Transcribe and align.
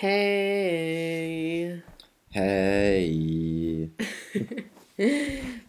Hey. 0.00 1.82
Hey. 2.30 3.90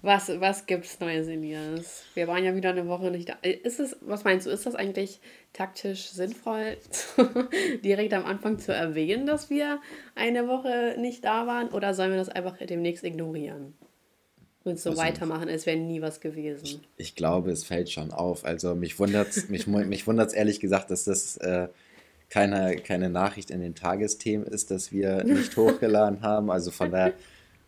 Was, 0.01 0.29
was 0.39 0.65
gibt's 0.65 1.01
Neues, 1.01 1.27
Elias? 1.27 2.03
Wir 2.13 2.29
waren 2.29 2.45
ja 2.45 2.55
wieder 2.55 2.69
eine 2.69 2.87
Woche 2.87 3.11
nicht 3.11 3.27
da. 3.27 3.33
Ist 3.41 3.81
es, 3.81 3.97
was 3.99 4.23
meinst 4.23 4.47
du, 4.47 4.49
ist 4.49 4.65
das 4.65 4.75
eigentlich 4.75 5.19
taktisch 5.51 6.11
sinnvoll, 6.11 6.77
direkt 7.83 8.13
am 8.13 8.23
Anfang 8.23 8.57
zu 8.57 8.73
erwähnen, 8.73 9.25
dass 9.25 9.49
wir 9.49 9.81
eine 10.15 10.47
Woche 10.47 10.95
nicht 10.97 11.25
da 11.25 11.45
waren? 11.45 11.67
Oder 11.67 11.93
sollen 11.93 12.11
wir 12.11 12.17
das 12.17 12.29
einfach 12.29 12.55
demnächst 12.57 13.03
ignorieren? 13.03 13.73
Und 14.63 14.79
so 14.79 14.91
also, 14.91 15.01
weitermachen, 15.01 15.49
als 15.49 15.65
wäre 15.65 15.75
nie 15.75 16.01
was 16.01 16.21
gewesen. 16.21 16.63
Ich, 16.63 16.79
ich, 16.95 17.15
glaube, 17.15 17.51
es 17.51 17.65
fällt 17.65 17.89
schon 17.89 18.11
auf. 18.11 18.45
Also 18.45 18.75
mich 18.75 18.97
wundert 18.97 19.27
es 19.27 19.49
mich, 19.49 19.67
mich 19.67 20.07
wundert's 20.07 20.33
ehrlich 20.33 20.61
gesagt, 20.61 20.89
dass 20.89 21.03
das 21.03 21.35
äh, 21.37 21.67
keine, 22.31 22.77
keine 22.77 23.11
Nachricht 23.11 23.51
in 23.51 23.61
den 23.61 23.75
Tagesthemen 23.75 24.47
ist, 24.47 24.71
dass 24.71 24.91
wir 24.91 25.23
nicht 25.23 25.55
hochgeladen 25.55 26.21
haben. 26.23 26.49
Also 26.49 26.71
von 26.71 26.89
daher 26.89 27.13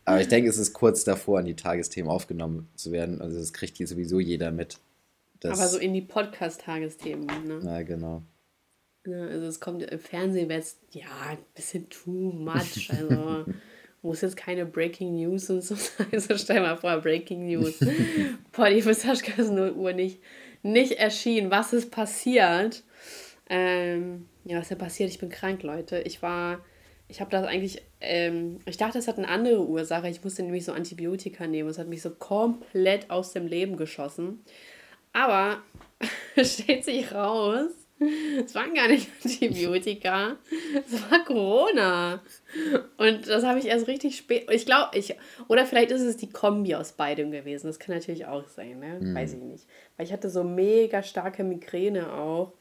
aber 0.06 0.22
ich 0.22 0.28
denke, 0.28 0.50
es 0.50 0.58
ist 0.58 0.74
kurz 0.74 1.04
davor, 1.04 1.40
an 1.40 1.46
die 1.46 1.56
Tagesthemen 1.56 2.12
aufgenommen 2.12 2.68
zu 2.76 2.92
werden. 2.92 3.22
Also 3.22 3.40
das 3.40 3.54
kriegt 3.54 3.78
hier 3.78 3.88
sowieso 3.88 4.20
jeder 4.20 4.52
mit. 4.52 4.80
Aber 5.44 5.68
so 5.68 5.78
in 5.78 5.94
die 5.94 6.02
Podcast-Tagesthemen, 6.02 7.48
ne? 7.48 7.62
Ja, 7.64 7.82
genau. 7.84 8.24
Ja, 9.06 9.26
also 9.26 9.48
es 9.48 9.60
kommt 9.60 9.84
im 9.84 10.00
Fernsehen, 10.00 10.48
wäre 10.48 10.62
es 10.62 10.78
ja 10.92 11.08
ein 11.30 11.38
bisschen 11.54 11.90
too 11.90 12.32
much. 12.32 12.90
Also 12.90 13.46
muss 14.02 14.22
jetzt 14.22 14.38
keine 14.38 14.66
Breaking 14.66 15.16
News 15.16 15.50
und 15.50 15.62
so 15.62 15.76
sein. 15.76 16.08
Also 16.12 16.38
stell 16.38 16.62
mal 16.62 16.78
vor, 16.78 16.98
Breaking 17.02 17.48
News. 17.48 17.80
Polly 18.52 18.82
Fisaschka 18.82 19.42
ist 19.42 19.52
0 19.52 19.72
Uhr 19.72 19.94
nicht, 19.94 20.22
nicht 20.64 20.94
erschienen. 20.94 21.52
Was 21.52 21.74
ist 21.74 21.92
passiert? 21.92 22.84
Ähm, 23.56 24.28
ja, 24.46 24.58
was 24.58 24.64
ist 24.64 24.72
denn 24.72 24.78
passiert? 24.78 25.10
Ich 25.10 25.20
bin 25.20 25.30
krank, 25.30 25.62
Leute. 25.64 26.00
Ich 26.00 26.22
war 26.22 26.60
ich 27.08 27.22
habe 27.22 27.30
das 27.30 27.46
eigentlich, 27.46 27.84
ähm, 28.02 28.60
ich 28.66 28.78
dachte, 28.78 28.98
es 28.98 29.08
hat 29.08 29.18
eine 29.18 29.28
andere 29.28 29.68
Ursache. 29.68 30.10
Ich 30.10 30.24
musste 30.24 30.42
nämlich 30.42 30.66
so 30.66 30.72
Antibiotika 30.72 31.46
nehmen. 31.46 31.70
Es 31.70 31.78
hat 31.78 31.88
mich 31.88 32.02
so 32.02 32.10
komplett 32.10 33.12
aus 33.12 33.34
dem 33.34 33.46
Leben 33.46 33.78
geschossen. 33.78 34.44
Aber 35.12 35.62
stellt 36.44 36.86
sich 36.86 37.14
raus, 37.14 37.70
es 38.44 38.56
waren 38.56 38.74
gar 38.74 38.88
nicht 38.88 39.10
Antibiotika, 39.24 40.38
es 40.74 41.12
war 41.12 41.24
Corona. 41.24 42.24
Und 42.98 43.28
das 43.28 43.44
habe 43.44 43.60
ich 43.60 43.68
erst 43.68 43.88
richtig 43.88 44.18
spät. 44.18 44.48
Ich 44.50 44.66
glaube, 44.66 44.98
ich. 44.98 45.16
Oder 45.48 45.68
vielleicht 45.68 45.92
ist 45.92 46.02
es 46.02 46.18
die 46.18 46.32
Kombi 46.32 46.74
aus 46.74 46.94
beidem 46.94 47.30
gewesen. 47.30 47.68
Das 47.68 47.78
kann 47.78 47.94
natürlich 47.96 48.26
auch 48.26 48.48
sein, 48.48 48.80
ne? 48.80 49.00
Mhm. 49.00 49.16
Weiß 49.16 49.34
ich 49.34 49.40
nicht. 49.40 49.68
Weil 49.98 50.08
ich 50.08 50.14
hatte 50.14 50.32
so 50.32 50.44
mega 50.44 51.04
starke 51.04 51.44
Migräne 51.44 52.12
auch. 52.12 52.54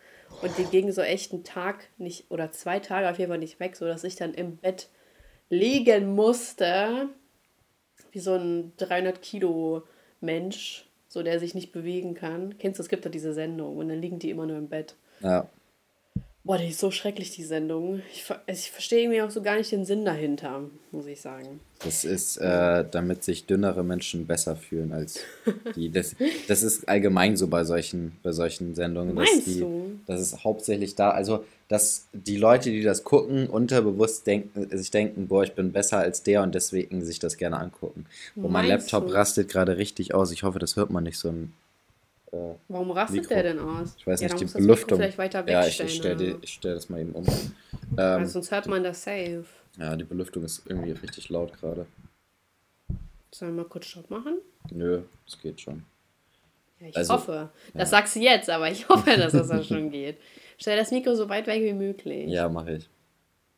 Und 0.43 0.59
die 0.59 0.65
ging 0.65 0.91
so 0.91 1.03
echt 1.03 1.33
einen 1.33 1.45
Tag 1.45 1.89
nicht, 1.99 2.31
oder 2.31 2.51
zwei 2.51 2.81
Tage 2.81 3.09
auf 3.09 3.19
jeden 3.19 3.31
Fall 3.31 3.39
nicht 3.39 3.61
weg, 3.61 3.77
sodass 3.77 4.05
ich 4.05 4.17
dann 4.17 4.35
im 4.35 4.57
Bett 4.57 4.89
liegen 5.49 6.15
musste, 6.15 7.09
wie 8.11 8.19
so 8.19 8.35
ein 8.35 8.73
300 8.77 9.23
Kilo 9.23 9.85
Mensch, 10.21 10.89
so 11.09 11.23
der 11.23 11.39
sich 11.39 11.55
nicht 11.55 11.73
bewegen 11.73 12.15
kann. 12.15 12.59
Kennst 12.59 12.79
du, 12.79 12.83
es 12.83 12.89
gibt 12.89 13.05
da 13.05 13.09
diese 13.09 13.33
Sendung 13.33 13.77
und 13.77 13.89
dann 13.89 14.01
liegen 14.01 14.19
die 14.19 14.31
immer 14.31 14.47
nur 14.47 14.59
im 14.59 14.69
Bett. 14.69 14.97
Ja. 15.21 15.47
Boah, 16.45 16.59
die 16.59 16.69
ist 16.69 16.81
so 16.81 16.91
schrecklich, 16.91 17.31
die 17.31 17.45
Sendung. 17.45 18.03
Ich, 18.13 18.29
also 18.29 18.41
ich 18.49 18.73
verstehe 18.73 19.03
irgendwie 19.03 19.23
auch 19.23 19.31
so 19.31 19.43
gar 19.43 19.57
nicht 19.57 19.71
den 19.71 19.85
Sinn 19.85 20.05
dahinter, 20.05 20.63
muss 20.91 21.07
ich 21.07 21.21
sagen. 21.21 21.61
Das 21.85 22.05
ist, 22.05 22.37
äh, 22.39 22.85
damit 22.91 23.23
sich 23.23 23.47
dünnere 23.47 23.85
Menschen 23.85 24.27
besser 24.27 24.57
fühlen 24.57 24.93
als 24.93 25.21
die. 25.77 25.91
Das, 25.91 26.17
das 26.49 26.65
ist 26.65 26.89
allgemein 26.89 27.37
so 27.37 27.47
bei 27.47 27.63
solchen, 27.63 28.19
bei 28.25 28.33
solchen 28.33 28.75
Sendungen. 28.75 29.15
Meinst 29.15 29.47
die, 29.47 29.61
du? 29.61 30.01
Das 30.09 30.21
ist 30.21 30.43
hauptsächlich 30.43 30.97
da, 30.97 31.11
also 31.11 31.45
dass 31.69 32.09
die 32.13 32.37
Leute, 32.37 32.71
die 32.71 32.83
das 32.83 33.05
gucken, 33.05 33.47
unterbewusst 33.47 34.27
denken, 34.27 34.77
sich 34.77 34.91
denken, 34.91 35.29
boah, 35.29 35.45
ich 35.45 35.53
bin 35.53 35.73
besser 35.73 35.99
als 35.99 36.25
der 36.25 36.43
und 36.43 36.57
deswegen 36.57 37.05
sich 37.05 37.21
das 37.21 37.37
gerne 37.37 37.59
angucken. 37.59 38.07
Und 38.35 38.51
mein 38.51 38.67
Laptop 38.67 39.07
du? 39.07 39.15
rastet 39.15 39.49
gerade 39.49 39.79
richtig 39.79 40.13
aus. 40.13 40.33
Ich 40.33 40.43
hoffe, 40.43 40.59
das 40.59 40.75
hört 40.75 40.91
man 40.91 41.05
nicht 41.05 41.19
so 41.19 41.29
ein 41.29 41.53
äh, 42.33 42.55
Warum 42.69 42.91
rastet 42.91 43.21
Mikro. 43.21 43.35
der 43.35 43.43
denn 43.43 43.59
aus? 43.59 43.95
Ich 43.97 44.07
weiß 44.07 44.21
ja, 44.21 44.29
nicht, 44.29 44.41
die 44.41 44.45
Belüftung. 44.47 44.99
Vielleicht 44.99 45.19
weiter 45.19 45.49
ja, 45.49 45.67
ich, 45.67 45.81
ich 45.81 45.95
stelle 45.95 46.39
stell 46.45 46.75
das 46.75 46.89
mal 46.89 47.01
eben 47.01 47.13
um. 47.13 47.25
Ähm, 47.99 48.27
sonst 48.27 48.51
hört 48.51 48.67
man 48.67 48.83
das 48.83 49.05
safe. 49.05 49.45
Ja, 49.79 49.97
die 49.97 50.05
Belüftung 50.05 50.45
ist 50.45 50.63
irgendwie 50.67 50.93
richtig 50.93 51.29
laut 51.29 51.53
gerade. 51.53 51.87
Sollen 53.31 53.57
wir 53.57 53.63
mal 53.63 53.69
kurz 53.69 53.87
Stopp 53.87 54.11
machen? 54.11 54.39
Nö, 54.71 55.03
es 55.27 55.41
geht 55.41 55.61
schon. 55.61 55.85
Ja, 56.81 56.89
ich 56.89 56.97
also, 56.97 57.15
hoffe. 57.15 57.51
Das 57.75 57.91
ja. 57.91 57.99
sagst 57.99 58.17
du 58.17 58.21
jetzt, 58.21 58.51
aber 58.51 58.71
ich 58.71 58.89
hoffe, 58.89 59.11
dass 59.17 59.33
das 59.33 59.51
auch 59.51 59.65
schon 59.65 59.91
geht. 59.91 60.19
Stell 60.59 60.77
das 60.77 60.91
Mikro 60.91 61.15
so 61.15 61.29
weit 61.29 61.47
weg 61.47 61.63
wie 61.63 61.73
möglich. 61.73 62.31
Ja, 62.31 62.49
mache 62.49 62.75
ich. 62.75 62.89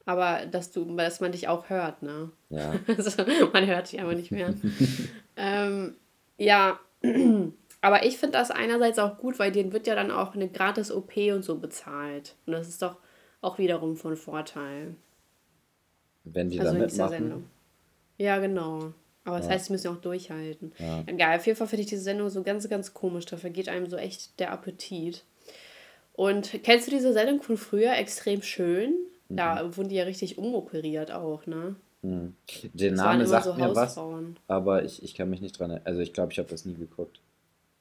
Aber 0.07 0.47
dass 0.47 0.71
du, 0.71 0.85
dass 0.97 1.21
man 1.21 1.33
dich 1.33 1.49
auch 1.49 1.71
hört, 1.71 2.03
ne? 2.03 2.31
Ja. 2.51 2.75
also, 2.87 3.25
man 3.53 3.67
hört 3.67 3.91
dich 3.91 4.01
einfach 4.01 4.15
nicht 4.15 4.31
mehr. 4.31 4.55
ähm, 5.37 5.95
ja. 6.39 6.79
Aber 7.85 8.07
ich 8.07 8.17
finde 8.17 8.39
das 8.39 8.51
einerseits 8.51 8.99
auch 8.99 9.19
gut, 9.19 9.39
weil 9.39 9.53
denen 9.53 9.75
wird 9.75 9.87
ja 9.87 9.95
dann 9.95 10.11
auch 10.11 10.35
eine 10.35 10.49
gratis 10.49 10.91
OP 10.91 11.19
und 11.35 11.45
so 11.45 11.59
bezahlt. 11.59 12.35
Und 12.47 12.55
das 12.55 12.67
ist 12.67 12.81
doch 12.81 12.97
auch 13.43 13.59
wiederum 13.59 13.97
von 13.97 14.17
Vorteil. 14.17 14.95
Wenn 16.25 16.49
die 16.49 16.59
also 16.61 16.73
da 16.73 16.79
mitmachen. 16.79 17.45
Ja, 18.17 18.39
genau. 18.39 18.95
Aber 19.25 19.37
das 19.37 19.49
ja. 19.49 19.53
heißt, 19.53 19.67
sie 19.67 19.73
müssen 19.75 19.89
auch 19.89 20.01
durchhalten. 20.01 20.73
Ja. 20.79 21.03
Egal, 21.05 21.37
auf 21.37 21.47
jeden 21.47 21.59
Fall 21.59 21.67
finde 21.67 21.83
ich 21.83 21.91
diese 21.91 22.01
Sendung 22.01 22.31
so 22.31 22.43
ganz, 22.43 22.67
ganz 22.71 22.95
komisch. 22.95 23.27
Da 23.27 23.37
vergeht 23.37 23.69
einem 23.69 23.87
so 23.91 23.99
echt 23.99 24.41
der 24.41 24.53
Appetit. 24.53 25.23
Und 26.15 26.59
kennst 26.63 26.87
du 26.87 26.91
diese 26.91 27.13
Sendung 27.13 27.43
von 27.43 27.59
früher? 27.59 27.93
Extrem 27.99 28.41
schön. 28.41 28.95
Mhm. 29.29 29.37
Da 29.37 29.77
wurden 29.77 29.91
die 29.91 29.97
ja 29.97 30.05
richtig 30.05 30.39
umoperiert 30.39 31.13
auch, 31.13 31.45
ne? 31.45 31.77
Mhm. 32.01 32.35
Der 32.73 32.93
Name 32.93 33.27
sagt 33.27 33.45
so 33.45 33.53
mir 33.53 33.77
was, 33.77 33.99
aber 34.49 34.85
ich, 34.85 35.03
ich 35.03 35.15
kann 35.15 35.29
mich 35.29 35.43
nicht 35.43 35.59
dran 35.59 35.81
Also 35.85 36.01
ich 36.01 36.15
glaube, 36.15 36.33
ich 36.33 36.39
habe 36.39 36.49
das 36.49 36.65
nie 36.65 36.77
geguckt. 36.77 37.21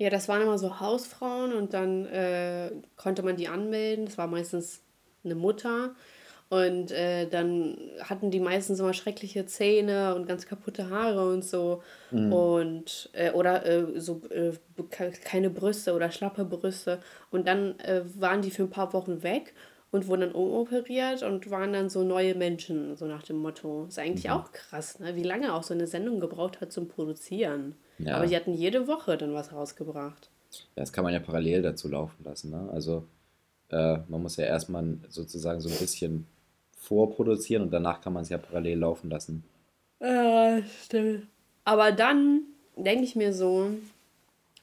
Ja, 0.03 0.09
das 0.09 0.27
waren 0.27 0.41
immer 0.41 0.57
so 0.57 0.81
Hausfrauen 0.81 1.53
und 1.53 1.73
dann 1.73 2.05
äh, 2.07 2.71
konnte 2.97 3.23
man 3.23 3.37
die 3.37 3.47
anmelden. 3.47 4.05
Das 4.05 4.17
war 4.17 4.27
meistens 4.27 4.81
eine 5.23 5.33
Mutter. 5.33 5.95
Und 6.49 6.91
äh, 6.91 7.25
dann 7.29 7.77
hatten 8.01 8.29
die 8.29 8.41
meistens 8.41 8.81
immer 8.81 8.91
schreckliche 8.91 9.45
Zähne 9.45 10.13
und 10.13 10.27
ganz 10.27 10.45
kaputte 10.45 10.89
Haare 10.89 11.29
und 11.29 11.45
so. 11.45 11.83
Mhm. 12.11 12.33
Und, 12.33 13.11
äh, 13.13 13.31
oder 13.31 13.65
äh, 13.65 13.97
so 13.97 14.21
äh, 14.29 14.51
keine 15.23 15.49
Brüste 15.49 15.93
oder 15.93 16.11
schlappe 16.11 16.43
Brüste. 16.43 16.99
Und 17.31 17.47
dann 17.47 17.79
äh, 17.79 18.01
waren 18.15 18.41
die 18.41 18.51
für 18.51 18.63
ein 18.63 18.69
paar 18.69 18.91
Wochen 18.91 19.23
weg 19.23 19.53
und 19.93 20.07
wurden 20.07 20.21
dann 20.21 20.31
umoperiert 20.31 21.21
und 21.21 21.51
waren 21.51 21.71
dann 21.71 21.87
so 21.87 22.03
neue 22.03 22.33
Menschen, 22.33 22.97
so 22.97 23.05
nach 23.05 23.21
dem 23.21 23.37
Motto. 23.37 23.85
Ist 23.85 23.99
eigentlich 23.99 24.25
mhm. 24.25 24.31
auch 24.31 24.51
krass, 24.51 24.99
ne? 24.99 25.15
wie 25.15 25.21
lange 25.21 25.53
auch 25.53 25.61
so 25.61 25.75
eine 25.75 25.85
Sendung 25.85 26.19
gebraucht 26.19 26.61
hat 26.61 26.71
zum 26.71 26.87
Produzieren. 26.87 27.75
Ja. 27.99 28.15
Aber 28.15 28.25
die 28.25 28.35
hatten 28.35 28.55
jede 28.55 28.87
Woche 28.87 29.17
dann 29.17 29.35
was 29.35 29.53
rausgebracht. 29.53 30.31
Ja, 30.51 30.81
das 30.81 30.93
kann 30.93 31.03
man 31.03 31.13
ja 31.13 31.19
parallel 31.19 31.61
dazu 31.61 31.89
laufen 31.89 32.23
lassen. 32.23 32.49
Ne? 32.49 32.69
Also 32.73 33.05
äh, 33.69 33.99
man 34.07 34.23
muss 34.23 34.35
ja 34.37 34.45
erstmal 34.45 34.97
sozusagen 35.09 35.61
so 35.61 35.69
ein 35.69 35.77
bisschen 35.77 36.25
vorproduzieren 36.75 37.61
und 37.61 37.71
danach 37.71 38.01
kann 38.01 38.13
man 38.13 38.23
es 38.23 38.29
ja 38.29 38.39
parallel 38.39 38.79
laufen 38.79 39.11
lassen. 39.11 39.43
Ja, 40.01 40.59
stimmt. 40.83 41.27
Aber 41.65 41.91
dann 41.91 42.41
denke 42.75 43.03
ich 43.03 43.15
mir 43.15 43.31
so, 43.31 43.69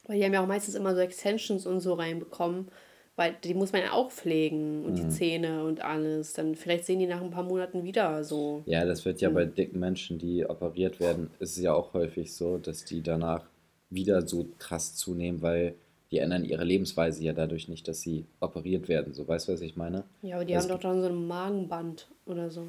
weil 0.07 0.17
die 0.17 0.25
haben 0.25 0.33
ja 0.33 0.43
auch 0.43 0.47
meistens 0.47 0.75
immer 0.75 0.93
so 0.93 0.99
Extensions 0.99 1.65
und 1.65 1.79
so 1.79 1.93
reinbekommen, 1.93 2.67
weil 3.15 3.35
die 3.43 3.53
muss 3.53 3.71
man 3.71 3.81
ja 3.81 3.91
auch 3.91 4.11
pflegen 4.11 4.85
und 4.85 4.93
mhm. 4.93 4.95
die 4.95 5.09
Zähne 5.09 5.63
und 5.63 5.81
alles. 5.81 6.33
Dann 6.33 6.55
vielleicht 6.55 6.85
sehen 6.85 6.99
die 6.99 7.07
nach 7.07 7.21
ein 7.21 7.31
paar 7.31 7.43
Monaten 7.43 7.83
wieder 7.83 8.23
so. 8.23 8.63
Ja, 8.65 8.85
das 8.85 9.05
wird 9.05 9.21
ja 9.21 9.29
mhm. 9.29 9.33
bei 9.33 9.45
dicken 9.45 9.79
Menschen, 9.79 10.17
die 10.17 10.45
operiert 10.45 10.99
werden, 10.99 11.29
ist 11.39 11.57
es 11.57 11.63
ja 11.63 11.73
auch 11.73 11.93
häufig 11.93 12.33
so, 12.33 12.57
dass 12.57 12.85
die 12.85 13.01
danach 13.01 13.45
wieder 13.89 14.25
so 14.25 14.47
krass 14.57 14.95
zunehmen, 14.95 15.41
weil 15.41 15.75
die 16.11 16.19
ändern 16.19 16.43
ihre 16.43 16.63
Lebensweise 16.63 17.23
ja 17.23 17.33
dadurch 17.33 17.67
nicht, 17.67 17.87
dass 17.87 18.01
sie 18.01 18.25
operiert 18.39 18.89
werden. 18.89 19.13
So, 19.13 19.27
weißt 19.27 19.47
du, 19.47 19.53
was 19.53 19.61
ich 19.61 19.75
meine? 19.75 20.03
Ja, 20.21 20.35
aber 20.35 20.45
die 20.45 20.53
das 20.53 20.63
haben 20.63 20.71
doch 20.71 20.79
dann 20.79 21.01
so 21.01 21.07
ein 21.07 21.27
Magenband 21.27 22.07
oder 22.25 22.49
so. 22.49 22.67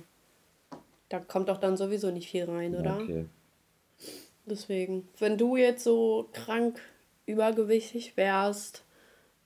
Da 1.08 1.18
kommt 1.18 1.48
doch 1.48 1.58
dann 1.58 1.76
sowieso 1.76 2.10
nicht 2.10 2.28
viel 2.28 2.44
rein, 2.44 2.74
oder? 2.74 2.98
Okay. 3.00 3.26
Deswegen, 4.46 5.08
wenn 5.18 5.38
du 5.38 5.56
jetzt 5.56 5.84
so 5.84 6.28
krank 6.32 6.80
übergewichtig 7.26 8.16
wärst, 8.16 8.84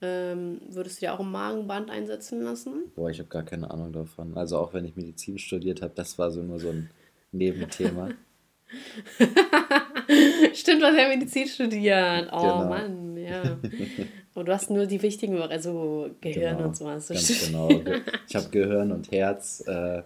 ähm, 0.03 0.61
würdest 0.69 1.01
du 1.01 1.07
dir 1.07 1.15
auch 1.15 1.21
ein 1.21 1.31
Magenband 1.31 1.91
einsetzen 1.91 2.43
lassen? 2.43 2.93
Boah, 2.95 3.11
ich 3.11 3.19
habe 3.19 3.29
gar 3.29 3.45
keine 3.45 3.71
Ahnung 3.71 3.93
davon. 3.93 4.37
Also 4.37 4.59
auch 4.59 4.75
wenn 4.75 4.85
ich 4.85 4.97
Medizin 4.97 5.39
studiert 5.39 5.83
habe, 5.83 5.93
das 5.95 6.19
war 6.19 6.31
so 6.31 6.43
nur 6.43 6.61
so 6.61 6.71
ein 6.71 6.91
Nebenthema. 7.33 8.11
Stimmt, 10.55 10.83
du 10.83 10.87
hast 10.87 10.99
ja 10.99 11.09
Medizin 11.09 11.47
studiert. 11.47 12.29
Oh 12.33 12.41
genau. 12.41 12.69
Mann, 12.69 13.17
ja. 13.17 13.59
Und 14.35 14.49
du 14.49 14.53
hast 14.53 14.71
nur 14.71 14.87
die 14.87 15.01
wichtigen, 15.03 15.41
also 15.41 16.11
Gehirn 16.21 16.57
genau, 16.57 16.69
und 16.69 16.77
sowas. 16.77 17.09
Ganz 17.09 17.47
genau. 17.47 17.71
Ich 18.29 18.37
habe 18.37 18.49
Gehirn 18.51 18.93
und 18.93 19.11
Herz. 19.11 19.65
Äh, 19.67 20.03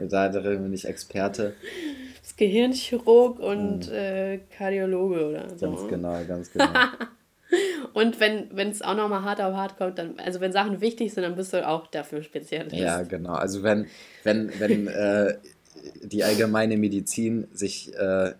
da 0.00 0.28
bin 0.28 0.72
ich 0.72 0.84
Experte. 0.84 1.54
Das 2.22 2.34
Gehirnchirurg 2.34 3.38
und 3.38 3.86
mhm. 3.86 3.94
äh, 3.94 4.38
Kardiologe 4.50 5.28
oder 5.28 5.48
so. 5.56 5.70
Ganz 5.70 5.88
genau, 5.88 6.24
ganz 6.26 6.50
genau. 6.50 6.66
Und 7.92 8.20
wenn 8.20 8.70
es 8.70 8.82
auch 8.82 8.94
nochmal 8.94 9.22
hart 9.22 9.40
auf 9.40 9.54
hart 9.54 9.76
kommt, 9.78 9.98
dann, 9.98 10.18
also 10.18 10.40
wenn 10.40 10.52
Sachen 10.52 10.80
wichtig 10.80 11.14
sind, 11.14 11.22
dann 11.22 11.36
bist 11.36 11.52
du 11.52 11.66
auch 11.66 11.86
dafür 11.86 12.22
speziell. 12.22 12.72
Ja, 12.74 13.02
genau. 13.02 13.34
Also 13.34 13.62
wenn, 13.62 13.86
wenn, 14.24 14.50
wenn 14.58 14.86
äh, 14.88 15.34
die 16.02 16.24
allgemeine 16.24 16.76
Medizin 16.76 17.46
sich 17.52 17.94
äh, 17.94 18.32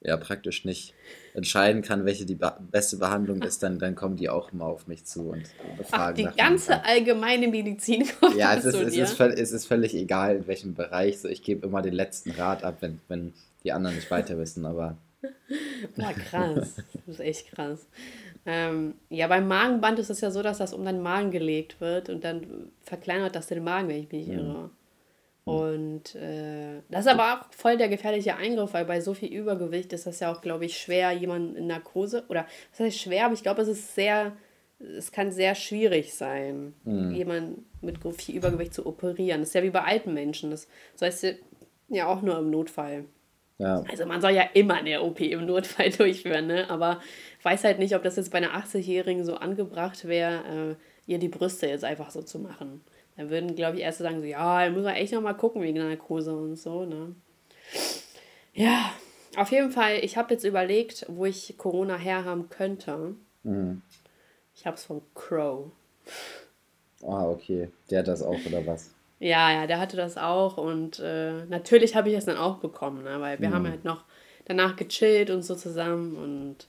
ja 0.00 0.16
praktisch 0.16 0.64
nicht 0.64 0.94
entscheiden 1.34 1.82
kann, 1.82 2.04
welche 2.04 2.24
die 2.24 2.38
beste 2.70 2.96
Behandlung 2.96 3.42
ist, 3.42 3.62
dann, 3.62 3.78
dann 3.78 3.96
kommen 3.96 4.16
die 4.16 4.28
auch 4.28 4.52
immer 4.52 4.66
auf 4.66 4.86
mich 4.86 5.04
zu 5.04 5.30
und 5.30 5.42
befragen. 5.76 6.26
Ach, 6.28 6.32
die 6.32 6.38
ganze 6.38 6.84
allgemeine 6.84 7.48
Medizin 7.48 8.06
kommt 8.20 8.36
Ja, 8.36 8.54
es 8.54 8.64
ist, 8.64 8.74
es, 8.76 8.96
ist 8.96 9.14
völlig, 9.14 9.38
es 9.40 9.50
ist 9.50 9.66
völlig 9.66 9.94
egal, 9.94 10.36
in 10.36 10.46
welchem 10.46 10.74
Bereich. 10.74 11.20
So, 11.20 11.28
ich 11.28 11.42
gebe 11.42 11.66
immer 11.66 11.82
den 11.82 11.94
letzten 11.94 12.30
Rat 12.30 12.62
ab, 12.62 12.76
wenn, 12.80 13.00
wenn 13.08 13.32
die 13.64 13.72
anderen 13.72 13.96
nicht 13.96 14.10
weiter 14.10 14.38
wissen, 14.38 14.64
aber. 14.64 14.96
Boah, 15.96 16.12
krass. 16.12 16.76
Das 17.06 17.16
ist 17.16 17.20
echt 17.20 17.50
krass. 17.50 17.86
Ähm, 18.46 18.94
ja, 19.08 19.26
beim 19.26 19.48
Magenband 19.48 19.98
ist 19.98 20.10
es 20.10 20.20
ja 20.20 20.30
so, 20.30 20.42
dass 20.42 20.58
das 20.58 20.74
um 20.74 20.84
deinen 20.84 21.02
Magen 21.02 21.30
gelegt 21.30 21.80
wird 21.80 22.10
und 22.10 22.24
dann 22.24 22.70
verkleinert 22.82 23.34
das 23.34 23.46
den 23.46 23.64
Magen, 23.64 23.88
wenn 23.88 23.96
ich 23.96 24.12
mich 24.12 24.26
nicht 24.26 24.36
irre. 24.36 24.64
Mhm. 24.64 24.70
Und 25.44 26.14
äh, 26.14 26.80
das 26.90 27.06
ist 27.06 27.12
aber 27.12 27.34
auch 27.34 27.52
voll 27.52 27.76
der 27.76 27.88
gefährliche 27.88 28.36
Eingriff, 28.36 28.72
weil 28.72 28.84
bei 28.86 29.00
so 29.00 29.14
viel 29.14 29.32
Übergewicht 29.32 29.92
ist 29.92 30.06
das 30.06 30.20
ja 30.20 30.32
auch, 30.32 30.40
glaube 30.40 30.64
ich, 30.64 30.78
schwer, 30.78 31.12
jemanden 31.12 31.56
in 31.56 31.66
Narkose, 31.66 32.24
oder 32.28 32.46
was 32.70 32.80
heißt 32.80 32.98
schwer, 32.98 33.26
aber 33.26 33.34
ich 33.34 33.42
glaube, 33.42 33.62
es 33.62 33.68
ist 33.68 33.94
sehr, 33.94 34.32
es 34.78 35.12
kann 35.12 35.32
sehr 35.32 35.54
schwierig 35.54 36.14
sein, 36.14 36.74
mhm. 36.84 37.14
jemanden 37.14 37.66
mit 37.82 37.98
viel 38.16 38.36
Übergewicht 38.36 38.72
zu 38.72 38.86
operieren. 38.86 39.40
Das 39.40 39.48
ist 39.48 39.54
ja 39.54 39.62
wie 39.62 39.70
bei 39.70 39.82
alten 39.82 40.14
Menschen. 40.14 40.50
Das, 40.50 40.66
das 40.98 41.02
heißt 41.02 41.36
ja 41.88 42.06
auch 42.06 42.22
nur 42.22 42.38
im 42.38 42.50
Notfall. 42.50 43.04
Ja. 43.58 43.84
Also 43.88 44.04
man 44.06 44.20
soll 44.20 44.32
ja 44.32 44.42
immer 44.54 44.74
eine 44.74 45.02
OP 45.02 45.20
im 45.20 45.46
Notfall 45.46 45.90
durchführen, 45.96 46.46
ne? 46.46 46.68
aber 46.70 47.00
weiß 47.44 47.64
halt 47.64 47.78
nicht, 47.78 47.94
ob 47.94 48.02
das 48.02 48.16
jetzt 48.16 48.30
bei 48.30 48.38
einer 48.38 48.54
80-Jährigen 48.54 49.24
so 49.24 49.36
angebracht 49.36 50.06
wäre, 50.06 50.76
äh, 50.78 51.10
ihr 51.10 51.18
die 51.18 51.28
Brüste 51.28 51.66
jetzt 51.66 51.84
einfach 51.84 52.10
so 52.10 52.22
zu 52.22 52.38
machen. 52.38 52.82
Dann 53.16 53.30
würden, 53.30 53.54
glaube 53.54 53.76
ich, 53.76 53.82
Ärzte 53.82 54.02
sagen 54.02 54.20
so, 54.20 54.26
ja, 54.26 54.64
da 54.64 54.70
muss 54.70 54.84
man 54.84 54.94
echt 54.94 55.12
noch 55.12 55.20
mal 55.20 55.34
gucken 55.34 55.62
wegen 55.62 55.76
der 55.76 55.84
Narkose 55.84 56.34
und 56.34 56.56
so, 56.56 56.84
ne? 56.84 57.14
Ja, 58.54 58.92
auf 59.36 59.50
jeden 59.50 59.70
Fall, 59.70 59.98
ich 60.02 60.16
habe 60.16 60.32
jetzt 60.34 60.44
überlegt, 60.44 61.06
wo 61.08 61.26
ich 61.26 61.56
Corona 61.58 61.96
herhaben 61.96 62.48
könnte. 62.48 63.14
Mhm. 63.42 63.82
Ich 64.54 64.66
habe 64.66 64.76
es 64.76 64.84
von 64.84 65.02
Crow. 65.14 65.70
Ah, 67.02 67.28
okay. 67.28 67.68
Der 67.90 68.00
hat 68.00 68.08
das 68.08 68.22
auch, 68.22 68.38
oder 68.46 68.66
was? 68.66 68.92
Ja, 69.18 69.52
ja, 69.52 69.66
der 69.66 69.80
hatte 69.80 69.96
das 69.96 70.16
auch 70.16 70.56
und 70.56 70.98
äh, 70.98 71.44
natürlich 71.46 71.96
habe 71.96 72.10
ich 72.10 72.16
es 72.16 72.24
dann 72.24 72.36
auch 72.36 72.58
bekommen, 72.58 73.04
ne? 73.04 73.20
weil 73.20 73.40
wir 73.40 73.48
mhm. 73.48 73.54
haben 73.54 73.68
halt 73.68 73.84
noch 73.84 74.04
danach 74.44 74.76
gechillt 74.76 75.30
und 75.30 75.42
so 75.42 75.54
zusammen 75.54 76.16
und 76.16 76.66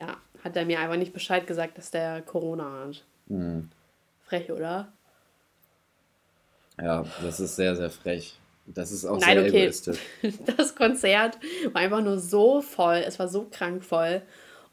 ja, 0.00 0.16
hat 0.42 0.56
er 0.56 0.64
mir 0.64 0.80
einfach 0.80 0.96
nicht 0.96 1.12
Bescheid 1.12 1.46
gesagt, 1.46 1.78
dass 1.78 1.90
der 1.90 2.22
Corona 2.22 2.86
hat. 2.86 3.04
Mhm. 3.26 3.70
Frech, 4.24 4.50
oder? 4.50 4.92
Ja, 6.80 7.04
das 7.22 7.40
ist 7.40 7.56
sehr, 7.56 7.74
sehr 7.76 7.90
frech. 7.90 8.38
Das 8.66 8.90
ist 8.90 9.04
auch 9.04 9.18
Nein, 9.20 9.38
sehr 9.38 9.46
okay. 9.46 9.62
egoistisch. 9.62 9.98
Das 10.56 10.74
Konzert 10.74 11.38
war 11.72 11.82
einfach 11.82 12.02
nur 12.02 12.18
so 12.18 12.60
voll, 12.60 13.02
es 13.06 13.18
war 13.18 13.28
so 13.28 13.46
krank 13.50 13.84
voll. 13.84 14.22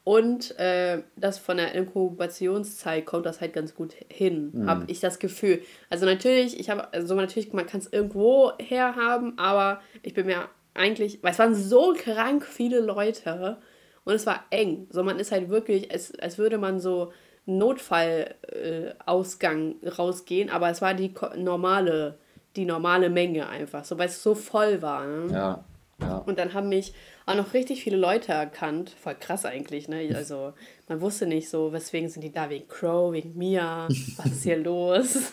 Und 0.02 0.58
äh, 0.58 1.02
das 1.16 1.38
von 1.38 1.56
der 1.56 1.74
Inkubationszeit 1.74 3.06
kommt 3.06 3.24
das 3.24 3.40
halt 3.40 3.54
ganz 3.54 3.74
gut 3.74 3.94
hin, 4.10 4.50
mhm. 4.52 4.68
habe 4.68 4.84
ich 4.88 5.00
das 5.00 5.18
Gefühl. 5.18 5.62
Also 5.88 6.04
natürlich, 6.04 6.60
ich 6.60 6.68
habe, 6.68 6.92
also 6.92 7.14
natürlich, 7.14 7.54
man 7.54 7.66
kann 7.66 7.80
es 7.80 7.90
irgendwo 7.90 8.52
herhaben, 8.58 9.38
aber 9.38 9.80
ich 10.02 10.12
bin 10.12 10.26
mir 10.26 10.48
eigentlich, 10.74 11.22
weil 11.22 11.32
es 11.32 11.38
waren 11.38 11.54
so 11.54 11.94
krank 11.96 12.44
viele 12.44 12.80
Leute 12.80 13.56
und 14.04 14.14
es 14.14 14.26
war 14.26 14.44
eng. 14.50 14.86
So, 14.90 15.02
man 15.02 15.18
ist 15.18 15.32
halt 15.32 15.48
wirklich, 15.48 15.90
als, 15.90 16.16
als 16.18 16.36
würde 16.38 16.58
man 16.58 16.78
so 16.80 17.12
Notfallausgang 17.46 19.76
äh, 19.82 19.88
rausgehen, 19.88 20.50
aber 20.50 20.68
es 20.70 20.82
war 20.82 20.94
die 20.94 21.12
normale, 21.36 22.18
die 22.56 22.64
normale 22.64 23.10
Menge 23.10 23.48
einfach, 23.48 23.84
so 23.84 23.98
weil 23.98 24.08
es 24.08 24.22
so 24.22 24.34
voll 24.34 24.82
war. 24.82 25.06
Ne? 25.06 25.32
Ja, 25.32 25.64
ja. 26.00 26.16
Und 26.18 26.38
dann 26.38 26.54
haben 26.54 26.68
mich 26.68 26.94
auch 27.26 27.36
noch 27.36 27.54
richtig 27.54 27.82
viele 27.82 27.96
Leute 27.96 28.32
erkannt. 28.32 28.90
Voll 28.90 29.14
krass 29.14 29.44
eigentlich, 29.44 29.88
ne? 29.88 30.12
Also 30.14 30.52
man 30.88 31.00
wusste 31.00 31.26
nicht 31.26 31.48
so, 31.48 31.72
weswegen 31.72 32.08
sind 32.08 32.22
die 32.22 32.32
da, 32.32 32.50
wegen 32.50 32.68
Crow, 32.68 33.12
wegen 33.12 33.36
Mia, 33.36 33.88
was 33.88 34.26
ist 34.26 34.42
hier 34.42 34.56
los? 34.58 35.32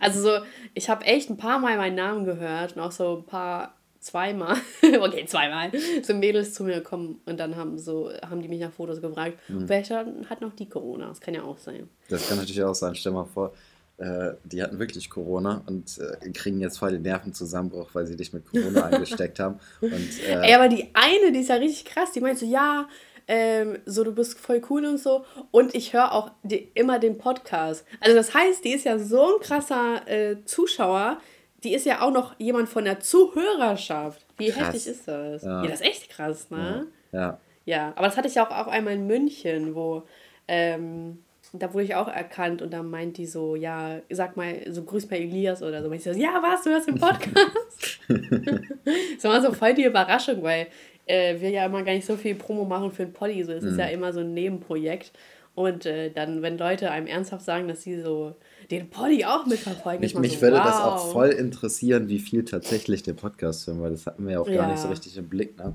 Also 0.00 0.22
so, 0.22 0.38
ich 0.74 0.90
habe 0.90 1.04
echt 1.04 1.30
ein 1.30 1.36
paar 1.36 1.58
Mal 1.58 1.76
meinen 1.76 1.96
Namen 1.96 2.24
gehört 2.24 2.76
und 2.76 2.82
auch 2.82 2.92
so 2.92 3.18
ein 3.18 3.24
paar 3.24 3.74
zweimal, 4.00 4.56
okay, 5.00 5.26
zweimal, 5.26 5.70
sind 6.02 6.18
Mädels 6.18 6.54
zu 6.54 6.64
mir 6.64 6.76
gekommen 6.76 7.20
und 7.26 7.38
dann 7.38 7.56
haben 7.56 7.78
so, 7.78 8.10
haben 8.28 8.42
die 8.42 8.48
mich 8.48 8.60
nach 8.60 8.72
Fotos 8.72 9.00
gefragt, 9.00 9.38
mhm. 9.48 9.68
welcher 9.68 10.06
hat 10.28 10.40
noch 10.40 10.54
die 10.54 10.68
Corona? 10.68 11.08
Das 11.08 11.20
kann 11.20 11.34
ja 11.34 11.42
auch 11.42 11.58
sein. 11.58 11.88
Das 12.08 12.28
kann 12.28 12.38
natürlich 12.38 12.62
auch 12.62 12.74
sein. 12.74 12.94
Stell 12.94 13.12
mal 13.12 13.26
vor, 13.26 13.52
äh, 13.98 14.32
die 14.44 14.62
hatten 14.62 14.78
wirklich 14.78 15.10
Corona 15.10 15.62
und 15.66 15.98
äh, 15.98 16.30
kriegen 16.30 16.60
jetzt 16.60 16.78
voll 16.78 16.92
den 16.92 17.02
Nervenzusammenbruch, 17.02 17.90
weil 17.92 18.06
sie 18.06 18.16
dich 18.16 18.32
mit 18.32 18.46
Corona 18.46 18.82
angesteckt 18.90 19.38
haben. 19.38 19.60
Und, 19.82 19.92
äh, 20.26 20.40
Ey, 20.40 20.54
aber 20.54 20.68
die 20.68 20.88
eine, 20.94 21.32
die 21.32 21.40
ist 21.40 21.50
ja 21.50 21.56
richtig 21.56 21.84
krass, 21.84 22.12
die 22.12 22.20
meint 22.20 22.38
so, 22.38 22.46
ja, 22.46 22.88
ähm, 23.28 23.78
so 23.86 24.02
du 24.02 24.12
bist 24.12 24.38
voll 24.38 24.62
cool 24.70 24.86
und 24.86 24.98
so. 24.98 25.24
Und 25.50 25.74
ich 25.74 25.92
höre 25.92 26.12
auch 26.12 26.30
die, 26.42 26.70
immer 26.74 26.98
den 26.98 27.18
Podcast. 27.18 27.84
Also 28.00 28.16
das 28.16 28.34
heißt, 28.34 28.64
die 28.64 28.72
ist 28.72 28.86
ja 28.86 28.98
so 28.98 29.34
ein 29.34 29.40
krasser 29.40 30.08
äh, 30.08 30.44
Zuschauer, 30.46 31.18
die 31.62 31.74
ist 31.74 31.86
ja 31.86 32.00
auch 32.00 32.12
noch 32.12 32.34
jemand 32.38 32.68
von 32.68 32.84
der 32.84 33.00
Zuhörerschaft. 33.00 34.24
Wie 34.38 34.48
krass. 34.50 34.68
heftig 34.68 34.86
ist 34.86 35.08
das? 35.08 35.42
Ja. 35.42 35.62
ja. 35.62 35.68
das 35.68 35.80
ist 35.80 35.86
echt 35.86 36.10
krass, 36.10 36.50
ne? 36.50 36.86
Ja. 37.12 37.18
ja. 37.20 37.40
Ja, 37.66 37.92
aber 37.94 38.06
das 38.06 38.16
hatte 38.16 38.26
ich 38.26 38.40
auch, 38.40 38.50
auch 38.50 38.66
einmal 38.66 38.94
in 38.94 39.06
München, 39.06 39.74
wo 39.74 40.02
ähm, 40.48 41.18
da 41.52 41.72
wurde 41.72 41.84
ich 41.84 41.94
auch 41.94 42.08
erkannt 42.08 42.62
und 42.62 42.72
da 42.72 42.82
meint 42.82 43.16
die 43.16 43.26
so, 43.26 43.56
ja, 43.56 44.00
sag 44.10 44.36
mal, 44.36 44.60
so 44.70 44.82
grüß 44.82 45.10
mal 45.10 45.16
Elias 45.16 45.62
oder 45.62 45.82
so. 45.82 45.88
Und 45.88 45.94
ich 45.94 46.02
so, 46.02 46.10
ja, 46.10 46.40
was, 46.42 46.62
du 46.62 46.70
hörst 46.70 46.88
den 46.88 46.98
Podcast? 46.98 48.00
das 48.08 49.24
war 49.24 49.40
so 49.42 49.52
voll 49.52 49.74
die 49.74 49.84
Überraschung, 49.84 50.42
weil 50.42 50.68
äh, 51.06 51.40
wir 51.40 51.50
ja 51.50 51.66
immer 51.66 51.82
gar 51.82 51.92
nicht 51.92 52.06
so 52.06 52.16
viel 52.16 52.36
Promo 52.36 52.64
machen 52.64 52.92
für 52.92 53.02
ein 53.02 53.12
Poddy. 53.12 53.42
So, 53.42 53.52
es 53.52 53.64
mhm. 53.64 53.70
ist 53.70 53.78
ja 53.78 53.86
immer 53.86 54.12
so 54.12 54.20
ein 54.20 54.32
Nebenprojekt. 54.32 55.12
Und 55.54 55.86
äh, 55.86 56.10
dann, 56.10 56.42
wenn 56.42 56.56
Leute 56.56 56.90
einem 56.90 57.08
ernsthaft 57.08 57.44
sagen, 57.44 57.66
dass 57.66 57.82
sie 57.82 58.00
so 58.00 58.36
den 58.70 58.90
Poddy 58.90 59.24
auch 59.24 59.46
mitverfolgen. 59.46 60.00
Mich, 60.00 60.14
mich 60.14 60.34
so, 60.36 60.42
würde 60.42 60.58
wow. 60.58 60.64
das 60.64 60.80
auch 60.80 61.12
voll 61.12 61.30
interessieren, 61.30 62.08
wie 62.08 62.18
viel 62.18 62.44
tatsächlich 62.44 63.02
den 63.02 63.16
Podcast 63.16 63.66
hören, 63.66 63.80
weil 63.80 63.90
das 63.90 64.06
hatten 64.06 64.24
wir 64.24 64.34
ja 64.34 64.40
auch 64.40 64.48
ja. 64.48 64.56
gar 64.56 64.70
nicht 64.70 64.80
so 64.80 64.88
richtig 64.88 65.16
im 65.16 65.28
Blick, 65.28 65.58
ne? 65.58 65.74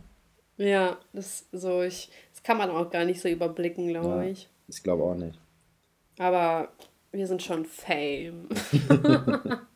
Ja, 0.57 0.97
das 1.12 1.47
so 1.51 1.81
ich, 1.81 2.09
das 2.33 2.42
kann 2.44 2.57
man 2.57 2.69
auch 2.69 2.89
gar 2.89 3.03
nicht 3.03 3.19
so 3.19 3.27
überblicken, 3.27 3.88
glaube 3.89 4.24
ja, 4.24 4.31
ich. 4.31 4.50
Ich 4.68 4.81
glaube 4.81 5.03
auch 5.03 5.15
nicht. 5.15 5.38
Aber 6.18 6.69
wir 7.12 7.27
sind 7.27 7.44
schon 7.44 7.65
Fame. 7.65 8.47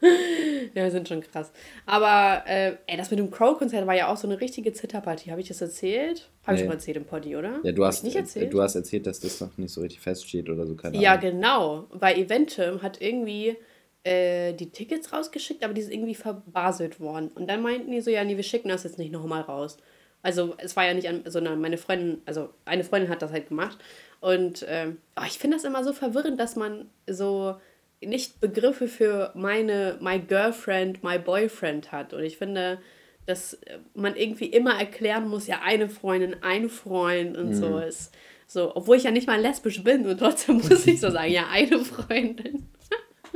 ja, 0.74 0.84
wir 0.84 0.90
sind 0.90 1.08
schon 1.08 1.20
krass. 1.20 1.52
Aber 1.86 2.44
äh, 2.46 2.76
ey, 2.86 2.96
das 2.96 3.10
mit 3.10 3.18
dem 3.18 3.30
Crow-Konzert 3.30 3.86
war 3.86 3.94
ja 3.94 4.12
auch 4.12 4.16
so 4.16 4.28
eine 4.28 4.40
richtige 4.40 4.72
Zitterpartie. 4.72 5.30
Habe 5.30 5.40
ich 5.40 5.48
das 5.48 5.60
erzählt? 5.60 6.28
Habe 6.42 6.54
nee. 6.54 6.60
ich 6.60 6.66
schon 6.66 6.72
erzählt 6.72 6.96
im 6.96 7.04
Poddy, 7.04 7.36
oder? 7.36 7.60
Ja, 7.62 7.72
du 7.72 7.84
hast, 7.84 8.04
nicht 8.04 8.16
erzählt? 8.16 8.52
du 8.52 8.62
hast 8.62 8.74
erzählt, 8.74 9.06
dass 9.06 9.20
das 9.20 9.40
noch 9.40 9.56
nicht 9.58 9.72
so 9.72 9.80
richtig 9.80 10.00
feststeht 10.00 10.48
oder 10.48 10.66
so. 10.66 10.74
Keine 10.76 10.98
ja, 10.98 11.12
Ahnung. 11.12 11.30
genau. 11.30 11.86
Weil 11.90 12.18
Eventim 12.18 12.82
hat 12.82 13.00
irgendwie 13.00 13.56
äh, 14.04 14.52
die 14.54 14.70
Tickets 14.70 15.12
rausgeschickt, 15.12 15.64
aber 15.64 15.74
die 15.74 15.82
sind 15.82 15.92
irgendwie 15.92 16.14
verbaselt 16.14 17.00
worden. 17.00 17.28
Und 17.34 17.48
dann 17.48 17.62
meinten 17.62 17.90
die 17.90 18.00
so, 18.00 18.10
ja, 18.10 18.24
nee, 18.24 18.36
wir 18.36 18.44
schicken 18.44 18.68
das 18.68 18.84
jetzt 18.84 18.98
nicht 18.98 19.12
nochmal 19.12 19.42
raus. 19.42 19.76
Also 20.22 20.54
es 20.58 20.76
war 20.76 20.84
ja 20.84 20.94
nicht 20.94 21.08
an, 21.08 21.22
sondern 21.26 21.60
meine 21.60 21.78
Freundin, 21.78 22.22
also 22.26 22.50
eine 22.64 22.84
Freundin 22.84 23.10
hat 23.10 23.22
das 23.22 23.32
halt 23.32 23.48
gemacht. 23.48 23.78
Und 24.20 24.64
ähm, 24.68 24.98
oh, 25.16 25.24
ich 25.26 25.38
finde 25.38 25.56
das 25.56 25.64
immer 25.64 25.84
so 25.84 25.92
verwirrend, 25.92 26.40
dass 26.40 26.56
man 26.56 26.90
so 27.06 27.56
nicht 28.00 28.40
Begriffe 28.40 28.88
für 28.88 29.32
meine, 29.34 29.98
my 30.00 30.18
girlfriend, 30.18 31.02
my 31.02 31.18
boyfriend 31.18 31.92
hat. 31.92 32.12
Und 32.14 32.22
ich 32.22 32.36
finde, 32.36 32.78
dass 33.26 33.58
man 33.94 34.16
irgendwie 34.16 34.46
immer 34.46 34.78
erklären 34.78 35.28
muss, 35.28 35.46
ja, 35.46 35.60
eine 35.62 35.88
Freundin, 35.88 36.36
ein 36.42 36.68
Freund 36.68 37.36
und 37.36 37.50
mhm. 37.50 37.54
so 37.54 37.78
ist. 37.78 38.14
So, 38.46 38.74
obwohl 38.74 38.96
ich 38.96 39.02
ja 39.02 39.10
nicht 39.10 39.26
mal 39.26 39.40
lesbisch 39.40 39.84
bin 39.84 40.06
und 40.06 40.18
trotzdem 40.18 40.56
muss 40.68 40.86
ich 40.86 41.00
so 41.00 41.10
sagen, 41.10 41.30
ja, 41.30 41.48
eine 41.50 41.78
Freundin. 41.80 42.68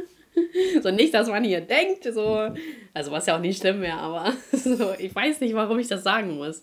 so 0.83 0.91
nicht, 0.91 1.13
dass 1.13 1.29
man 1.29 1.45
hier 1.45 1.61
denkt, 1.61 2.05
so, 2.05 2.49
also 2.95 3.11
was 3.11 3.27
ja 3.27 3.37
auch 3.37 3.41
nicht 3.41 3.61
schlimm 3.61 3.83
wäre, 3.83 3.99
aber 3.99 4.33
so, 4.53 4.95
ich 4.99 5.15
weiß 5.15 5.41
nicht, 5.41 5.55
warum 5.55 5.79
ich 5.79 5.89
das 5.89 6.03
sagen 6.03 6.37
muss. 6.37 6.63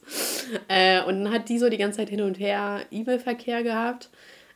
Äh, 0.68 1.04
und 1.04 1.24
dann 1.24 1.34
hat 1.34 1.50
die 1.50 1.60
so 1.60 1.70
die 1.70 1.78
ganze 1.78 1.98
Zeit 2.00 2.10
hin 2.10 2.22
und 2.22 2.40
her 2.40 2.82
E-Mail-Verkehr 2.90 3.62
gehabt. 3.62 4.10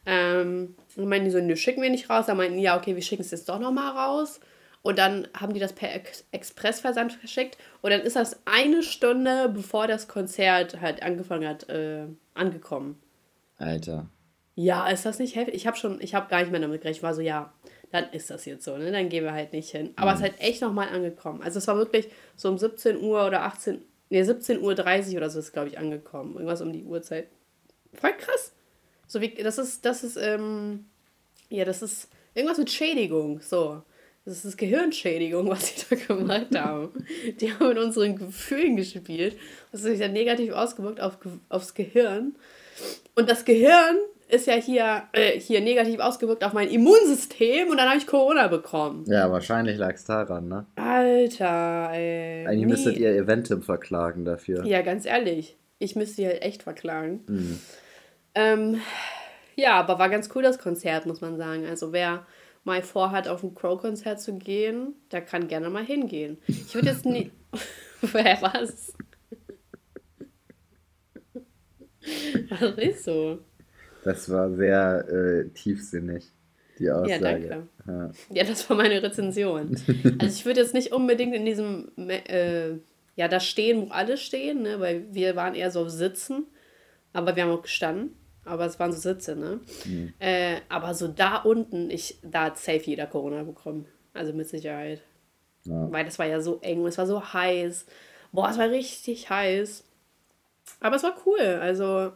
Ähm, 0.05 0.75
und 0.95 1.07
meinten 1.07 1.25
die 1.25 1.31
so, 1.31 1.39
nö, 1.39 1.55
schicken 1.55 1.81
wir 1.81 1.89
nicht 1.89 2.09
raus. 2.09 2.25
Dann 2.27 2.37
meinten 2.37 2.57
die, 2.57 2.63
ja, 2.63 2.77
okay, 2.77 2.95
wir 2.95 3.01
schicken 3.01 3.23
es 3.23 3.31
jetzt 3.31 3.49
doch 3.49 3.59
nochmal 3.59 3.91
raus. 3.91 4.39
Und 4.81 4.99
dann 4.99 5.27
haben 5.37 5.53
die 5.53 5.59
das 5.59 5.73
per 5.73 5.93
Ex 5.95 6.25
Expressversand 6.31 7.13
verschickt. 7.13 7.57
Und 7.81 7.91
dann 7.91 8.01
ist 8.01 8.15
das 8.15 8.41
eine 8.45 8.83
Stunde, 8.83 9.49
bevor 9.49 9.87
das 9.87 10.07
Konzert 10.07 10.81
halt 10.81 11.01
angefangen 11.01 11.47
hat, 11.47 11.69
äh, 11.69 12.05
angekommen. 12.33 12.99
Alter. 13.57 14.07
Ja, 14.55 14.87
ist 14.87 15.05
das 15.05 15.19
nicht 15.19 15.35
heftig? 15.35 15.55
Ich 15.55 15.67
habe 15.67 15.77
schon, 15.77 15.99
ich 16.01 16.13
habe 16.13 16.29
gar 16.29 16.41
nicht 16.41 16.51
mehr 16.51 16.59
damit 16.59 16.81
gerechnet. 16.81 16.97
Ich 16.97 17.03
war 17.03 17.15
so, 17.15 17.21
ja, 17.21 17.53
dann 17.91 18.05
ist 18.11 18.29
das 18.29 18.45
jetzt 18.45 18.65
so, 18.65 18.77
ne? 18.77 18.91
Dann 18.91 19.09
gehen 19.09 19.23
wir 19.23 19.33
halt 19.33 19.53
nicht 19.53 19.71
hin. 19.71 19.93
Aber 19.95 20.11
mhm. 20.11 20.15
es 20.15 20.21
ist 20.21 20.29
halt 20.29 20.41
echt 20.41 20.61
nochmal 20.61 20.89
angekommen. 20.89 21.41
Also 21.41 21.59
es 21.59 21.67
war 21.67 21.77
wirklich 21.77 22.09
so 22.35 22.49
um 22.49 22.57
17 22.57 23.01
Uhr 23.01 23.25
oder 23.25 23.43
18, 23.43 23.83
ne, 24.09 24.21
17.30 24.21 25.11
Uhr 25.11 25.17
oder 25.17 25.29
so 25.29 25.39
ist, 25.39 25.53
glaube 25.53 25.69
ich, 25.69 25.79
angekommen. 25.79 26.33
Irgendwas 26.33 26.61
um 26.61 26.73
die 26.73 26.83
Uhrzeit. 26.83 27.27
Voll 27.93 28.13
krass. 28.13 28.53
So 29.13 29.21
wie, 29.21 29.29
das 29.29 29.59
ist, 29.59 29.85
das 29.85 30.03
ist, 30.03 30.17
ähm, 30.17 30.85
ja, 31.49 31.65
das 31.65 31.83
ist 31.83 32.09
irgendwas 32.33 32.57
mit 32.57 32.71
Schädigung, 32.71 33.41
so. 33.41 33.83
Das 34.25 34.43
ist 34.43 34.57
Gehirnschädigung, 34.57 35.47
was 35.49 35.67
sie 35.67 35.85
da 35.87 35.95
gemacht 36.15 36.47
haben. 36.57 36.89
Die 37.39 37.53
haben 37.53 37.67
mit 37.67 37.77
unseren 37.77 38.15
Gefühlen 38.15 38.75
gespielt. 38.75 39.37
Das 39.71 39.81
ist 39.81 39.87
sich 39.87 39.99
dann 39.99 40.13
negativ 40.13 40.53
ausgewirkt 40.53 40.99
auf, 40.99 41.19
aufs 41.49 41.75
Gehirn. 41.75 42.33
Und 43.13 43.29
das 43.29 43.45
Gehirn 43.45 43.97
ist 44.29 44.47
ja 44.47 44.55
hier, 44.55 45.03
äh, 45.11 45.39
hier 45.39 45.61
negativ 45.61 45.99
ausgewirkt 45.99 46.43
auf 46.43 46.53
mein 46.53 46.69
Immunsystem 46.69 47.69
und 47.69 47.77
dann 47.77 47.89
habe 47.89 47.99
ich 47.99 48.07
Corona 48.07 48.47
bekommen. 48.47 49.05
Ja, 49.07 49.31
wahrscheinlich 49.31 49.77
lag 49.77 49.93
es 49.93 50.05
daran, 50.05 50.47
ne? 50.47 50.65
Alter, 50.75 51.91
ey. 51.93 52.47
Eigentlich 52.47 52.59
nee. 52.61 52.65
müsstet 52.65 52.97
ihr 52.97 53.11
Eventim 53.11 53.61
verklagen 53.61 54.25
dafür. 54.25 54.65
Ja, 54.65 54.81
ganz 54.81 55.05
ehrlich. 55.05 55.55
Ich 55.77 55.95
müsste 55.95 56.15
sie 56.15 56.25
halt 56.25 56.41
echt 56.41 56.63
verklagen. 56.63 57.19
Mhm. 57.27 57.59
Ähm, 58.35 58.81
ja, 59.55 59.79
aber 59.79 59.99
war 59.99 60.09
ganz 60.09 60.29
cool 60.35 60.43
das 60.43 60.59
Konzert, 60.59 61.05
muss 61.05 61.21
man 61.21 61.37
sagen. 61.37 61.65
Also 61.65 61.93
wer 61.93 62.25
mal 62.63 62.81
vorhat, 62.81 63.27
auf 63.27 63.43
ein 63.43 63.53
Crow-Konzert 63.53 64.21
zu 64.21 64.35
gehen, 64.35 64.95
der 65.11 65.21
kann 65.21 65.47
gerne 65.47 65.69
mal 65.69 65.83
hingehen. 65.83 66.37
Ich 66.47 66.73
würde 66.73 66.89
jetzt 66.89 67.05
nie. 67.05 67.31
Wer 68.01 68.41
was? 68.41 68.93
Was 72.49 72.77
ist 72.77 73.03
so? 73.05 73.39
Das 74.03 74.29
war 74.29 74.51
sehr 74.51 75.07
äh, 75.07 75.49
tiefsinnig, 75.49 76.31
die 76.79 76.91
Aussage. 76.91 77.11
Ja, 77.11 77.19
danke. 77.19 77.67
Ja. 77.87 78.11
ja. 78.29 78.43
das 78.43 78.69
war 78.69 78.75
meine 78.75 79.01
Rezension. 79.01 79.77
Also 80.19 80.37
ich 80.37 80.45
würde 80.45 80.61
jetzt 80.61 80.73
nicht 80.73 80.91
unbedingt 80.91 81.33
in 81.33 81.45
diesem, 81.45 81.91
äh, 81.97 82.71
ja, 83.15 83.27
da 83.29 83.39
stehen, 83.39 83.83
wo 83.83 83.91
alle 83.91 84.17
stehen, 84.17 84.63
ne? 84.63 84.79
weil 84.79 85.05
wir 85.13 85.37
waren 85.37 85.55
eher 85.55 85.71
so 85.71 85.81
auf 85.81 85.89
Sitzen, 85.89 86.47
aber 87.13 87.35
wir 87.35 87.43
haben 87.43 87.51
auch 87.51 87.61
gestanden. 87.61 88.15
Aber 88.45 88.65
es 88.65 88.79
waren 88.79 88.91
so 88.91 88.99
Sitze, 88.99 89.35
ne? 89.35 89.59
Mhm. 89.85 90.13
Äh, 90.19 90.57
aber 90.69 90.93
so 90.93 91.07
da 91.07 91.37
unten, 91.37 91.89
ich, 91.89 92.19
da 92.23 92.45
hat 92.45 92.57
safe 92.57 92.83
jeder 92.83 93.07
Corona 93.07 93.43
bekommen. 93.43 93.85
Also 94.13 94.33
mit 94.33 94.47
Sicherheit. 94.47 95.01
Ja. 95.63 95.91
Weil 95.91 96.05
das 96.05 96.19
war 96.19 96.25
ja 96.25 96.41
so 96.41 96.59
eng 96.61 96.81
und 96.81 96.87
es 96.87 96.97
war 96.97 97.07
so 97.07 97.33
heiß. 97.33 97.85
Boah, 98.31 98.49
es 98.49 98.57
war 98.57 98.69
richtig 98.69 99.29
heiß. 99.29 99.83
Aber 100.81 100.95
es 100.95 101.03
war 101.03 101.15
cool. 101.25 101.39
Also, 101.39 102.11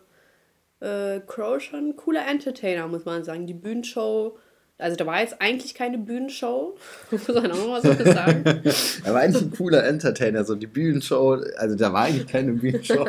äh, 0.79 1.21
Crow 1.25 1.61
schon 1.61 1.89
ein 1.89 1.95
cooler 1.95 2.27
Entertainer, 2.27 2.87
muss 2.87 3.05
man 3.05 3.23
sagen. 3.23 3.47
Die 3.47 3.53
Bühnenshow 3.53 4.37
also 4.79 4.95
da 4.95 5.07
war 5.07 5.21
jetzt 5.21 5.41
eigentlich 5.41 5.73
keine 5.73 5.97
Bühnenshow, 5.97 6.77
muss 7.11 7.27
man 7.27 7.51
auch 7.51 7.67
mal 7.67 7.81
so 7.81 7.93
sagen. 7.93 8.43
er 9.03 9.13
war 9.13 9.21
eigentlich 9.21 9.41
ein 9.41 9.51
cooler 9.51 9.83
Entertainer, 9.85 10.43
so 10.43 10.53
die 10.53 10.67
Bühnenshow, 10.67 11.41
also 11.57 11.75
da 11.75 11.91
war 11.93 12.03
eigentlich 12.03 12.27
keine 12.27 12.51
Bühnenshow. 12.53 13.07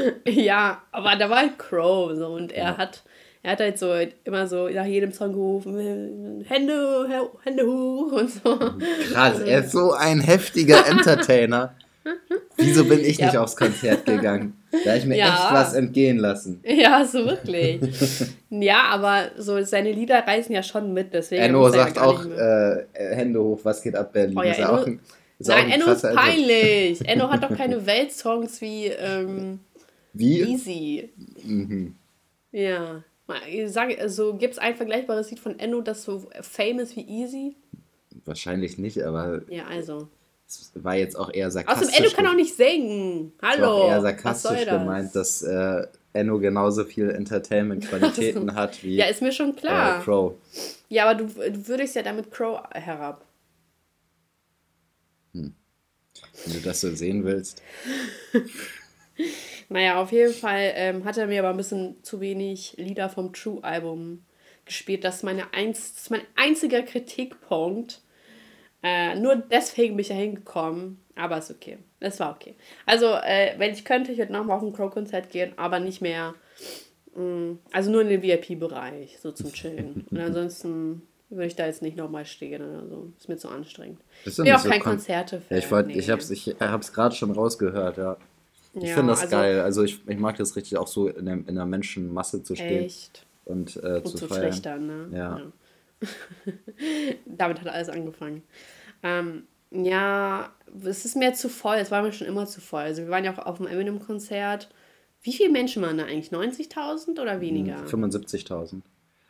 ja, 0.26 0.82
aber 0.92 1.16
da 1.16 1.30
war 1.30 1.38
halt 1.38 1.58
Crow 1.58 2.16
so 2.16 2.28
und 2.28 2.52
er 2.52 2.64
ja. 2.64 2.76
hat 2.76 3.02
er 3.42 3.52
hat 3.52 3.60
halt 3.60 3.78
so 3.78 3.94
immer 4.24 4.46
so 4.46 4.68
nach 4.68 4.84
jedem 4.84 5.12
Song 5.12 5.32
gerufen, 5.32 6.44
Hände, 6.46 7.08
Hände 7.42 7.66
hoch 7.66 8.12
und 8.12 8.30
so. 8.30 8.58
Krass, 9.12 9.40
er 9.40 9.60
ist 9.60 9.72
so 9.72 9.92
ein 9.92 10.20
heftiger 10.20 10.86
Entertainer. 10.86 11.74
Wieso 12.56 12.84
bin 12.84 13.00
ich 13.00 13.18
ja. 13.18 13.26
nicht 13.26 13.38
aufs 13.38 13.56
Konzert 13.56 14.04
gegangen? 14.04 14.58
Da 14.70 14.90
habe 14.90 14.98
ich 14.98 15.06
mir 15.06 15.16
ja. 15.16 15.28
echt 15.28 15.54
was 15.54 15.74
entgehen 15.74 16.18
lassen. 16.18 16.62
Ja, 16.64 17.04
so 17.04 17.24
wirklich. 17.24 17.80
ja, 18.50 18.84
aber 18.90 19.30
so 19.38 19.62
seine 19.62 19.92
Lieder 19.92 20.18
reißen 20.26 20.54
ja 20.54 20.62
schon 20.62 20.92
mit, 20.92 21.14
deswegen. 21.14 21.42
Enno 21.42 21.68
sagt 21.70 21.98
auch 21.98 22.24
äh, 22.26 22.84
Hände 22.92 23.42
hoch, 23.42 23.60
was 23.62 23.82
geht 23.82 23.96
ab 23.96 24.12
Berlin? 24.12 24.36
Oh, 24.38 24.42
ja, 24.42 24.52
ist 24.52 24.58
Enno, 24.58 24.70
auch 24.70 24.86
ein, 24.86 25.00
ist 25.38 25.48
nein, 25.48 25.70
Enno 25.70 25.86
ist 25.92 26.02
peinlich. 26.02 27.08
Enno 27.08 27.30
hat 27.30 27.42
doch 27.42 27.56
keine 27.56 27.86
Weltsongs 27.86 28.60
wie, 28.60 28.86
ähm, 28.86 29.60
wie? 30.12 30.42
Easy. 30.42 31.10
Mhm. 31.44 31.96
Ja. 32.52 33.04
Sag, 33.66 33.98
also, 34.00 34.34
Gibt 34.34 34.54
es 34.54 34.58
ein 34.58 34.74
vergleichbares 34.74 35.30
Lied 35.30 35.38
von 35.38 35.58
Enno, 35.58 35.82
das 35.82 36.02
so 36.02 36.28
famous 36.40 36.96
wie 36.96 37.06
Easy? 37.08 37.56
Wahrscheinlich 38.24 38.78
nicht, 38.78 39.02
aber. 39.02 39.42
Ja, 39.48 39.66
also. 39.66 40.08
Das 40.46 40.72
war 40.74 40.96
jetzt 40.96 41.16
auch 41.16 41.32
eher 41.32 41.48
sarkastisch. 41.50 41.88
Außerdem, 41.88 42.04
Enno 42.04 42.16
kann 42.16 42.26
auch 42.26 42.34
nicht 42.34 42.56
singen. 42.56 43.32
Hallo. 43.40 43.60
Das 43.60 43.62
war 43.62 43.88
eher 43.88 44.00
sarkastisch 44.00 44.64
das? 44.64 44.80
gemeint, 44.80 45.14
dass 45.14 45.42
äh, 45.42 45.86
Enno 46.12 46.40
genauso 46.40 46.84
viel 46.84 47.10
Entertainment-Qualitäten 47.10 48.54
hat 48.56 48.82
wie. 48.82 48.96
Ja, 48.96 49.06
ist 49.06 49.22
mir 49.22 49.30
schon 49.30 49.54
klar. 49.54 50.00
Äh, 50.00 50.02
Crow. 50.02 50.34
Ja, 50.88 51.08
aber 51.08 51.22
du, 51.22 51.26
du 51.26 51.68
würdest 51.68 51.94
ja 51.94 52.02
damit 52.02 52.32
Crow 52.32 52.60
herab. 52.72 53.24
Hm. 55.34 55.54
Wenn 56.44 56.52
du 56.54 56.60
das 56.60 56.80
so 56.80 56.90
sehen 56.90 57.24
willst. 57.24 57.62
naja, 59.68 60.00
auf 60.00 60.12
jeden 60.12 60.34
Fall 60.34 60.72
ähm, 60.74 61.04
hat 61.04 61.16
er 61.16 61.26
mir 61.26 61.40
aber 61.40 61.50
ein 61.50 61.56
bisschen 61.56 62.02
zu 62.02 62.20
wenig 62.20 62.74
Lieder 62.76 63.08
vom 63.08 63.32
True-Album 63.32 64.24
gespielt. 64.64 65.04
Das 65.04 65.16
ist, 65.16 65.22
meine 65.22 65.52
einz 65.52 65.94
das 65.94 66.02
ist 66.02 66.10
mein 66.10 66.22
einziger 66.36 66.82
Kritikpunkt 66.82 68.02
äh, 68.82 69.14
nur 69.14 69.36
deswegen 69.36 69.96
bin 69.96 70.02
ich 70.02 70.08
da 70.08 70.14
hingekommen, 70.14 70.98
aber 71.14 71.38
ist 71.38 71.50
okay. 71.50 71.78
Es 72.00 72.18
war 72.18 72.34
okay. 72.34 72.54
Also, 72.86 73.06
äh, 73.06 73.54
wenn 73.58 73.72
ich 73.72 73.84
könnte, 73.84 74.12
ich 74.12 74.18
würde 74.18 74.32
nochmal 74.32 74.56
auf 74.56 74.62
ein 74.62 74.72
Crow-Konzert 74.72 75.30
gehen, 75.30 75.52
aber 75.56 75.80
nicht 75.80 76.00
mehr. 76.00 76.34
Mh, 77.14 77.22
mm, 77.22 77.58
also 77.72 77.90
nur 77.90 78.02
in 78.02 78.08
den 78.08 78.22
VIP-Bereich, 78.22 79.18
so 79.20 79.32
zum 79.32 79.52
Chillen. 79.52 80.06
Und 80.10 80.18
ansonsten 80.18 81.02
würde 81.28 81.46
ich 81.46 81.56
da 81.56 81.66
jetzt 81.66 81.82
nicht 81.82 81.96
nochmal 81.96 82.24
stehen 82.24 82.62
oder 82.62 82.88
so. 82.88 83.12
Ist 83.18 83.28
mir 83.28 83.36
zu 83.36 83.48
anstrengend. 83.48 84.00
Ich 84.24 84.36
bin 84.36 84.50
auch 84.52 84.58
so 84.58 84.70
kein 84.70 84.80
konzerte 84.80 85.38
-Fan. 85.38 85.58
Ich, 85.58 85.70
wollt, 85.70 85.88
nee. 85.88 85.98
ich 85.98 86.08
habe 86.08 86.20
es 86.20 86.30
ich 86.30 86.56
hab's 86.58 86.92
gerade 86.92 87.14
schon 87.14 87.30
rausgehört, 87.32 87.98
ja. 87.98 88.16
Ich 88.74 88.84
ja, 88.84 88.94
finde 88.94 89.12
das 89.12 89.22
also, 89.22 89.36
geil. 89.36 89.60
Also 89.60 89.82
ich, 89.82 90.00
ich 90.06 90.18
mag 90.18 90.36
das 90.36 90.54
richtig 90.56 90.78
auch 90.78 90.86
so 90.86 91.08
in 91.08 91.26
der, 91.26 91.34
in 91.34 91.54
der 91.54 91.66
Menschenmasse 91.66 92.42
zu 92.42 92.54
stehen. 92.54 92.84
Echt? 92.84 93.26
Und, 93.44 93.76
äh, 93.82 93.96
und 93.96 94.08
zu, 94.08 94.18
zu 94.18 94.28
feiern. 94.28 94.42
Schlechtern, 94.42 94.86
ne? 94.86 95.08
ja. 95.12 95.38
ja. 95.38 95.52
Damit 97.26 97.60
hat 97.60 97.68
alles 97.68 97.88
angefangen. 97.88 98.42
Ähm, 99.02 99.44
ja, 99.70 100.50
es 100.84 101.04
ist 101.04 101.16
mir 101.16 101.34
zu 101.34 101.48
voll. 101.48 101.76
Es 101.76 101.90
war 101.90 102.02
mir 102.02 102.12
schon 102.12 102.26
immer 102.26 102.46
zu 102.46 102.60
voll. 102.60 102.82
Also 102.82 103.02
wir 103.02 103.10
waren 103.10 103.24
ja 103.24 103.32
auch 103.32 103.44
auf 103.44 103.56
dem 103.58 103.66
Eminem-Konzert. 103.66 104.68
Wie 105.22 105.32
viele 105.32 105.50
Menschen 105.50 105.82
waren 105.82 105.98
da 105.98 106.04
eigentlich? 106.04 106.30
90.000 106.30 107.20
oder 107.20 107.40
weniger? 107.40 107.84
75.000. 107.84 108.70
Hm, 108.70 108.82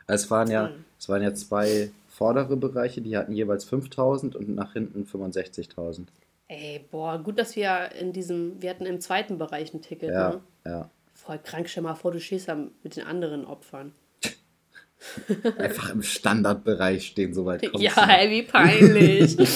es 0.07 0.31
waren 0.31 0.51
ja, 0.51 0.71
es 0.99 1.09
waren 1.09 1.23
ja 1.23 1.35
zwei 1.35 1.91
vordere 2.09 2.57
Bereiche, 2.57 3.01
die 3.01 3.17
hatten 3.17 3.33
jeweils 3.33 3.71
5.000 3.71 4.37
und 4.37 4.55
nach 4.55 4.75
hinten 4.75 5.05
65.000. 5.05 6.07
Ey, 6.51 6.85
boah, 6.91 7.23
gut, 7.23 7.39
dass 7.39 7.55
wir 7.55 7.93
in 7.93 8.13
diesem, 8.13 8.61
wir 8.61 8.71
hatten 8.71 8.85
im 8.85 9.01
zweiten 9.01 9.39
Bereich 9.39 9.73
ein 9.73 9.83
Ticket, 9.83 10.11
ja, 10.11 10.31
ne? 10.31 10.41
Ja. 10.67 10.91
Voll 11.15 11.39
krank, 11.39 11.69
stell 11.69 11.85
mal 11.85 11.95
vor, 11.95 12.11
du 12.11 12.19
schießt 12.19 12.49
da 12.49 12.57
mit 12.83 12.97
den 12.97 13.05
anderen 13.05 13.45
Opfern. 13.45 13.93
Einfach 15.59 15.95
im 15.95 16.03
Standardbereich 16.03 17.07
stehen, 17.07 17.35
soweit 17.35 17.71
kommt 17.71 17.81
Ja, 17.81 18.05
ey, 18.19 18.31
wie 18.31 18.43
peinlich. 18.43 19.39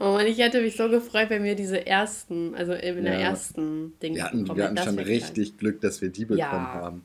oh 0.00 0.04
Mann, 0.14 0.26
ich 0.26 0.38
hätte 0.38 0.62
mich 0.62 0.76
so 0.76 0.88
gefreut, 0.88 1.30
wenn 1.30 1.44
wir 1.44 1.54
diese 1.54 1.86
ersten, 1.86 2.56
also 2.56 2.72
in 2.72 2.96
ja. 2.96 3.02
der 3.02 3.14
ersten 3.20 3.96
Ding 4.00 4.16
Wir 4.16 4.24
hatten, 4.24 4.48
wir 4.48 4.64
hatten 4.64 4.78
schon 4.78 4.98
richtig. 4.98 5.58
Glück, 5.58 5.80
dass 5.80 6.02
wir 6.02 6.08
die 6.08 6.24
bekommen 6.24 6.40
ja. 6.40 6.74
haben. 6.74 7.04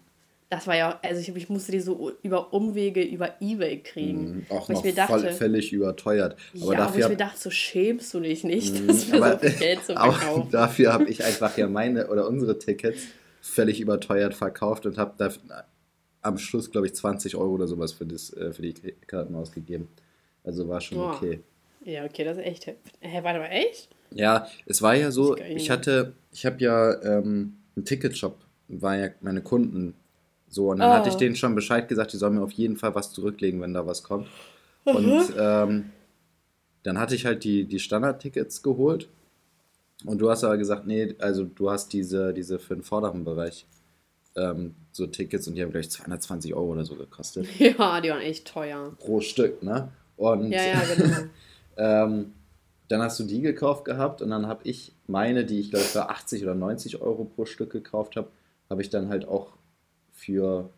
Das 0.49 0.65
war 0.65 0.75
ja, 0.75 0.99
also 1.03 1.21
ich, 1.21 1.35
ich, 1.35 1.49
musste 1.49 1.71
die 1.71 1.79
so 1.79 2.11
über 2.23 2.51
Umwege 2.53 3.03
über 3.03 3.39
Ebay 3.39 3.83
kriegen. 3.83 4.39
Mm, 4.39 4.45
auch 4.49 4.67
noch 4.67 4.83
dachte, 4.83 5.31
völlig 5.33 5.71
überteuert. 5.71 6.37
Aber 6.59 6.73
ja, 6.73 6.79
dafür 6.79 6.95
wo 6.95 6.99
ich 7.03 7.09
mir 7.09 7.17
dachte, 7.17 7.39
so 7.39 7.51
schämst 7.51 8.11
du 8.15 8.19
dich 8.19 8.43
nicht, 8.43 8.73
mm, 8.73 8.87
das 8.87 9.03
für 9.03 9.17
aber, 9.17 9.33
so 9.33 9.47
viel 9.47 9.59
Geld 9.59 9.79
zu 9.85 9.93
verkaufen. 9.93 10.27
Auch 10.27 10.49
dafür 10.49 10.91
habe 10.91 11.05
ich 11.05 11.23
einfach 11.23 11.55
ja 11.55 11.67
meine 11.67 12.07
oder 12.07 12.27
unsere 12.27 12.57
Tickets 12.57 12.99
völlig 13.41 13.79
überteuert 13.79 14.33
verkauft 14.33 14.87
und 14.87 14.97
habe 14.97 15.13
da 15.17 15.31
am 16.21 16.39
Schluss, 16.39 16.71
glaube 16.71 16.87
ich, 16.87 16.95
20 16.95 17.35
Euro 17.35 17.51
oder 17.53 17.67
sowas 17.67 17.93
für, 17.93 18.07
das, 18.07 18.33
äh, 18.33 18.51
für 18.51 18.63
die 18.63 18.73
Karten 19.05 19.35
ausgegeben. 19.35 19.87
Also 20.43 20.67
war 20.67 20.81
schon 20.81 20.97
oh. 20.97 21.11
okay. 21.11 21.41
Ja, 21.85 22.05
okay, 22.05 22.23
das 22.23 22.37
ist 22.37 22.43
echt. 22.43 22.65
Hä, 22.65 23.19
warte 23.21 23.39
mal, 23.39 23.49
echt? 23.51 23.89
Ja, 24.11 24.47
es 24.65 24.81
war 24.81 24.95
ja 24.95 25.11
so, 25.11 25.37
ich 25.37 25.69
hatte, 25.69 26.13
ich 26.33 26.45
habe 26.45 26.59
ja 26.59 27.01
ähm, 27.03 27.57
einen 27.75 27.85
Ticketshop, 27.85 28.39
war 28.67 28.97
ja 28.97 29.09
meine 29.21 29.41
Kunden 29.41 29.93
so. 30.49 30.69
Und 30.69 30.79
dann 30.79 30.91
oh. 30.91 30.93
hatte 30.93 31.09
ich 31.09 31.15
denen 31.15 31.35
schon 31.35 31.55
Bescheid 31.55 31.87
gesagt, 31.87 32.13
die 32.13 32.17
sollen 32.17 32.35
mir 32.35 32.43
auf 32.43 32.51
jeden 32.51 32.75
Fall 32.75 32.95
was 32.95 33.11
zurücklegen, 33.11 33.61
wenn 33.61 33.73
da 33.73 33.85
was 33.85 34.03
kommt. 34.03 34.27
Mhm. 34.85 34.95
Und 34.95 35.33
ähm, 35.37 35.91
dann 36.83 36.99
hatte 36.99 37.15
ich 37.15 37.25
halt 37.25 37.43
die, 37.43 37.65
die 37.65 37.79
Standard-Tickets 37.79 38.63
geholt. 38.63 39.09
Und 40.05 40.19
du 40.19 40.29
hast 40.29 40.43
aber 40.43 40.57
gesagt, 40.57 40.87
nee, 40.87 41.15
also 41.19 41.43
du 41.43 41.69
hast 41.69 41.91
diese, 41.91 42.33
diese 42.33 42.57
für 42.57 42.75
den 42.75 42.83
vorderen 42.83 43.25
Bereich 43.25 43.65
ähm, 44.35 44.75
so 44.91 45.07
Tickets 45.07 45.47
und 45.47 45.55
die 45.55 45.61
haben 45.61 45.71
gleich 45.71 45.89
220 45.89 46.53
Euro 46.53 46.71
oder 46.71 46.85
so 46.85 46.95
gekostet. 46.95 47.47
Ja, 47.59 48.01
die 48.01 48.09
waren 48.09 48.21
echt 48.21 48.47
teuer. 48.47 48.93
Pro 48.99 49.19
Stück, 49.19 49.61
ne? 49.63 49.89
Und 50.15 50.51
ja, 50.51 50.63
ja, 50.63 50.81
genau. 50.95 51.17
ähm, 51.77 52.33
dann 52.87 53.01
hast 53.01 53.19
du 53.19 53.23
die 53.23 53.41
gekauft 53.41 53.85
gehabt 53.85 54.21
und 54.21 54.29
dann 54.29 54.47
habe 54.47 54.61
ich 54.63 54.93
meine, 55.07 55.45
die 55.45 55.59
ich 55.59 55.69
glaube 55.69 55.85
für 55.85 56.09
80 56.09 56.43
oder 56.43 56.55
90 56.55 57.01
Euro 57.01 57.25
pro 57.25 57.45
Stück 57.45 57.71
gekauft 57.71 58.15
habe, 58.15 58.29
habe 58.69 58.81
ich 58.81 58.89
dann 58.89 59.09
halt 59.09 59.27
auch 59.27 59.53
für, 60.19 60.69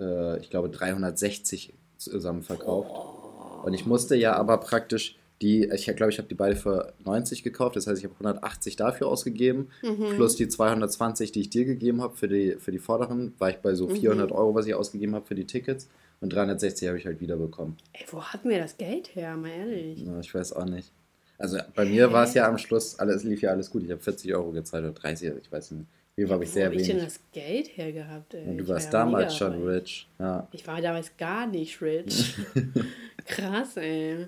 äh, 0.00 0.38
ich 0.40 0.50
glaube, 0.50 0.68
360 0.68 1.74
zusammen 1.96 2.42
verkauft. 2.42 2.90
Oh. 2.92 3.66
Und 3.66 3.74
ich 3.74 3.86
musste 3.86 4.16
ja 4.16 4.34
aber 4.34 4.58
praktisch 4.58 5.16
Die, 5.42 5.64
ich 5.64 5.86
glaube, 5.96 6.12
ich 6.12 6.18
habe 6.18 6.28
die 6.28 6.36
beide 6.36 6.54
für 6.54 6.92
90 7.04 7.42
gekauft. 7.42 7.74
Das 7.74 7.88
heißt, 7.88 7.98
ich 7.98 8.04
habe 8.04 8.14
180 8.14 8.76
dafür 8.76 9.08
ausgegeben. 9.08 9.70
Mhm. 9.82 10.14
Plus 10.14 10.36
die 10.36 10.46
220, 10.46 11.32
die 11.32 11.40
ich 11.40 11.50
dir 11.50 11.64
gegeben 11.64 12.00
habe 12.00 12.16
für 12.16 12.28
die, 12.28 12.52
für 12.60 12.70
die 12.70 12.78
vorderen, 12.78 13.34
war 13.38 13.50
ich 13.50 13.56
bei 13.56 13.74
so 13.74 13.88
400 13.88 14.30
mhm. 14.30 14.36
Euro, 14.36 14.54
was 14.54 14.66
ich 14.66 14.74
ausgegeben 14.74 15.16
habe 15.16 15.26
für 15.26 15.34
die 15.34 15.44
Tickets. 15.44 15.88
Und 16.20 16.32
360 16.32 16.86
habe 16.86 16.98
ich 16.98 17.06
halt 17.06 17.20
wieder 17.20 17.36
bekommen. 17.36 17.76
Ey, 17.92 18.06
wo 18.12 18.22
hatten 18.22 18.48
wir 18.50 18.58
das 18.58 18.76
Geld 18.76 19.16
her, 19.16 19.36
mal 19.36 19.50
ehrlich? 19.50 20.04
Ja, 20.04 20.20
ich 20.20 20.32
weiß 20.32 20.52
auch 20.52 20.64
nicht. 20.66 20.92
Also 21.38 21.58
bei 21.74 21.86
mir 21.86 22.12
war 22.12 22.22
es 22.22 22.34
ja 22.34 22.46
am 22.46 22.56
Schluss, 22.56 23.00
alles 23.00 23.24
lief 23.24 23.42
ja 23.42 23.50
alles 23.50 23.68
gut. 23.68 23.82
Ich 23.82 23.90
habe 23.90 24.00
40 24.00 24.32
Euro 24.36 24.52
gezahlt 24.52 24.84
oder 24.84 24.92
30, 24.92 25.32
ich 25.42 25.50
weiß 25.50 25.72
nicht. 25.72 25.86
Hier 26.16 26.28
war 26.28 26.40
ich 26.42 26.50
sehr 26.50 26.70
wenig. 26.70 26.86
Wo 26.86 26.92
habe 26.92 26.98
ich 26.98 26.98
denn 26.98 27.04
das 27.04 27.20
Geld 27.32 27.76
hergehabt, 27.76 28.34
ey? 28.34 28.46
Und 28.46 28.58
du 28.58 28.64
ich 28.64 28.68
warst 28.68 28.92
war 28.92 29.04
damals 29.04 29.36
schon 29.36 29.66
rich. 29.66 30.08
Ja. 30.18 30.46
Ich 30.52 30.66
war 30.66 30.80
damals 30.80 31.16
gar 31.16 31.46
nicht 31.46 31.80
rich. 31.80 32.34
Krass, 33.26 33.76
ey. 33.78 34.26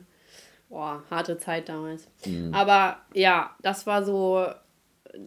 Boah, 0.71 1.03
harte 1.11 1.37
Zeit 1.37 1.69
damals. 1.69 2.09
Mhm. 2.25 2.55
Aber 2.55 2.99
ja, 3.13 3.55
das 3.61 3.87
war 3.87 4.03
so, 4.03 4.47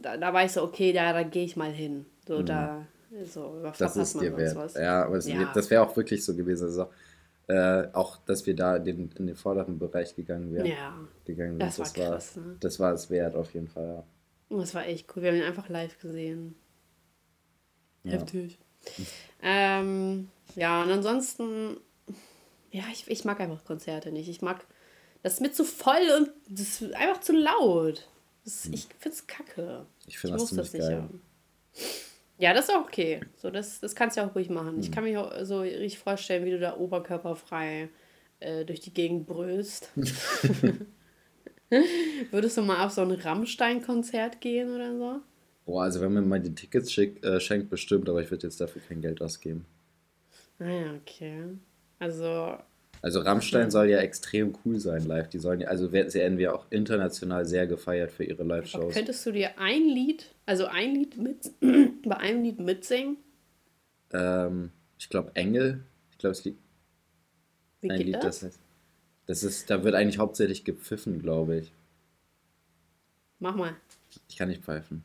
da, 0.01 0.17
da 0.17 0.33
war 0.33 0.45
ich 0.45 0.51
so, 0.51 0.63
okay, 0.63 0.91
da, 0.91 1.13
da 1.13 1.23
gehe 1.23 1.45
ich 1.45 1.55
mal 1.55 1.71
hin. 1.71 2.05
So, 2.27 2.39
mhm. 2.39 2.45
da, 2.47 2.87
so, 3.25 3.63
das 3.77 3.95
ist 3.95 4.19
dir 4.19 4.35
wert. 4.35 4.55
Was. 4.55 4.73
Ja, 4.73 5.05
aber 5.05 5.17
es, 5.17 5.27
ja. 5.27 5.51
das 5.53 5.69
wäre 5.69 5.83
auch 5.83 5.95
wirklich 5.95 6.25
so 6.25 6.35
gewesen. 6.35 6.65
Also, 6.65 6.89
äh, 7.47 7.87
auch, 7.93 8.17
dass 8.25 8.45
wir 8.45 8.55
da 8.55 8.75
in 8.77 8.83
den, 8.83 9.09
in 9.17 9.27
den 9.27 9.35
vorderen 9.35 9.77
Bereich 9.77 10.15
gegangen 10.15 10.53
wären. 10.53 10.65
Ja, 10.65 10.97
gegangen 11.23 11.59
das, 11.59 11.77
das 11.77 11.95
war 11.95 12.05
krass. 12.05 12.35
ne? 12.35 12.57
Das 12.59 12.79
war 12.79 12.93
es 12.93 13.09
wert 13.09 13.35
auf 13.35 13.53
jeden 13.53 13.67
Fall, 13.67 13.87
ja. 13.87 14.03
Das 14.49 14.73
war 14.73 14.85
echt 14.85 15.07
cool. 15.15 15.23
Wir 15.23 15.31
haben 15.31 15.37
ihn 15.37 15.43
einfach 15.43 15.69
live 15.69 15.99
gesehen. 15.99 16.55
Ja. 18.03 18.13
Heftig. 18.13 18.57
ähm, 19.41 20.29
ja, 20.55 20.83
und 20.83 20.91
ansonsten, 20.91 21.77
ja, 22.71 22.83
ich, 22.91 23.07
ich 23.07 23.25
mag 23.25 23.39
einfach 23.39 23.65
Konzerte 23.65 24.11
nicht. 24.11 24.29
Ich 24.29 24.41
mag, 24.41 24.65
das 25.23 25.35
ist 25.35 25.41
mir 25.41 25.51
zu 25.51 25.65
voll 25.65 26.09
und 26.17 26.29
das 26.49 26.81
ist 26.81 26.93
einfach 26.95 27.19
zu 27.19 27.33
laut. 27.33 28.07
Das, 28.45 28.65
hm. 28.65 28.73
Ich 28.73 28.87
find's 28.99 29.27
kacke. 29.27 29.85
Ich 30.07 30.19
finde 30.19 30.37
das 30.37 30.47
ziemlich 30.47 30.71
das 30.71 30.79
geil. 30.79 31.01
Haben. 31.01 31.21
Ja, 32.37 32.53
das 32.53 32.69
ist 32.69 32.75
auch 32.75 32.85
okay. 32.85 33.19
So, 33.35 33.49
das, 33.49 33.81
das 33.81 33.95
kannst 33.95 34.15
du 34.15 34.21
auch 34.21 34.35
ruhig 34.35 34.49
machen. 34.49 34.75
Mhm. 34.75 34.79
Ich 34.79 34.87
hm. 34.87 34.93
kann 34.93 35.03
mich 35.03 35.17
auch 35.17 35.33
so 35.43 35.61
richtig 35.61 35.99
vorstellen, 35.99 36.45
wie 36.45 36.51
du 36.51 36.59
da 36.59 36.77
oberkörperfrei 36.77 37.89
äh, 38.39 38.63
durch 38.63 38.79
die 38.79 38.93
Gegend 38.93 39.27
brüllst. 39.27 39.91
Würdest 42.31 42.57
du 42.57 42.61
mal 42.61 42.85
auf 42.85 42.91
so 42.91 43.01
ein 43.01 43.11
Rammstein-Konzert 43.11 44.41
gehen 44.41 44.73
oder 44.73 44.97
so? 44.97 45.21
Boah, 45.65 45.83
also 45.83 45.99
wenn 46.01 46.13
man 46.13 46.27
mal 46.27 46.39
die 46.39 46.55
Tickets 46.55 46.91
schick, 46.91 47.23
äh, 47.25 47.39
schenkt, 47.39 47.69
bestimmt, 47.69 48.07
aber 48.09 48.21
ich 48.21 48.31
würde 48.31 48.47
jetzt 48.47 48.61
dafür 48.61 48.81
kein 48.87 49.01
Geld 49.01 49.21
ausgeben. 49.21 49.65
Naja, 50.59 50.91
ah 50.91 50.95
okay. 50.95 51.43
Also 51.99 52.57
also 53.01 53.19
Rammstein 53.19 53.69
soll 53.69 53.89
ja 53.89 53.99
extrem 53.99 54.55
cool 54.65 54.79
sein 54.79 55.05
live. 55.05 55.29
Die 55.29 55.39
sollen 55.39 55.61
ja, 55.61 55.67
also 55.67 55.91
werden 55.91 56.37
wir 56.37 56.55
auch 56.55 56.65
international 56.71 57.45
sehr 57.45 57.67
gefeiert 57.67 58.11
für 58.11 58.23
ihre 58.23 58.43
Live-Shows. 58.43 58.93
Könntest 58.93 59.25
du 59.25 59.31
dir 59.31 59.59
ein 59.59 59.83
Lied, 59.83 60.33
also 60.45 60.65
ein 60.65 60.95
Lied 60.95 61.17
mit, 61.17 61.51
bei 62.03 62.17
einem 62.17 62.43
Lied 62.43 62.59
mitsingen? 62.59 63.17
Ähm, 64.13 64.71
ich 64.97 65.09
glaube 65.09 65.31
Engel. 65.35 65.83
Ich 66.11 66.17
glaube 66.17 66.31
es 66.31 66.43
liegt. 66.43 66.59
Wie 67.81 67.91
ein 67.91 67.97
geht 67.97 68.07
Lied, 68.07 68.15
das? 68.15 68.39
das 68.39 68.43
heißt. 68.43 68.59
Das 69.27 69.43
ist, 69.43 69.69
da 69.69 69.83
wird 69.83 69.93
eigentlich 69.95 70.17
hauptsächlich 70.19 70.63
gepfiffen, 70.63 71.21
glaube 71.21 71.57
ich. 71.59 71.71
Mach 73.39 73.55
mal. 73.55 73.75
Ich 74.29 74.37
kann 74.37 74.47
nicht 74.49 74.63
pfeifen. 74.63 75.03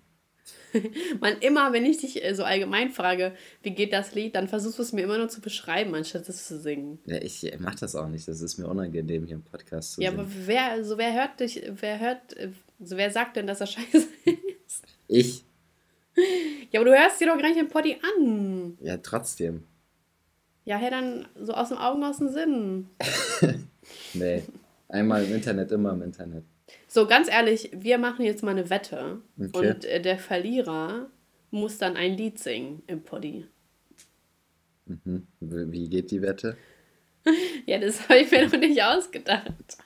Man, 1.20 1.38
immer, 1.40 1.72
wenn 1.72 1.84
ich 1.84 1.98
dich 1.98 2.24
äh, 2.24 2.34
so 2.34 2.44
allgemein 2.44 2.90
frage, 2.90 3.34
wie 3.62 3.72
geht 3.72 3.92
das 3.92 4.14
Lied, 4.14 4.34
dann 4.34 4.48
versuchst 4.48 4.78
du 4.78 4.82
es 4.82 4.92
mir 4.92 5.02
immer 5.02 5.18
nur 5.18 5.28
zu 5.28 5.40
beschreiben, 5.40 5.94
anstatt 5.94 6.28
es 6.28 6.46
zu 6.48 6.58
singen. 6.58 6.98
Ja, 7.06 7.16
ich 7.20 7.52
mach 7.58 7.74
das 7.74 7.94
auch 7.94 8.08
nicht. 8.08 8.26
Das 8.26 8.40
ist 8.40 8.58
mir 8.58 8.66
unangenehm, 8.68 9.26
hier 9.26 9.36
im 9.36 9.42
Podcast 9.42 9.92
zu 9.94 10.00
Ja, 10.02 10.10
singen. 10.10 10.20
aber 10.24 10.30
wer, 10.46 10.70
also 10.70 10.96
wer 10.98 11.12
hört 11.12 11.40
dich, 11.40 11.62
wer 11.80 12.00
hört, 12.00 12.36
also 12.80 12.96
wer 12.96 13.10
sagt 13.10 13.36
denn, 13.36 13.46
dass 13.46 13.60
er 13.60 13.66
scheiße 13.66 13.98
ist? 13.98 14.08
Ich. 15.08 15.44
Ja, 16.70 16.80
aber 16.80 16.88
du 16.90 16.98
hörst 16.98 17.20
dir 17.20 17.26
doch 17.26 17.36
gar 17.36 17.48
nicht 17.48 17.60
den 17.60 17.68
Poddy 17.68 17.98
an. 18.16 18.78
Ja, 18.80 18.96
trotzdem. 18.96 19.64
Ja, 20.64 20.76
hey, 20.76 20.90
dann 20.90 21.28
so 21.38 21.52
aus 21.52 21.68
dem 21.68 21.76
Augen, 21.76 22.02
aus 22.02 22.16
dem 22.18 22.28
Sinn. 22.30 22.88
nee. 24.14 24.42
Einmal 24.88 25.24
im 25.24 25.34
Internet, 25.34 25.72
immer 25.72 25.92
im 25.92 26.02
Internet. 26.02 26.44
So, 26.86 27.06
ganz 27.06 27.28
ehrlich, 27.28 27.70
wir 27.74 27.98
machen 27.98 28.24
jetzt 28.24 28.42
mal 28.42 28.50
eine 28.50 28.68
Wette. 28.68 29.20
Okay. 29.38 29.70
Und 29.70 29.84
äh, 29.84 30.00
der 30.00 30.18
Verlierer 30.18 31.06
muss 31.50 31.78
dann 31.78 31.96
ein 31.96 32.16
Lied 32.16 32.38
singen 32.38 32.82
im 32.86 33.02
Poddy. 33.02 33.46
Mhm. 34.86 35.26
Wie 35.40 35.88
geht 35.88 36.10
die 36.10 36.22
Wette? 36.22 36.56
ja, 37.66 37.78
das 37.78 38.08
habe 38.08 38.20
ich 38.20 38.30
mir 38.30 38.46
noch 38.46 38.58
nicht 38.58 38.82
ausgedacht. 38.82 39.78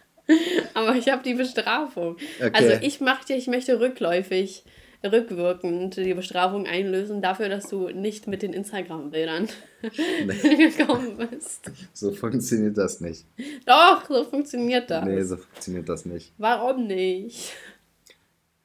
Aber 0.74 0.96
ich 0.96 1.08
habe 1.08 1.22
die 1.22 1.34
Bestrafung. 1.34 2.16
Okay. 2.40 2.50
Also 2.52 2.84
ich 2.84 3.00
mache 3.00 3.26
dir, 3.26 3.36
ich 3.36 3.46
möchte 3.46 3.78
rückläufig 3.78 4.64
rückwirkend 5.12 5.96
die 5.96 6.14
Bestrafung 6.14 6.66
einlösen 6.66 7.22
dafür, 7.22 7.48
dass 7.48 7.68
du 7.68 7.88
nicht 7.88 8.26
mit 8.26 8.42
den 8.42 8.52
Instagram-Bildern 8.52 9.48
nee. 9.82 10.70
gekommen 10.76 11.16
bist. 11.16 11.70
So 11.92 12.12
funktioniert 12.12 12.76
das 12.76 13.00
nicht. 13.00 13.24
Doch, 13.66 14.06
so 14.08 14.24
funktioniert 14.24 14.90
das. 14.90 15.04
Nee, 15.04 15.22
so 15.22 15.36
funktioniert 15.36 15.88
das 15.88 16.04
nicht. 16.06 16.32
Warum 16.38 16.86
nicht? 16.86 17.52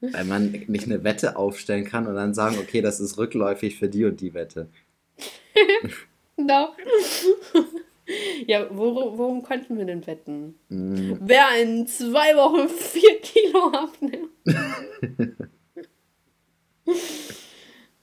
Weil 0.01 0.25
man 0.25 0.51
nicht 0.67 0.85
eine 0.85 1.03
Wette 1.03 1.35
aufstellen 1.35 1.85
kann 1.85 2.07
und 2.07 2.15
dann 2.15 2.33
sagen, 2.33 2.57
okay, 2.59 2.81
das 2.81 2.99
ist 2.99 3.17
rückläufig 3.17 3.77
für 3.77 3.87
die 3.87 4.05
und 4.05 4.19
die 4.19 4.33
Wette. 4.33 4.67
Doch. 6.37 6.75
Ja, 8.47 8.67
worum, 8.71 9.17
worum 9.17 9.43
konnten 9.43 9.77
wir 9.77 9.85
denn 9.85 10.05
wetten? 10.07 10.55
Mm. 10.69 11.13
Wer 11.21 11.61
in 11.61 11.87
zwei 11.87 12.35
Wochen 12.35 12.67
vier 12.67 13.19
Kilo 13.21 13.67
abnimmt. 13.67 14.29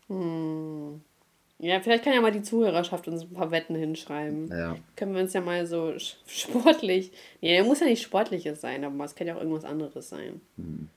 hm. 0.09 1.01
Ja, 1.61 1.81
vielleicht 1.81 2.05
kann 2.05 2.12
ja 2.12 2.20
mal 2.20 2.31
die 2.31 2.42
Zuhörerschaft 2.42 3.09
uns 3.09 3.22
ein 3.22 3.33
paar 3.35 3.51
Wetten 3.51 3.74
hinschreiben. 3.74 4.48
Ja. 4.48 4.77
Können 4.94 5.14
wir 5.14 5.22
uns 5.22 5.33
ja 5.33 5.40
mal 5.40 5.66
so 5.66 5.92
sportlich. 6.27 7.11
Nee, 7.40 7.62
muss 7.64 7.81
ja 7.81 7.87
nicht 7.87 8.03
sportliches 8.03 8.61
sein, 8.61 8.85
aber 8.85 9.05
es 9.05 9.16
kann 9.16 9.27
ja 9.27 9.35
auch 9.35 9.40
irgendwas 9.40 9.64
anderes 9.64 10.09
sein. 10.09 10.40
Hm. 10.57 10.88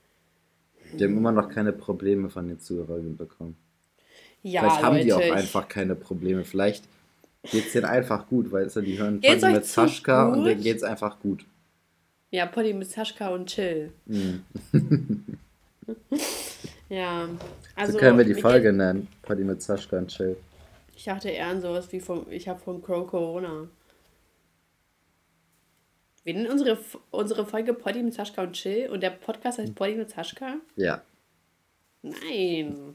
Die 0.92 1.04
haben 1.04 1.16
immer 1.16 1.32
noch 1.32 1.48
keine 1.48 1.72
Probleme 1.72 2.30
von 2.30 2.46
den 2.46 2.60
Zuhörern 2.60 3.16
bekommen. 3.16 3.56
Ja, 4.42 4.60
Vielleicht 4.60 4.82
haben 4.82 4.96
Leute, 4.96 5.04
die 5.04 5.12
auch 5.12 5.34
einfach 5.34 5.68
keine 5.68 5.96
Probleme. 5.96 6.44
Vielleicht 6.44 6.84
geht 7.50 7.66
es 7.66 7.72
denen 7.72 7.86
einfach 7.86 8.28
gut, 8.28 8.52
weil 8.52 8.68
die 8.68 8.98
hören 8.98 9.20
Poddy 9.20 9.52
mit 9.52 9.66
Saschka 9.66 10.28
und 10.28 10.44
denen 10.44 10.62
geht 10.62 10.76
es 10.76 10.82
einfach 10.82 11.18
gut. 11.18 11.44
Ja, 12.30 12.46
Poddy 12.46 12.72
mit 12.72 12.88
Saschka 12.88 13.28
und 13.28 13.46
Chill. 13.46 13.92
Mhm. 14.06 14.44
Ja. 16.92 17.26
Also, 17.74 17.94
so 17.94 17.98
können 17.98 18.18
wir 18.18 18.24
die 18.26 18.34
Folge 18.34 18.70
nennen. 18.70 19.08
Party 19.22 19.44
mit 19.44 19.62
Sascha 19.62 19.96
und 19.96 20.08
Chill. 20.08 20.36
Ich 20.94 21.04
dachte 21.04 21.30
eher 21.30 21.46
an 21.46 21.62
sowas 21.62 21.90
wie 21.90 22.00
vom, 22.00 22.26
ich 22.28 22.46
habe 22.48 22.60
vom 22.60 22.82
Crow 22.82 23.08
Corona. 23.08 23.66
Wir 26.22 26.34
nennen 26.34 26.50
unsere, 26.50 26.78
unsere 27.10 27.46
Folge 27.46 27.72
Poddy 27.72 28.02
mit 28.02 28.12
Sascha 28.12 28.42
und 28.42 28.52
Chill 28.52 28.90
und 28.90 29.02
der 29.02 29.08
Podcast 29.08 29.58
heißt 29.58 29.74
Poddy 29.74 29.94
mit 29.94 30.10
Sascha? 30.10 30.56
Ja. 30.76 31.00
Nein. 32.02 32.94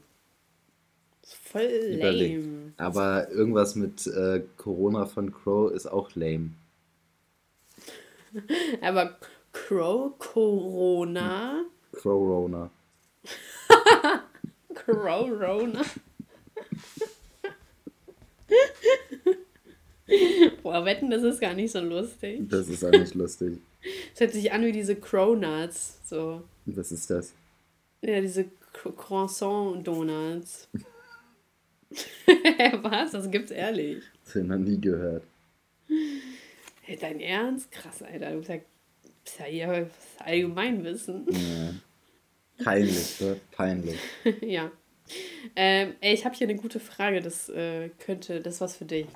voll 1.24 1.62
Überleg. 1.62 2.36
lame. 2.36 2.72
Aber 2.76 3.28
irgendwas 3.30 3.74
mit 3.74 4.06
äh, 4.06 4.44
Corona 4.56 5.06
von 5.06 5.32
Crow 5.32 5.72
ist 5.72 5.86
auch 5.86 6.14
lame. 6.14 6.50
Aber 8.80 9.18
Crow 9.52 10.16
Corona? 10.18 11.64
Corona. 12.00 12.70
Corona. 14.88 15.84
Boah, 20.62 20.84
wetten, 20.84 21.10
das 21.10 21.22
ist 21.22 21.40
gar 21.40 21.54
nicht 21.54 21.70
so 21.70 21.80
lustig. 21.80 22.48
Das 22.48 22.68
ist 22.68 22.82
auch 22.84 22.90
nicht 22.90 23.14
lustig. 23.14 23.58
Es 24.14 24.20
hört 24.20 24.32
sich 24.32 24.50
an 24.50 24.64
wie 24.64 24.72
diese 24.72 24.96
Cronuts. 24.96 26.00
So. 26.04 26.42
Was 26.66 26.90
ist 26.92 27.10
das? 27.10 27.34
Ja, 28.00 28.20
diese 28.20 28.46
Croissant-Donuts. 28.72 30.68
Was? 32.82 33.12
Das 33.12 33.30
gibt's 33.30 33.50
ehrlich. 33.50 34.02
Das 34.24 34.34
habe 34.34 34.44
ich 34.44 34.50
noch 34.50 34.58
nie 34.58 34.80
gehört. 34.80 35.24
Hey, 36.82 36.96
dein 36.98 37.20
Ernst? 37.20 37.70
Krass, 37.70 38.02
Alter. 38.02 38.30
Du 38.32 38.38
bist 38.38 38.48
ja, 38.48 38.60
bist 39.24 39.38
ja 39.38 39.44
hier 39.44 39.90
Allgemeinwissen. 40.18 41.26
Ja. 41.30 41.74
Peinlich, 42.64 43.20
ne? 43.20 43.40
Peinlich. 43.52 43.98
ja. 44.40 44.70
Ähm, 45.56 45.94
ey, 46.00 46.14
ich 46.14 46.24
habe 46.24 46.34
hier 46.34 46.48
eine 46.48 46.58
gute 46.58 46.80
Frage, 46.80 47.20
das 47.20 47.48
äh, 47.48 47.90
könnte, 47.98 48.40
das 48.40 48.54
ist 48.54 48.60
was 48.60 48.76
für 48.76 48.84
dich. 48.84 49.06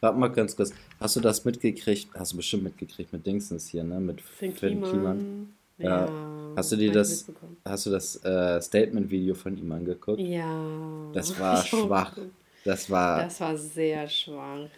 Warte 0.00 0.18
mal 0.18 0.28
ganz 0.28 0.56
kurz. 0.56 0.72
Hast 1.00 1.16
du 1.16 1.20
das 1.20 1.44
mitgekriegt? 1.44 2.08
Hast 2.14 2.32
du 2.32 2.36
bestimmt 2.36 2.64
mitgekriegt 2.64 3.12
mit 3.12 3.26
Dingsens 3.26 3.68
hier, 3.68 3.84
ne? 3.84 4.00
Mit 4.00 4.20
Finn 4.20 4.54
Kliman. 4.54 5.54
Ja. 5.78 6.06
ja. 6.06 6.52
Hast 6.56 6.72
du 6.72 6.76
dir 6.76 6.92
das, 6.92 7.26
hast 7.64 7.86
du 7.86 7.90
das 7.90 8.24
äh, 8.24 8.60
Statement-Video 8.60 9.34
von 9.34 9.56
ihm 9.56 9.72
angeguckt? 9.72 10.20
Ja. 10.20 11.10
Das 11.12 11.38
war 11.38 11.56
schwach. 11.64 12.16
Das 12.64 12.88
war. 12.90 13.24
Das 13.24 13.40
war 13.40 13.56
sehr 13.56 14.08
schwach. 14.08 14.68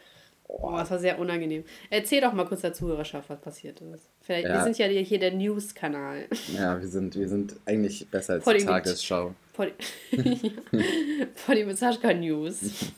Oh, 0.49 0.73
das 0.77 0.91
war 0.91 0.99
sehr 0.99 1.19
unangenehm. 1.19 1.65
Erzähl 1.91 2.21
doch 2.21 2.33
mal 2.33 2.47
kurz 2.47 2.61
der 2.61 2.73
Zuhörerschaft, 2.73 3.29
was 3.29 3.41
passiert 3.41 3.81
ist. 3.81 4.09
Vielleicht, 4.21 4.47
ja. 4.47 4.55
Wir 4.55 4.63
sind 4.63 4.79
ja 4.79 4.87
hier 4.87 5.19
der 5.19 5.33
News-Kanal. 5.33 6.27
Ja, 6.55 6.81
wir 6.81 6.89
sind, 6.89 7.17
wir 7.17 7.29
sind 7.29 7.57
eigentlich 7.67 8.09
besser 8.09 8.35
als 8.35 8.45
Poly 8.45 8.59
die 8.59 8.65
Tagesschau. 8.65 9.35
Poly, 9.57 9.73
Poly 11.47 11.65
mit 11.65 11.79
Saschka 11.79 12.13
News. 12.13 12.61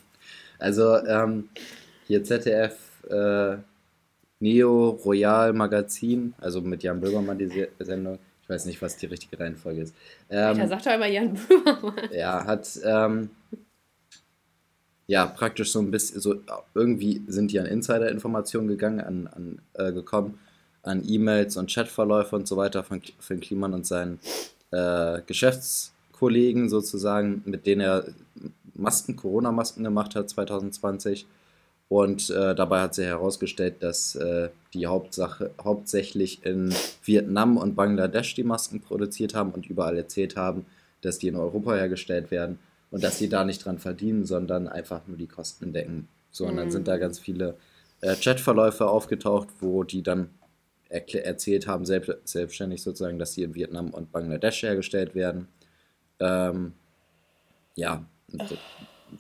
Also, 0.60 0.96
ähm, 1.06 1.50
hier 2.08 2.24
ZDF 2.24 2.76
äh, 3.08 3.58
Neo 4.40 4.88
Royal 5.04 5.52
Magazin, 5.52 6.34
also 6.38 6.60
mit 6.60 6.82
Jan 6.82 7.00
Böhmermann 7.00 7.38
die 7.38 7.68
Sendung. 7.78 8.18
Ich 8.42 8.48
weiß 8.48 8.66
nicht, 8.66 8.82
was 8.82 8.96
die 8.96 9.06
richtige 9.06 9.38
Reihenfolge 9.38 9.82
ist. 9.82 9.94
Ähm, 10.28 10.48
Alter, 10.48 10.66
sagt 10.66 10.86
doch 10.86 10.94
immer 10.94 11.06
Jan 11.06 11.34
Böhmermann. 11.34 12.08
Ja, 12.12 12.44
hat 12.44 12.68
ähm, 12.82 13.30
ja 15.06 15.26
praktisch 15.26 15.70
so 15.70 15.78
ein 15.78 15.92
bisschen, 15.92 16.20
so 16.20 16.34
irgendwie 16.74 17.22
sind 17.28 17.52
die 17.52 17.60
an 17.60 17.66
Insider-Informationen 17.66 18.66
gegangen, 18.66 19.00
an, 19.00 19.28
an 19.28 19.60
äh, 19.74 19.92
gekommen, 19.92 20.40
an 20.82 21.04
E-Mails 21.06 21.56
und 21.56 21.72
Chatverläufe 21.72 22.34
und 22.34 22.48
so 22.48 22.56
weiter 22.56 22.82
von 22.82 23.00
Finn 23.20 23.38
Kliman 23.38 23.74
und 23.74 23.86
seinen 23.86 24.18
äh, 24.72 25.20
Geschäftskollegen 26.18 26.68
sozusagen, 26.68 27.42
mit 27.44 27.66
denen 27.66 27.80
er 27.80 28.04
Masken, 28.74 29.16
Corona-Masken 29.16 29.84
gemacht 29.84 30.14
hat 30.14 30.28
2020 30.28 31.26
und 31.88 32.30
äh, 32.30 32.54
dabei 32.54 32.82
hat 32.82 32.94
sich 32.94 33.06
herausgestellt, 33.06 33.76
dass 33.80 34.14
äh, 34.14 34.50
die 34.74 34.86
Hauptsache, 34.86 35.50
hauptsächlich 35.62 36.44
in 36.44 36.74
Vietnam 37.02 37.56
und 37.56 37.74
Bangladesch 37.76 38.34
die 38.34 38.44
Masken 38.44 38.80
produziert 38.80 39.34
haben 39.34 39.52
und 39.52 39.66
überall 39.66 39.96
erzählt 39.96 40.36
haben, 40.36 40.66
dass 41.00 41.18
die 41.18 41.28
in 41.28 41.36
Europa 41.36 41.74
hergestellt 41.74 42.30
werden 42.30 42.58
und 42.90 43.02
dass 43.02 43.18
sie 43.18 43.28
da 43.28 43.44
nicht 43.44 43.64
dran 43.64 43.78
verdienen, 43.78 44.26
sondern 44.26 44.68
einfach 44.68 45.06
nur 45.06 45.16
die 45.16 45.26
Kosten 45.26 45.72
decken. 45.72 46.08
So, 46.30 46.46
und 46.46 46.56
dann 46.56 46.66
mhm. 46.66 46.72
sind 46.72 46.88
da 46.88 46.98
ganz 46.98 47.18
viele 47.18 47.56
äh, 48.02 48.14
Chatverläufe 48.14 48.86
aufgetaucht, 48.86 49.48
wo 49.60 49.82
die 49.82 50.02
dann 50.02 50.30
erzählt 50.90 51.66
haben, 51.66 51.84
selbst 51.84 52.12
selbstständig 52.24 52.82
sozusagen, 52.82 53.18
dass 53.18 53.34
sie 53.34 53.42
in 53.42 53.54
Vietnam 53.54 53.90
und 53.90 54.10
Bangladesch 54.10 54.62
hergestellt 54.62 55.14
werden. 55.14 55.48
Ähm, 56.20 56.72
ja, 57.74 58.04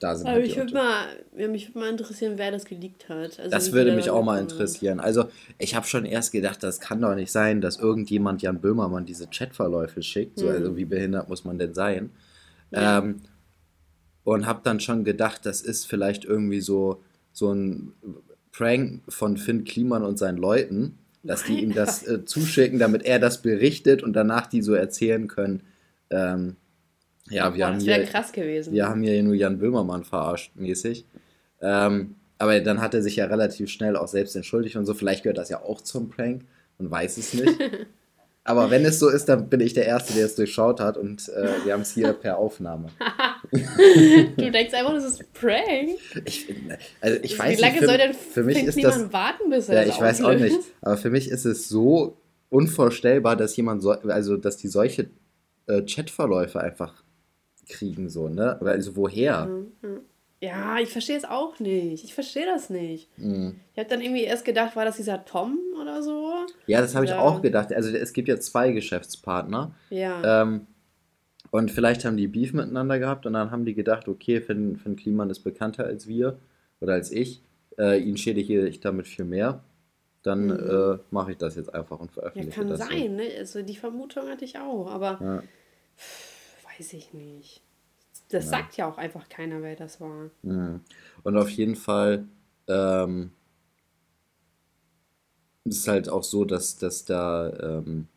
da 0.00 0.14
sind 0.14 0.26
Aber 0.26 0.36
halt 0.36 0.46
mich 0.46 0.56
würde 0.56 0.74
mal, 0.74 1.06
ja, 1.36 1.48
mich 1.48 1.68
würde 1.68 1.78
mal 1.78 1.90
interessieren, 1.90 2.34
wer 2.36 2.50
das 2.50 2.64
geleakt 2.64 3.08
hat. 3.08 3.38
Also 3.38 3.50
das 3.50 3.72
würde 3.72 3.92
mich 3.94 4.10
auch 4.10 4.24
mal 4.24 4.40
interessieren. 4.40 5.00
Also 5.00 5.28
ich 5.58 5.74
habe 5.74 5.86
schon 5.86 6.04
erst 6.04 6.32
gedacht, 6.32 6.62
das 6.62 6.80
kann 6.80 7.00
doch 7.00 7.14
nicht 7.14 7.32
sein, 7.32 7.60
dass 7.60 7.78
irgendjemand 7.78 8.42
Jan 8.42 8.60
Böhmermann 8.60 9.06
diese 9.06 9.28
Chatverläufe 9.28 10.02
schickt. 10.02 10.38
So, 10.38 10.48
Also 10.48 10.72
mhm. 10.72 10.76
wie 10.76 10.84
behindert 10.84 11.28
muss 11.28 11.44
man 11.44 11.58
denn 11.58 11.74
sein? 11.74 12.10
Ja. 12.70 12.98
Ähm, 12.98 13.22
und 14.24 14.46
habe 14.46 14.60
dann 14.62 14.78
schon 14.80 15.04
gedacht, 15.04 15.46
das 15.46 15.62
ist 15.62 15.86
vielleicht 15.86 16.26
irgendwie 16.26 16.60
so, 16.60 17.02
so 17.32 17.50
ein 17.52 17.92
Prank 18.52 19.00
von 19.08 19.38
Finn 19.38 19.64
Kliman 19.64 20.04
und 20.04 20.18
seinen 20.18 20.36
Leuten, 20.36 20.98
dass 21.22 21.44
die 21.44 21.62
ihm 21.62 21.72
das 21.72 22.06
äh, 22.06 22.24
zuschicken, 22.26 22.78
damit 22.78 23.04
er 23.04 23.18
das 23.18 23.40
berichtet 23.40 24.02
und 24.02 24.12
danach 24.12 24.46
die 24.46 24.60
so 24.60 24.74
erzählen 24.74 25.28
können. 25.28 25.62
Ähm, 26.10 26.56
ja, 27.30 27.54
wir 27.54 27.58
Boah, 27.58 27.66
haben 27.66 27.78
das 27.78 27.86
wäre 27.86 28.04
krass 28.04 28.32
gewesen. 28.32 28.72
Wir 28.72 28.88
haben 28.88 29.02
hier 29.02 29.22
nur 29.22 29.34
Jan 29.34 29.58
Böhmermann 29.58 30.04
verarscht, 30.04 30.52
mäßig. 30.56 31.04
Ähm, 31.60 32.14
aber 32.38 32.60
dann 32.60 32.80
hat 32.80 32.94
er 32.94 33.02
sich 33.02 33.16
ja 33.16 33.26
relativ 33.26 33.68
schnell 33.68 33.96
auch 33.96 34.08
selbst 34.08 34.36
entschuldigt 34.36 34.76
und 34.76 34.86
so. 34.86 34.94
Vielleicht 34.94 35.24
gehört 35.24 35.38
das 35.38 35.48
ja 35.48 35.60
auch 35.60 35.80
zum 35.80 36.08
Prank 36.08 36.42
und 36.78 36.90
weiß 36.90 37.16
es 37.18 37.34
nicht. 37.34 37.52
aber 38.44 38.70
wenn 38.70 38.84
es 38.84 39.00
so 39.00 39.08
ist, 39.08 39.28
dann 39.28 39.48
bin 39.48 39.60
ich 39.60 39.74
der 39.74 39.86
Erste, 39.86 40.14
der 40.14 40.26
es 40.26 40.36
durchschaut 40.36 40.78
hat 40.78 40.96
und 40.96 41.28
äh, 41.30 41.64
wir 41.64 41.72
haben 41.72 41.82
es 41.82 41.92
hier 41.92 42.12
per 42.12 42.38
Aufnahme. 42.38 42.90
du 43.50 44.50
denkst 44.50 44.72
einfach, 44.72 44.94
das 44.94 45.04
ist 45.04 45.32
Prank? 45.32 45.98
Ich, 46.24 46.54
also 47.00 47.18
ich 47.22 47.36
weiß 47.36 47.58
Wie 47.58 47.60
lange 47.60 47.72
nicht, 47.72 47.80
für, 47.80 47.86
soll 47.86 47.98
denn 47.98 48.14
für 48.14 48.44
mich 48.44 48.62
ist 48.62 48.82
das, 48.82 49.12
warten, 49.12 49.50
bis 49.50 49.68
er 49.68 49.82
Ja, 49.82 49.88
ich 49.88 50.00
weiß 50.00 50.22
auch 50.22 50.34
nicht. 50.34 50.60
Aber 50.80 50.96
für 50.96 51.10
mich 51.10 51.28
ist 51.28 51.44
es 51.44 51.68
so 51.68 52.16
unvorstellbar, 52.50 53.34
dass 53.36 53.56
jemand 53.56 53.82
so, 53.82 53.90
also 53.90 54.36
dass 54.36 54.56
die 54.56 54.68
solche 54.68 55.10
äh, 55.66 55.82
Chatverläufe 55.82 56.60
einfach 56.60 57.02
kriegen, 57.68 58.08
so, 58.08 58.28
ne? 58.28 58.60
Also 58.60 58.96
woher? 58.96 59.46
Mhm, 59.46 59.72
mhm. 59.82 60.00
Ja, 60.40 60.78
ich 60.78 60.90
verstehe 60.90 61.16
es 61.16 61.24
auch 61.24 61.58
nicht. 61.58 62.04
Ich 62.04 62.14
verstehe 62.14 62.46
das 62.46 62.70
nicht. 62.70 63.08
Mhm. 63.18 63.56
Ich 63.72 63.78
habe 63.78 63.88
dann 63.88 64.00
irgendwie 64.00 64.22
erst 64.22 64.44
gedacht, 64.44 64.76
war 64.76 64.84
das 64.84 64.96
dieser 64.96 65.24
Tom 65.24 65.58
oder 65.80 66.02
so? 66.02 66.32
Ja, 66.66 66.80
das 66.80 66.94
habe 66.94 67.06
ich 67.06 67.12
auch 67.12 67.42
gedacht. 67.42 67.72
Also 67.72 67.90
es 67.90 68.12
gibt 68.12 68.28
ja 68.28 68.38
zwei 68.38 68.70
Geschäftspartner. 68.70 69.74
Ja. 69.90 70.42
Ähm, 70.42 70.66
und 71.50 71.72
vielleicht 71.72 72.04
haben 72.04 72.16
die 72.16 72.28
Beef 72.28 72.52
miteinander 72.52 73.00
gehabt 73.00 73.26
und 73.26 73.32
dann 73.32 73.50
haben 73.50 73.64
die 73.64 73.74
gedacht, 73.74 74.06
okay, 74.06 74.40
Finn, 74.40 74.76
Finn 74.76 74.96
Kliman 74.96 75.30
ist 75.30 75.40
bekannter 75.40 75.84
als 75.84 76.06
wir 76.06 76.38
oder 76.80 76.92
als 76.92 77.10
ich. 77.10 77.42
Äh, 77.76 78.00
ihn 78.00 78.16
schädige 78.16 78.66
ich 78.66 78.78
damit 78.78 79.08
viel 79.08 79.24
mehr. 79.24 79.64
Dann 80.22 80.46
mhm. 80.46 80.52
äh, 80.52 80.98
mache 81.10 81.32
ich 81.32 81.38
das 81.38 81.56
jetzt 81.56 81.74
einfach 81.74 81.98
und 81.98 82.12
veröffentliche 82.12 82.60
ja, 82.60 82.68
das. 82.68 82.80
Kann 82.80 82.90
sein, 82.90 83.10
so. 83.10 83.16
ne? 83.16 83.28
Also 83.38 83.62
die 83.62 83.76
Vermutung 83.76 84.28
hatte 84.28 84.44
ich 84.44 84.58
auch, 84.58 84.88
aber. 84.88 85.18
Ja 85.20 85.42
weiß 86.78 86.92
ich 86.92 87.12
nicht. 87.12 87.62
Das 88.30 88.46
ja. 88.46 88.50
sagt 88.50 88.76
ja 88.76 88.88
auch 88.88 88.98
einfach 88.98 89.28
keiner, 89.28 89.62
wer 89.62 89.76
das 89.76 90.00
war. 90.00 90.30
Mhm. 90.42 90.80
Und 91.22 91.36
auf 91.36 91.50
jeden 91.50 91.76
Fall 91.76 92.26
ähm, 92.66 93.30
ist 95.64 95.78
es 95.78 95.88
halt 95.88 96.08
auch 96.08 96.24
so, 96.24 96.44
dass, 96.44 96.76
dass 96.76 97.04
da 97.04 97.52
ähm, 97.78 98.08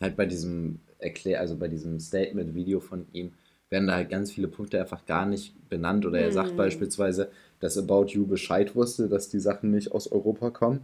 halt 0.00 0.16
bei 0.16 0.26
diesem 0.26 0.80
Erklär, 0.98 1.40
also 1.40 1.56
bei 1.56 1.68
diesem 1.68 2.00
Statement-Video 2.00 2.80
von 2.80 3.06
ihm, 3.12 3.32
werden 3.70 3.86
da 3.86 3.94
halt 3.94 4.08
ganz 4.08 4.32
viele 4.32 4.48
Punkte 4.48 4.80
einfach 4.80 5.04
gar 5.04 5.26
nicht 5.26 5.68
benannt. 5.68 6.06
Oder 6.06 6.20
er 6.20 6.32
sagt 6.32 6.52
mhm. 6.52 6.56
beispielsweise, 6.56 7.30
dass 7.60 7.76
About 7.76 8.06
You 8.06 8.26
Bescheid 8.26 8.74
wusste, 8.74 9.08
dass 9.08 9.28
die 9.28 9.40
Sachen 9.40 9.70
nicht 9.70 9.92
aus 9.92 10.10
Europa 10.10 10.50
kommen. 10.50 10.80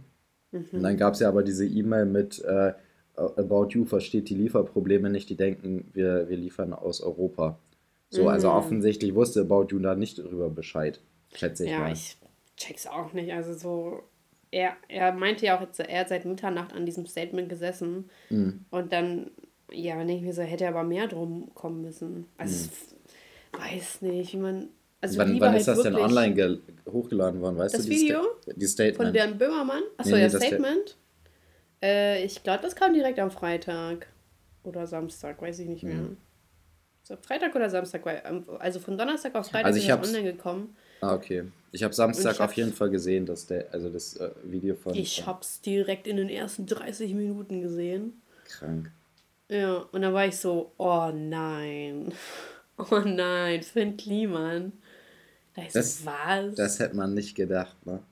Mhm. 0.51 0.65
Und 0.71 0.83
dann 0.83 0.97
gab 0.97 1.15
es 1.15 1.19
ja 1.19 1.27
aber 1.27 1.43
diese 1.43 1.65
E-Mail 1.65 2.05
mit, 2.05 2.43
äh, 2.43 2.73
About 3.17 3.69
You 3.69 3.85
versteht 3.85 4.29
die 4.29 4.35
Lieferprobleme 4.35 5.09
nicht, 5.09 5.29
die 5.29 5.35
denken, 5.35 5.89
wir, 5.93 6.29
wir 6.29 6.37
liefern 6.37 6.73
aus 6.73 7.01
Europa. 7.01 7.57
So, 8.09 8.23
mhm. 8.23 8.27
also 8.29 8.51
offensichtlich 8.51 9.15
wusste 9.15 9.41
About 9.41 9.67
You 9.71 9.79
da 9.79 9.95
nicht 9.95 10.19
darüber 10.19 10.49
Bescheid, 10.49 10.99
schätze 11.33 11.65
ich 11.65 11.71
ja, 11.71 11.79
mal. 11.79 11.87
Ja, 11.87 11.93
ich 11.93 12.17
check's 12.57 12.87
auch 12.87 13.13
nicht. 13.13 13.31
Also 13.33 13.53
so, 13.53 14.03
er, 14.51 14.77
er 14.87 15.13
meinte 15.13 15.45
ja 15.45 15.57
auch, 15.57 15.61
jetzt, 15.61 15.79
er 15.79 15.99
hat 15.99 16.09
seit 16.09 16.25
Mitternacht 16.25 16.73
an 16.73 16.85
diesem 16.85 17.05
Statement 17.05 17.49
gesessen 17.49 18.09
mhm. 18.29 18.65
und 18.69 18.93
dann, 18.93 19.31
ja, 19.71 19.97
denke 19.97 20.15
ich 20.15 20.21
mir 20.21 20.33
so, 20.33 20.41
hätte 20.41 20.65
er 20.65 20.69
aber 20.69 20.83
mehr 20.83 21.07
drum 21.07 21.51
kommen 21.53 21.81
müssen. 21.81 22.27
Also, 22.37 22.69
mhm. 23.53 23.59
weiß 23.59 24.01
nicht, 24.01 24.33
wie 24.33 24.37
man. 24.37 24.69
Also 25.01 25.19
wann 25.19 25.39
wann 25.39 25.49
halt 25.51 25.59
ist 25.59 25.67
das 25.67 25.83
denn 25.83 25.95
online 25.95 26.59
hochgeladen 26.89 27.39
worden, 27.39 27.57
weißt 27.57 27.75
das 27.75 27.85
du? 27.85 27.91
Das 27.91 27.99
Video? 27.99 28.21
Die 28.55 28.65
Statement. 28.65 28.97
Von 28.97 29.13
Bernd 29.13 29.37
Böhmermann? 29.37 29.83
Achso, 29.97 30.11
nee, 30.11 30.15
nee, 30.15 30.21
ja, 30.23 30.29
Statement. 30.29 30.97
Äh, 31.85 32.23
ich 32.23 32.41
glaube, 32.41 32.63
das 32.63 32.75
kam 32.75 32.93
direkt 32.93 33.19
am 33.19 33.31
Freitag. 33.31 34.07
Oder 34.63 34.87
Samstag, 34.87 35.41
weiß 35.41 35.59
ich 35.59 35.67
nicht 35.67 35.83
mehr. 35.83 35.95
Mhm. 35.95 36.17
So, 37.03 37.15
Freitag 37.17 37.53
oder 37.53 37.69
Samstag, 37.69 38.01
ähm, 38.25 38.45
also 38.57 38.79
von 38.79 38.97
Donnerstag 38.97 39.35
auf 39.35 39.45
Freitag 39.45 39.67
also 39.67 39.77
ich 39.77 39.87
ist 39.87 39.95
es 39.95 40.09
online 40.09 40.33
gekommen. 40.33 40.75
Ah, 41.01 41.13
okay. 41.13 41.43
Ich 41.71 41.83
habe 41.83 41.93
Samstag 41.93 42.33
ich 42.33 42.41
auf 42.41 42.53
jeden 42.53 42.73
Fall 42.73 42.89
gesehen, 42.89 43.27
dass 43.27 43.45
der, 43.45 43.71
also 43.71 43.89
das 43.89 44.15
äh, 44.17 44.31
Video 44.43 44.73
von. 44.73 44.95
Ich 44.95 45.23
habe 45.27 45.41
es 45.41 45.61
direkt 45.61 46.07
in 46.07 46.17
den 46.17 46.29
ersten 46.29 46.65
30 46.65 47.13
Minuten 47.13 47.61
gesehen. 47.61 48.21
Krank. 48.45 48.91
Ja, 49.49 49.85
und 49.91 50.01
dann 50.01 50.13
war 50.13 50.25
ich 50.25 50.37
so, 50.37 50.73
oh 50.77 51.11
nein. 51.13 52.11
Oh 52.77 52.99
nein, 53.05 53.63
Finn 53.63 53.95
Kliman. 53.95 54.73
Da 55.55 55.61
ist 55.61 55.77
das, 55.77 56.05
was? 56.05 56.55
Das 56.55 56.77
hätte 56.79 56.93
man 56.93 57.13
nicht 57.13 57.33
gedacht, 57.33 57.85
ne? 57.85 58.03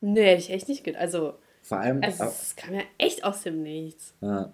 Nee, 0.00 0.24
hätte 0.24 0.40
ich 0.40 0.50
echt 0.50 0.68
nicht 0.68 0.82
gedacht. 0.82 1.00
Also, 1.00 1.38
vor 1.68 1.78
allem. 1.78 2.02
Also, 2.02 2.24
es 2.24 2.56
kam 2.56 2.74
ja 2.74 2.82
echt 2.96 3.24
aus 3.24 3.42
dem 3.42 3.62
Nichts. 3.62 4.14
Ja. 4.22 4.52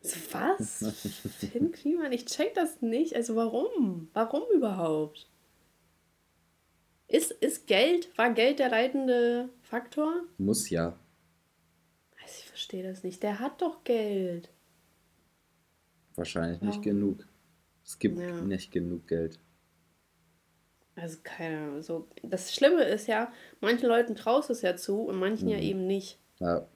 So, 0.00 0.16
was? 0.32 0.94
Finn 1.38 1.72
Kliman, 1.72 2.12
ich 2.12 2.24
check 2.24 2.54
das 2.54 2.80
nicht. 2.80 3.16
Also 3.16 3.36
warum? 3.36 4.08
Warum 4.14 4.44
überhaupt? 4.54 5.28
Ist, 7.08 7.32
ist 7.32 7.66
Geld, 7.66 8.16
war 8.16 8.32
Geld 8.32 8.60
der 8.60 8.70
leitende 8.70 9.50
Faktor? 9.62 10.22
Muss 10.38 10.70
ja. 10.70 10.96
Also 12.22 12.34
ich 12.38 12.46
verstehe 12.46 12.84
das 12.84 13.02
nicht. 13.02 13.22
Der 13.22 13.40
hat 13.40 13.60
doch 13.60 13.82
Geld. 13.82 14.48
Wahrscheinlich 16.14 16.62
nicht 16.62 16.82
genug. 16.82 17.26
Es 17.84 17.98
gibt 17.98 18.20
ja. 18.20 18.40
nicht 18.40 18.70
genug 18.70 19.08
Geld. 19.08 19.40
Also 20.96 21.18
keine 21.22 21.58
Ahnung. 21.58 21.82
So, 21.82 22.08
das 22.22 22.54
Schlimme 22.54 22.84
ist 22.84 23.06
ja, 23.06 23.32
manchen 23.60 23.88
Leuten 23.88 24.14
traust 24.14 24.50
es 24.50 24.62
ja 24.62 24.76
zu 24.76 25.02
und 25.02 25.18
manchen 25.18 25.46
mhm. 25.46 25.52
ja 25.52 25.58
eben 25.58 25.86
nicht. 25.86 26.18
Ja. 26.38 26.66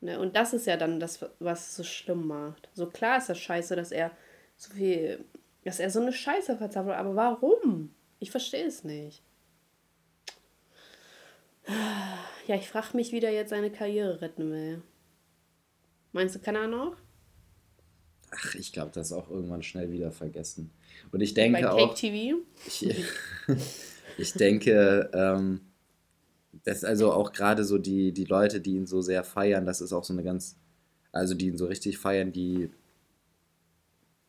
Ne, 0.00 0.18
und 0.18 0.34
das 0.36 0.54
ist 0.54 0.66
ja 0.66 0.76
dann 0.76 0.98
das, 0.98 1.24
was 1.40 1.68
es 1.68 1.76
so 1.76 1.84
schlimm 1.84 2.26
macht. 2.26 2.70
So 2.72 2.86
klar 2.86 3.18
ist 3.18 3.28
das 3.28 3.38
scheiße, 3.38 3.76
dass 3.76 3.92
er 3.92 4.10
so 4.56 4.72
viel, 4.72 5.24
dass 5.64 5.78
er 5.78 5.90
so 5.90 6.00
eine 6.00 6.12
Scheiße 6.12 6.56
verzapft, 6.56 6.88
aber 6.90 7.16
warum? 7.16 7.94
Ich 8.18 8.30
verstehe 8.30 8.66
es 8.66 8.84
nicht. 8.84 9.22
Ja, 12.46 12.56
ich 12.56 12.68
frage 12.68 12.96
mich, 12.96 13.12
wie 13.12 13.20
der 13.20 13.32
jetzt 13.32 13.50
seine 13.50 13.70
Karriere 13.70 14.20
retten 14.22 14.50
will. 14.50 14.82
Meinst 16.12 16.34
du, 16.34 16.40
kann 16.40 16.56
er 16.56 16.66
noch? 16.66 16.96
Ach, 18.30 18.54
ich 18.54 18.72
glaube, 18.72 18.92
das 18.94 19.08
ist 19.08 19.12
auch 19.12 19.30
irgendwann 19.30 19.62
schnell 19.62 19.90
wieder 19.90 20.12
vergessen. 20.12 20.70
Und 21.12 21.20
ich 21.20 21.34
denke 21.34 21.60
Bei 21.62 21.68
Cake 21.68 21.74
auch. 21.82 21.94
TV? 21.94 22.38
Ich, 22.66 22.86
ich 24.18 24.32
denke, 24.34 25.10
ähm, 25.12 25.60
Das 26.64 26.78
ist 26.78 26.84
also 26.84 27.12
auch 27.12 27.32
gerade 27.32 27.64
so 27.64 27.78
die, 27.78 28.12
die 28.12 28.24
Leute, 28.24 28.60
die 28.60 28.74
ihn 28.76 28.86
so 28.86 29.00
sehr 29.02 29.24
feiern, 29.24 29.66
das 29.66 29.80
ist 29.80 29.92
auch 29.92 30.04
so 30.04 30.12
eine 30.12 30.22
ganz, 30.24 30.56
also 31.12 31.34
die 31.34 31.48
ihn 31.48 31.56
so 31.58 31.66
richtig 31.66 31.98
feiern, 31.98 32.32
die 32.32 32.70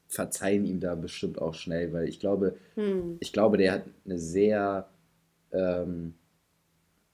verzeihen 0.07 0.65
ihm 0.65 0.79
da 0.79 0.95
bestimmt 0.95 1.39
auch 1.41 1.53
schnell, 1.53 1.93
weil 1.93 2.07
ich 2.07 2.19
glaube, 2.19 2.57
hm. 2.75 3.17
ich 3.19 3.31
glaube, 3.33 3.57
der 3.57 3.71
hat 3.73 3.85
eine 4.05 4.17
sehr, 4.19 4.89
ähm, 5.51 6.15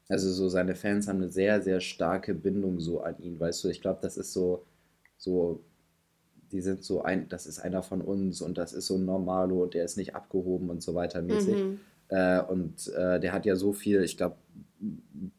also 0.10 0.32
so 0.32 0.50
seine 0.50 0.76
Fans 0.76 1.08
haben 1.08 1.18
eine 1.18 1.30
sehr, 1.30 1.62
sehr 1.62 1.80
starke 1.82 2.34
Bindung 2.34 2.80
so 2.80 3.02
an 3.02 3.20
ihn, 3.20 3.40
weißt 3.40 3.64
du, 3.64 3.70
ich 3.70 3.82
glaube, 3.82 4.00
das 4.02 4.18
ist 4.18 4.34
so, 4.34 4.66
so, 5.18 5.64
die 6.52 6.62
sind 6.62 6.84
so 6.84 7.02
ein, 7.02 7.28
das 7.30 7.46
ist 7.46 7.60
einer 7.60 7.84
von 7.84 8.02
uns 8.02 8.42
und 8.42 8.58
das 8.58 8.74
ist 8.74 8.88
so 8.88 8.96
ein 8.96 9.06
Normalo 9.06 9.64
und 9.64 9.74
der 9.74 9.86
ist 9.86 9.98
nicht 9.98 10.16
abgehoben 10.16 10.70
und 10.70 10.82
so 10.82 10.96
weiter 10.96 11.22
mäßig. 11.22 11.56
Mhm. 11.56 11.80
Äh, 12.10 12.42
und 12.42 12.88
äh, 12.94 13.20
der 13.20 13.34
hat 13.34 13.46
ja 13.46 13.56
so 13.56 13.74
viel, 13.74 14.04
ich 14.04 14.18
glaube, 14.18 14.38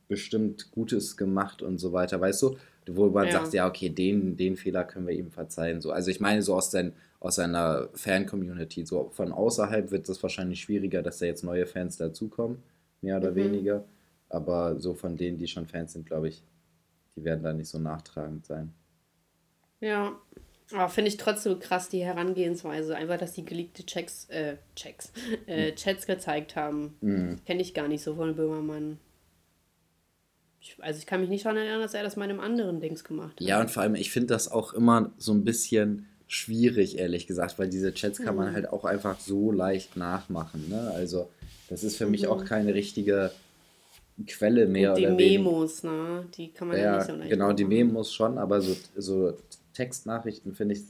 bestimmt 0.09 0.71
Gutes 0.73 1.17
gemacht 1.17 1.63
und 1.63 1.79
so 1.79 1.93
weiter, 1.93 2.21
weißt 2.21 2.43
du? 2.43 2.57
Wo 2.91 3.09
man 3.09 3.27
ja. 3.27 3.33
sagt, 3.33 3.53
ja, 3.53 3.69
okay, 3.69 3.91
den, 3.91 4.37
den 4.37 4.57
Fehler 4.57 4.85
können 4.85 5.07
wir 5.07 5.15
ihm 5.15 5.31
verzeihen. 5.31 5.81
So. 5.81 5.91
Also 5.91 6.11
ich 6.11 6.21
meine, 6.21 6.43
so 6.43 6.55
aus, 6.55 6.71
den, 6.71 6.93
aus 7.21 7.35
seiner 7.37 7.89
Fan-Community, 7.93 8.87
so 8.87 9.11
von 9.13 9.33
außerhalb 9.33 9.91
wird 9.91 10.09
es 10.09 10.23
wahrscheinlich 10.23 10.61
schwieriger, 10.61 11.03
dass 11.03 11.19
da 11.19 11.27
jetzt 11.27 11.45
neue 11.45 11.67
Fans 11.67 11.99
dazukommen, 11.99 12.59
mehr 13.03 13.19
oder 13.19 13.33
mhm. 13.33 13.37
weniger. 13.37 13.85
Aber 14.31 14.79
so 14.79 14.95
von 14.95 15.17
denen, 15.17 15.39
die 15.39 15.47
schon 15.47 15.67
Fans 15.67 15.93
sind, 15.93 16.07
glaube 16.07 16.29
ich, 16.29 16.43
die 17.15 17.25
werden 17.25 17.43
da 17.43 17.53
nicht 17.53 17.69
so 17.69 17.79
nachtragend 17.79 18.47
sein. 18.47 18.73
Ja, 19.81 20.19
aber 20.73 20.89
finde 20.89 21.09
ich 21.09 21.17
trotzdem 21.17 21.59
krass, 21.61 21.89
die 21.89 22.05
Herangehensweise. 22.05 22.95
Einfach, 22.95 23.19
dass 23.19 23.33
die 23.33 23.45
geleakte 23.45 23.87
Checks, 23.87 24.27
äh, 24.29 24.57
Checks, 24.77 25.13
äh, 25.47 25.69
hm. 25.69 25.77
Chats 25.77 26.07
gezeigt 26.07 26.57
haben. 26.57 26.95
Mhm. 27.01 27.39
Kenne 27.47 27.63
ich 27.63 27.75
gar 27.75 27.89
nicht 27.89 28.03
so 28.03 28.15
von 28.15 28.35
Böhmermann. 28.35 28.99
Ich, 30.61 30.77
also 30.81 30.99
ich 30.99 31.07
kann 31.07 31.21
mich 31.21 31.31
nicht 31.31 31.45
daran 31.45 31.57
erinnern, 31.57 31.81
dass 31.81 31.95
er 31.95 32.03
das 32.03 32.17
mal 32.17 32.25
in 32.25 32.33
einem 32.33 32.41
anderen 32.41 32.81
Dings 32.81 33.05
gemacht 33.05 33.41
hat. 33.41 33.41
Ja, 33.41 33.61
und 33.61 33.71
vor 33.71 33.83
allem, 33.83 33.95
ich 33.95 34.11
finde 34.11 34.29
das 34.29 34.51
auch 34.51 34.75
immer 34.75 35.13
so 35.17 35.33
ein 35.33 35.45
bisschen 35.45 36.07
schwierig, 36.27 36.99
ehrlich 36.99 37.27
gesagt, 37.27 37.59
weil 37.59 37.69
diese 37.69 37.95
Chats 37.95 38.19
kann 38.19 38.37
man 38.37 38.51
mhm. 38.51 38.55
halt 38.55 38.69
auch 38.69 38.85
einfach 38.85 39.19
so 39.21 39.51
leicht 39.51 39.97
nachmachen. 39.97 40.69
Ne? 40.69 40.93
Also, 40.95 41.31
das 41.71 41.83
ist 41.85 41.97
für 41.97 42.05
mhm. 42.05 42.11
mich 42.11 42.27
auch 42.27 42.45
keine 42.45 42.75
richtige 42.75 43.31
Quelle 44.27 44.67
mehr. 44.67 44.91
Und 44.91 44.99
die 44.99 45.07
Memos, 45.07 45.85
ne? 45.85 46.27
Die 46.37 46.49
kann 46.49 46.69
man 46.69 46.77
ja, 46.77 46.85
ja 46.85 46.97
nicht 46.97 47.07
so 47.07 47.13
leicht 47.13 47.31
Genau, 47.31 47.47
machen. 47.47 47.57
die 47.57 47.65
Memos 47.65 48.13
schon, 48.13 48.37
aber 48.37 48.61
so, 48.61 48.77
so 48.97 49.35
Textnachrichten 49.79 50.55
finde 50.55 50.75
ich, 50.75 50.83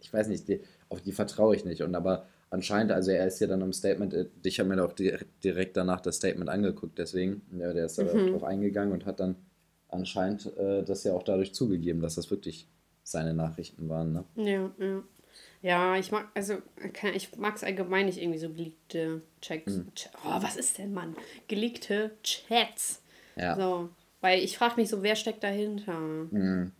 ich 0.00 0.12
weiß 0.12 0.28
nicht, 0.28 0.46
die, 0.46 0.60
auf 0.88 1.02
die 1.02 1.12
vertraue 1.12 1.56
ich 1.56 1.64
nicht. 1.64 1.82
Und 1.82 1.96
aber 1.96 2.26
anscheinend, 2.50 2.92
also 2.92 3.10
er 3.10 3.26
ist 3.26 3.40
ja 3.40 3.48
dann 3.48 3.60
im 3.60 3.72
Statement, 3.72 4.14
äh, 4.14 4.26
ich 4.44 4.60
habe 4.60 4.68
mir 4.68 4.82
auch 4.84 4.92
direkt 4.92 5.76
danach 5.76 6.00
das 6.00 6.16
Statement 6.16 6.48
angeguckt, 6.48 6.98
deswegen, 6.98 7.42
ja, 7.58 7.72
der 7.72 7.86
ist 7.86 7.98
da 7.98 8.04
mhm. 8.04 8.30
drauf 8.30 8.44
eingegangen 8.44 8.92
und 8.92 9.06
hat 9.06 9.18
dann 9.18 9.34
anscheinend 9.88 10.56
äh, 10.56 10.84
das 10.84 11.02
ja 11.02 11.14
auch 11.14 11.24
dadurch 11.24 11.52
zugegeben, 11.52 12.00
dass 12.00 12.14
das 12.14 12.30
wirklich 12.30 12.68
seine 13.02 13.34
Nachrichten 13.34 13.88
waren. 13.88 14.12
Ne? 14.12 14.24
Ja, 14.36 14.70
ja. 14.78 15.02
Ja, 15.60 15.96
ich 15.96 16.12
mag, 16.12 16.28
also, 16.34 16.58
ich 17.14 17.36
mag 17.36 17.56
es 17.56 17.64
allgemein 17.64 18.06
nicht 18.06 18.22
irgendwie 18.22 18.38
so 18.38 18.48
geleakte 18.48 19.22
Checks. 19.40 19.74
Mhm. 19.74 19.88
Oh, 20.24 20.40
was 20.40 20.56
ist 20.56 20.78
denn, 20.78 20.94
Mann? 20.94 21.16
Geleakte 21.48 22.12
Chats. 22.22 23.02
Ja. 23.34 23.56
So, 23.56 23.88
weil 24.20 24.38
ich 24.38 24.56
frage 24.56 24.76
mich 24.76 24.88
so, 24.88 25.02
wer 25.02 25.16
steckt 25.16 25.42
dahinter? 25.42 25.98
Mhm. 25.98 26.72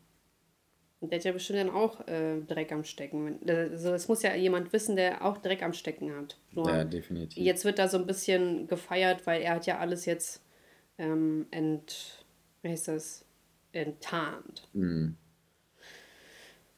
Und 1.01 1.13
der 1.13 1.21
hat 1.21 1.25
ja 1.25 1.33
bestimmt 1.33 1.61
dann 1.61 1.71
auch 1.71 2.07
äh, 2.09 2.41
Dreck 2.41 2.73
am 2.73 2.83
Stecken. 2.83 3.39
Also 3.47 3.95
es 3.95 4.09
muss 4.09 4.23
ja 4.23 4.35
jemand 4.35 4.73
wissen, 4.73 4.97
der 4.97 5.25
auch 5.25 5.39
Dreck 5.39 5.63
am 5.63 5.73
Stecken 5.73 6.15
hat. 6.15 6.39
Nur 6.53 6.69
ja, 6.69 6.85
definitiv. 6.85 7.43
Jetzt 7.43 7.65
wird 7.65 7.79
da 7.79 7.87
so 7.87 7.99
ein 7.99 8.07
bisschen 8.07 8.67
gefeiert, 8.67 9.27
weil 9.27 9.43
er 9.43 9.55
hat 9.55 9.67
ja 9.67 9.79
alles 9.79 10.07
jetzt 10.07 10.43
ähm, 10.99 11.47
ent, 11.53 12.25
wie 12.63 12.71
heißt 12.71 12.89
das? 12.89 13.25
enttarnt. 13.73 14.69
Mhm. 14.73 15.17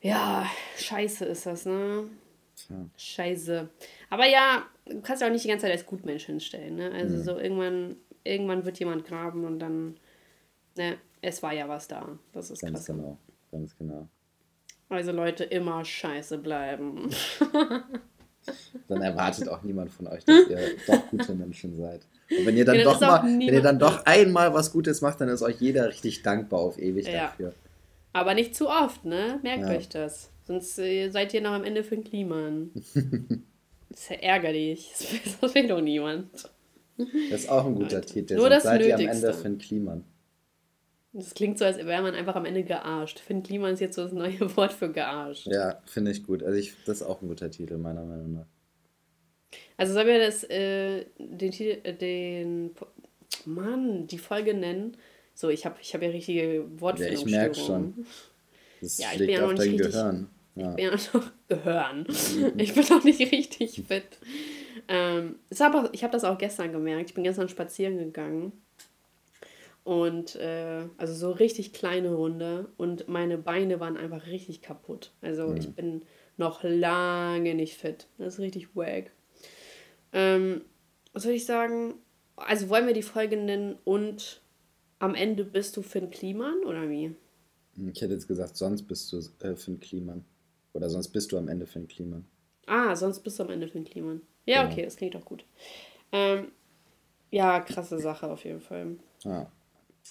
Ja, 0.00 0.46
scheiße 0.78 1.24
ist 1.26 1.46
das, 1.46 1.66
ne? 1.66 2.08
Ja. 2.68 2.86
Scheiße. 2.96 3.68
Aber 4.08 4.26
ja, 4.26 4.66
du 4.86 5.00
kannst 5.00 5.22
ja 5.22 5.28
auch 5.28 5.32
nicht 5.32 5.44
die 5.44 5.48
ganze 5.48 5.66
Zeit 5.66 5.72
als 5.72 5.86
Gutmensch 5.86 6.26
hinstellen, 6.26 6.76
ne? 6.76 6.90
Also 6.92 7.16
mhm. 7.16 7.22
so 7.22 7.38
irgendwann, 7.38 7.96
irgendwann 8.24 8.64
wird 8.64 8.78
jemand 8.78 9.04
graben 9.04 9.44
und 9.44 9.58
dann, 9.58 9.98
ne, 10.76 10.96
es 11.20 11.42
war 11.42 11.52
ja 11.52 11.68
was 11.68 11.88
da. 11.88 12.18
Das 12.32 12.50
ist 12.50 12.62
Ganz 12.62 12.78
krass. 12.78 12.86
Genau. 12.86 13.18
Ganz 13.50 13.76
genau. 13.76 14.08
Also 14.88 15.12
Leute, 15.12 15.44
immer 15.44 15.84
scheiße 15.84 16.38
bleiben. 16.38 17.10
dann 18.88 19.02
erwartet 19.02 19.48
auch 19.48 19.62
niemand 19.62 19.90
von 19.90 20.08
euch, 20.08 20.24
dass 20.24 20.48
ihr 20.48 20.58
doch 20.86 21.06
gute 21.10 21.34
Menschen 21.34 21.76
seid. 21.76 22.00
Und 22.30 22.46
wenn 22.46 22.56
ihr 22.56 22.64
dann, 22.64 22.76
ja, 22.76 22.84
doch 22.84 23.00
mal, 23.00 23.22
wenn 23.24 23.40
ihr 23.40 23.62
dann 23.62 23.78
doch 23.78 24.04
einmal 24.06 24.52
was 24.52 24.72
Gutes 24.72 25.00
macht, 25.00 25.20
dann 25.20 25.28
ist 25.28 25.42
euch 25.42 25.60
jeder 25.60 25.88
richtig 25.88 26.22
dankbar 26.22 26.60
auf 26.60 26.78
ewig 26.78 27.06
ja. 27.06 27.26
dafür. 27.26 27.52
Aber 28.12 28.34
nicht 28.34 28.56
zu 28.56 28.68
oft, 28.68 29.04
ne? 29.04 29.38
Merkt 29.42 29.62
ja. 29.62 29.76
euch 29.76 29.88
das. 29.88 30.30
Sonst 30.44 30.78
äh, 30.80 31.10
seid 31.10 31.32
ihr 31.34 31.40
noch 31.40 31.52
am 31.52 31.64
Ende 31.64 31.84
für 31.84 31.94
den 31.94 32.04
Kliman. 32.04 32.70
das 32.74 32.94
ist 33.90 34.10
ja 34.10 34.16
ärgerlich. 34.16 34.92
Das 35.40 35.54
will 35.54 35.68
doch 35.68 35.80
niemand. 35.80 36.32
Das 36.96 37.42
ist 37.42 37.48
auch 37.48 37.64
ein 37.64 37.76
guter 37.76 38.02
Titel. 38.02 38.34
Nur 38.34 38.48
Sonst 38.48 38.54
das 38.56 38.62
seid 38.64 38.80
Nötigste. 38.80 39.02
ihr 39.02 39.10
am 39.10 39.16
Ende 39.16 39.32
für 39.32 39.48
den 39.48 39.58
Kliman. 39.58 40.04
Das 41.12 41.34
klingt 41.34 41.58
so, 41.58 41.64
als 41.64 41.76
wäre 41.78 42.02
man 42.02 42.14
einfach 42.14 42.36
am 42.36 42.44
Ende 42.44 42.62
gearscht. 42.62 43.18
Finn 43.18 43.42
Kliman 43.42 43.74
ist 43.74 43.80
jetzt 43.80 43.96
so 43.96 44.04
das 44.04 44.12
neue 44.12 44.38
Wort 44.56 44.72
für 44.72 44.92
gearscht. 44.92 45.46
Ja, 45.46 45.80
finde 45.84 46.12
ich 46.12 46.24
gut. 46.24 46.42
Also 46.42 46.56
ich, 46.56 46.74
das 46.86 47.00
ist 47.00 47.06
auch 47.06 47.20
ein 47.20 47.28
guter 47.28 47.50
Titel, 47.50 47.78
meiner 47.78 48.04
Meinung 48.04 48.32
nach. 48.32 48.46
Also 49.76 49.94
sollen 49.94 50.06
wir 50.06 50.20
das, 50.20 50.44
äh, 50.44 51.06
den 51.18 51.50
Titel, 51.50 51.78
äh, 51.82 51.94
den, 51.94 52.70
Mann, 53.44 54.06
die 54.06 54.18
Folge 54.18 54.54
nennen? 54.54 54.96
So, 55.34 55.48
ich 55.48 55.64
habe 55.64 55.76
ich 55.80 55.94
hab 55.94 56.02
ja 56.02 56.10
richtige 56.10 56.64
Wortfindungsstörungen. 56.80 57.32
Ja, 57.32 57.46
ich 57.46 57.54
merke 57.54 57.94
schon. 57.94 58.06
Das 58.80 58.98
ja, 58.98 59.08
ich 59.12 59.18
bin 59.18 59.30
ja 59.30 59.40
noch 59.40 59.52
nicht 59.52 59.62
richtig, 59.62 59.86
Gehirn. 59.86 60.28
Ja. 60.54 60.70
Ich 60.70 60.76
bin 60.76 60.84
ja 60.84 60.90
noch 60.92 61.32
Gehirn. 61.48 62.06
ich 62.58 62.74
bin 62.74 62.84
noch 62.88 63.04
nicht 63.04 63.32
richtig 63.32 63.82
fit. 63.86 64.18
Ähm, 64.88 65.36
aber, 65.58 65.90
ich 65.92 66.04
habe 66.04 66.12
das 66.12 66.24
auch 66.24 66.38
gestern 66.38 66.72
gemerkt. 66.72 67.10
Ich 67.10 67.14
bin 67.14 67.24
gestern 67.24 67.48
spazieren 67.48 67.98
gegangen 67.98 68.52
und 69.84 70.36
äh, 70.36 70.86
also 70.98 71.14
so 71.14 71.30
richtig 71.30 71.72
kleine 71.72 72.16
Hunde 72.16 72.68
und 72.76 73.08
meine 73.08 73.38
Beine 73.38 73.80
waren 73.80 73.96
einfach 73.96 74.26
richtig 74.26 74.62
kaputt. 74.62 75.12
Also 75.20 75.48
mhm. 75.48 75.56
ich 75.56 75.74
bin 75.74 76.02
noch 76.36 76.62
lange 76.62 77.54
nicht 77.54 77.74
fit. 77.74 78.08
Das 78.18 78.34
ist 78.34 78.40
richtig 78.40 78.76
wack. 78.76 79.12
Ähm, 80.12 80.62
was 81.12 81.22
soll 81.24 81.32
ich 81.32 81.46
sagen? 81.46 81.94
Also 82.36 82.68
wollen 82.68 82.86
wir 82.86 82.94
die 82.94 83.02
Folge 83.02 83.36
nennen 83.36 83.78
und 83.84 84.40
am 84.98 85.14
Ende 85.14 85.44
bist 85.44 85.76
du 85.76 85.82
Finn 85.82 86.10
Kliman 86.10 86.64
oder 86.64 86.88
wie? 86.88 87.14
Ich 87.76 88.00
hätte 88.00 88.14
jetzt 88.14 88.28
gesagt, 88.28 88.56
sonst 88.56 88.82
bist 88.82 89.12
du 89.12 89.18
äh, 89.40 89.56
Finn 89.56 89.80
Kliman. 89.80 90.24
Oder 90.72 90.88
sonst 90.88 91.08
bist 91.08 91.32
du 91.32 91.38
am 91.38 91.48
Ende 91.48 91.66
Finn 91.66 91.88
Kliman. 91.88 92.24
Ah, 92.66 92.94
sonst 92.94 93.20
bist 93.20 93.38
du 93.38 93.42
am 93.42 93.50
Ende 93.50 93.68
Finn 93.68 93.84
Kliman. 93.84 94.20
Ja, 94.46 94.62
ja. 94.62 94.70
okay, 94.70 94.84
das 94.84 94.96
klingt 94.96 95.14
doch 95.14 95.24
gut. 95.24 95.44
Ähm, 96.12 96.52
ja, 97.30 97.60
krasse 97.60 97.98
Sache 97.98 98.30
auf 98.30 98.44
jeden 98.44 98.60
Fall. 98.60 98.96
Ah. 99.24 99.46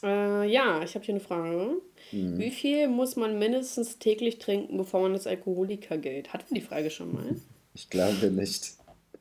Äh, 0.03 0.49
ja, 0.51 0.81
ich 0.83 0.95
habe 0.95 1.05
hier 1.05 1.15
eine 1.15 1.23
Frage. 1.23 1.81
Mhm. 2.11 2.37
Wie 2.37 2.51
viel 2.51 2.87
muss 2.87 3.15
man 3.15 3.37
mindestens 3.39 3.99
täglich 3.99 4.39
trinken, 4.39 4.77
bevor 4.77 5.01
man 5.01 5.13
als 5.13 5.27
Alkoholiker 5.27 5.97
gilt? 5.97 6.33
Hatten 6.33 6.45
wir 6.49 6.61
die 6.61 6.67
Frage 6.67 6.89
schon 6.89 7.13
mal? 7.13 7.25
Ich 7.75 7.89
glaube 7.89 8.31
nicht. 8.31 8.73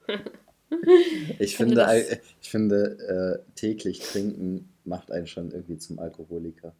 ich, 1.39 1.55
finde, 1.55 2.19
ich 2.41 2.51
finde, 2.51 3.45
äh, 3.47 3.55
täglich 3.55 4.01
trinken 4.01 4.71
macht 4.85 5.13
einen 5.13 5.27
schon 5.27 5.53
irgendwie 5.53 5.77
zum 5.77 5.99
Alkoholiker. 5.99 6.75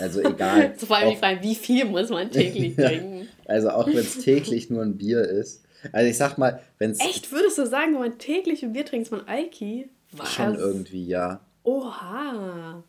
Also 0.00 0.20
egal. 0.24 0.74
Vor 0.76 0.96
allem 0.96 1.10
die 1.10 1.16
Frage, 1.16 1.42
wie 1.42 1.54
viel 1.54 1.84
muss 1.84 2.08
man 2.08 2.30
täglich 2.30 2.74
trinken? 2.74 3.28
also 3.44 3.70
auch 3.70 3.86
wenn 3.86 3.98
es 3.98 4.18
täglich 4.18 4.70
nur 4.70 4.82
ein 4.82 4.96
Bier 4.96 5.20
ist. 5.20 5.62
Also 5.92 6.10
ich 6.10 6.16
sag 6.16 6.36
mal, 6.36 6.60
wenn 6.78 6.90
es. 6.90 7.00
Echt, 7.00 7.30
würdest 7.30 7.58
du 7.58 7.66
sagen, 7.66 7.92
wenn 7.92 8.00
man 8.00 8.18
täglich 8.18 8.62
ein 8.62 8.72
Bier 8.72 8.84
trinkt, 8.84 9.06
ist 9.06 9.12
man 9.12 9.26
Alki? 9.28 9.88
Was? 10.12 10.32
Schon 10.32 10.56
irgendwie, 10.56 11.06
ja. 11.06 11.40
Oha. 11.62 12.82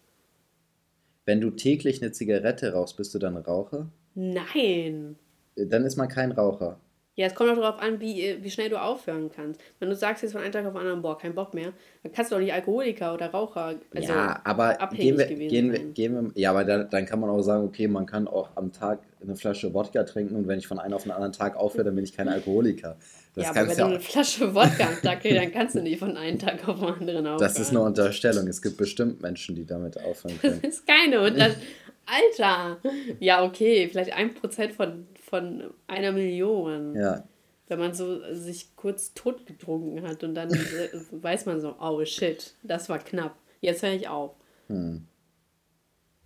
Wenn 1.25 1.41
du 1.41 1.51
täglich 1.51 2.01
eine 2.01 2.12
Zigarette 2.12 2.73
rauchst, 2.73 2.97
bist 2.97 3.13
du 3.13 3.19
dann 3.19 3.38
Raucher? 3.38 3.91
Nein. 4.15 5.15
Dann 5.55 5.86
ist 5.86 5.97
man 5.97 6.07
kein 6.07 6.31
Raucher. 6.31 6.79
Ja, 7.21 7.27
es 7.27 7.36
kommt 7.36 7.51
auch 7.51 7.55
darauf 7.55 7.79
an, 7.79 8.01
wie, 8.01 8.36
wie 8.41 8.49
schnell 8.49 8.69
du 8.69 8.81
aufhören 8.81 9.29
kannst. 9.29 9.62
Wenn 9.79 9.89
du 9.89 9.95
sagst 9.95 10.23
jetzt 10.23 10.31
von 10.31 10.41
einem 10.41 10.51
Tag 10.51 10.65
auf 10.65 10.73
den 10.73 10.79
anderen, 10.79 11.03
boah, 11.03 11.15
kein 11.15 11.36
Bock 11.36 11.53
mehr, 11.53 11.71
dann 12.01 12.12
kannst 12.12 12.31
du 12.31 12.36
doch 12.36 12.41
nicht 12.41 12.51
Alkoholiker 12.51 13.13
oder 13.13 13.27
Raucher, 13.27 13.75
also 13.93 14.12
ja, 14.12 14.41
aber 14.43 14.75
gehen 14.91 15.19
wir, 15.19 15.27
gehen 15.27 15.71
wir, 15.71 15.79
gehen 15.79 16.13
wir, 16.15 16.41
ja, 16.41 16.49
aber 16.49 16.63
dann, 16.63 16.89
dann 16.89 17.05
kann 17.05 17.19
man 17.19 17.29
auch 17.29 17.43
sagen, 17.43 17.63
okay, 17.63 17.88
man 17.88 18.07
kann 18.07 18.27
auch 18.27 18.49
am 18.55 18.71
Tag 18.71 19.01
eine 19.21 19.36
Flasche 19.36 19.71
Wodka 19.71 20.03
trinken 20.03 20.36
und 20.36 20.47
wenn 20.47 20.57
ich 20.57 20.65
von 20.65 20.79
einem 20.79 20.95
auf 20.95 21.03
den 21.03 21.12
anderen 21.12 21.31
Tag 21.31 21.55
aufhöre, 21.55 21.84
dann 21.84 21.95
bin 21.95 22.03
ich 22.03 22.17
kein 22.17 22.27
Alkoholiker. 22.27 22.97
Das 23.36 23.43
ja, 23.43 23.49
aber 23.51 23.62
wenn 23.62 23.77
ja 23.77 23.84
du 23.86 23.86
eine 23.91 23.99
Flasche 23.99 24.55
Wodka 24.55 24.88
am 24.88 25.01
Tag 25.03 25.21
kriegst, 25.21 25.38
dann 25.38 25.51
kannst 25.51 25.75
du 25.75 25.81
nicht 25.81 25.99
von 25.99 26.17
einem 26.17 26.39
Tag 26.39 26.67
auf 26.67 26.79
den 26.79 26.88
anderen 26.88 27.27
aufhören. 27.27 27.39
Das 27.39 27.60
ist 27.60 27.69
eine 27.69 27.81
Unterstellung. 27.81 28.47
Es 28.47 28.63
gibt 28.63 28.77
bestimmt 28.77 29.21
Menschen, 29.21 29.53
die 29.53 29.65
damit 29.65 30.03
aufhören 30.03 30.38
können. 30.41 30.60
Das 30.63 30.73
ist 30.73 30.88
keine 30.88 31.21
Unterstellung. 31.21 31.62
Alter! 32.05 32.77
Ja, 33.19 33.43
okay, 33.43 33.88
vielleicht 33.89 34.13
ein 34.13 34.34
Prozent 34.34 34.73
von, 34.73 35.07
von 35.31 35.73
einer 35.87 36.11
Million. 36.11 36.93
Ja. 36.95 37.23
Wenn 37.67 37.79
man 37.79 37.93
so 37.93 38.19
sich 38.33 38.75
kurz 38.75 39.13
totgetrunken 39.13 40.05
hat 40.05 40.23
und 40.23 40.35
dann 40.35 40.51
weiß 41.11 41.45
man 41.45 41.61
so, 41.61 41.75
oh 41.79 42.03
shit, 42.05 42.53
das 42.63 42.89
war 42.89 42.99
knapp. 42.99 43.37
Jetzt 43.61 43.81
höre 43.81 43.93
ich 43.93 44.09
auf. 44.09 44.35
Hm. 44.67 45.07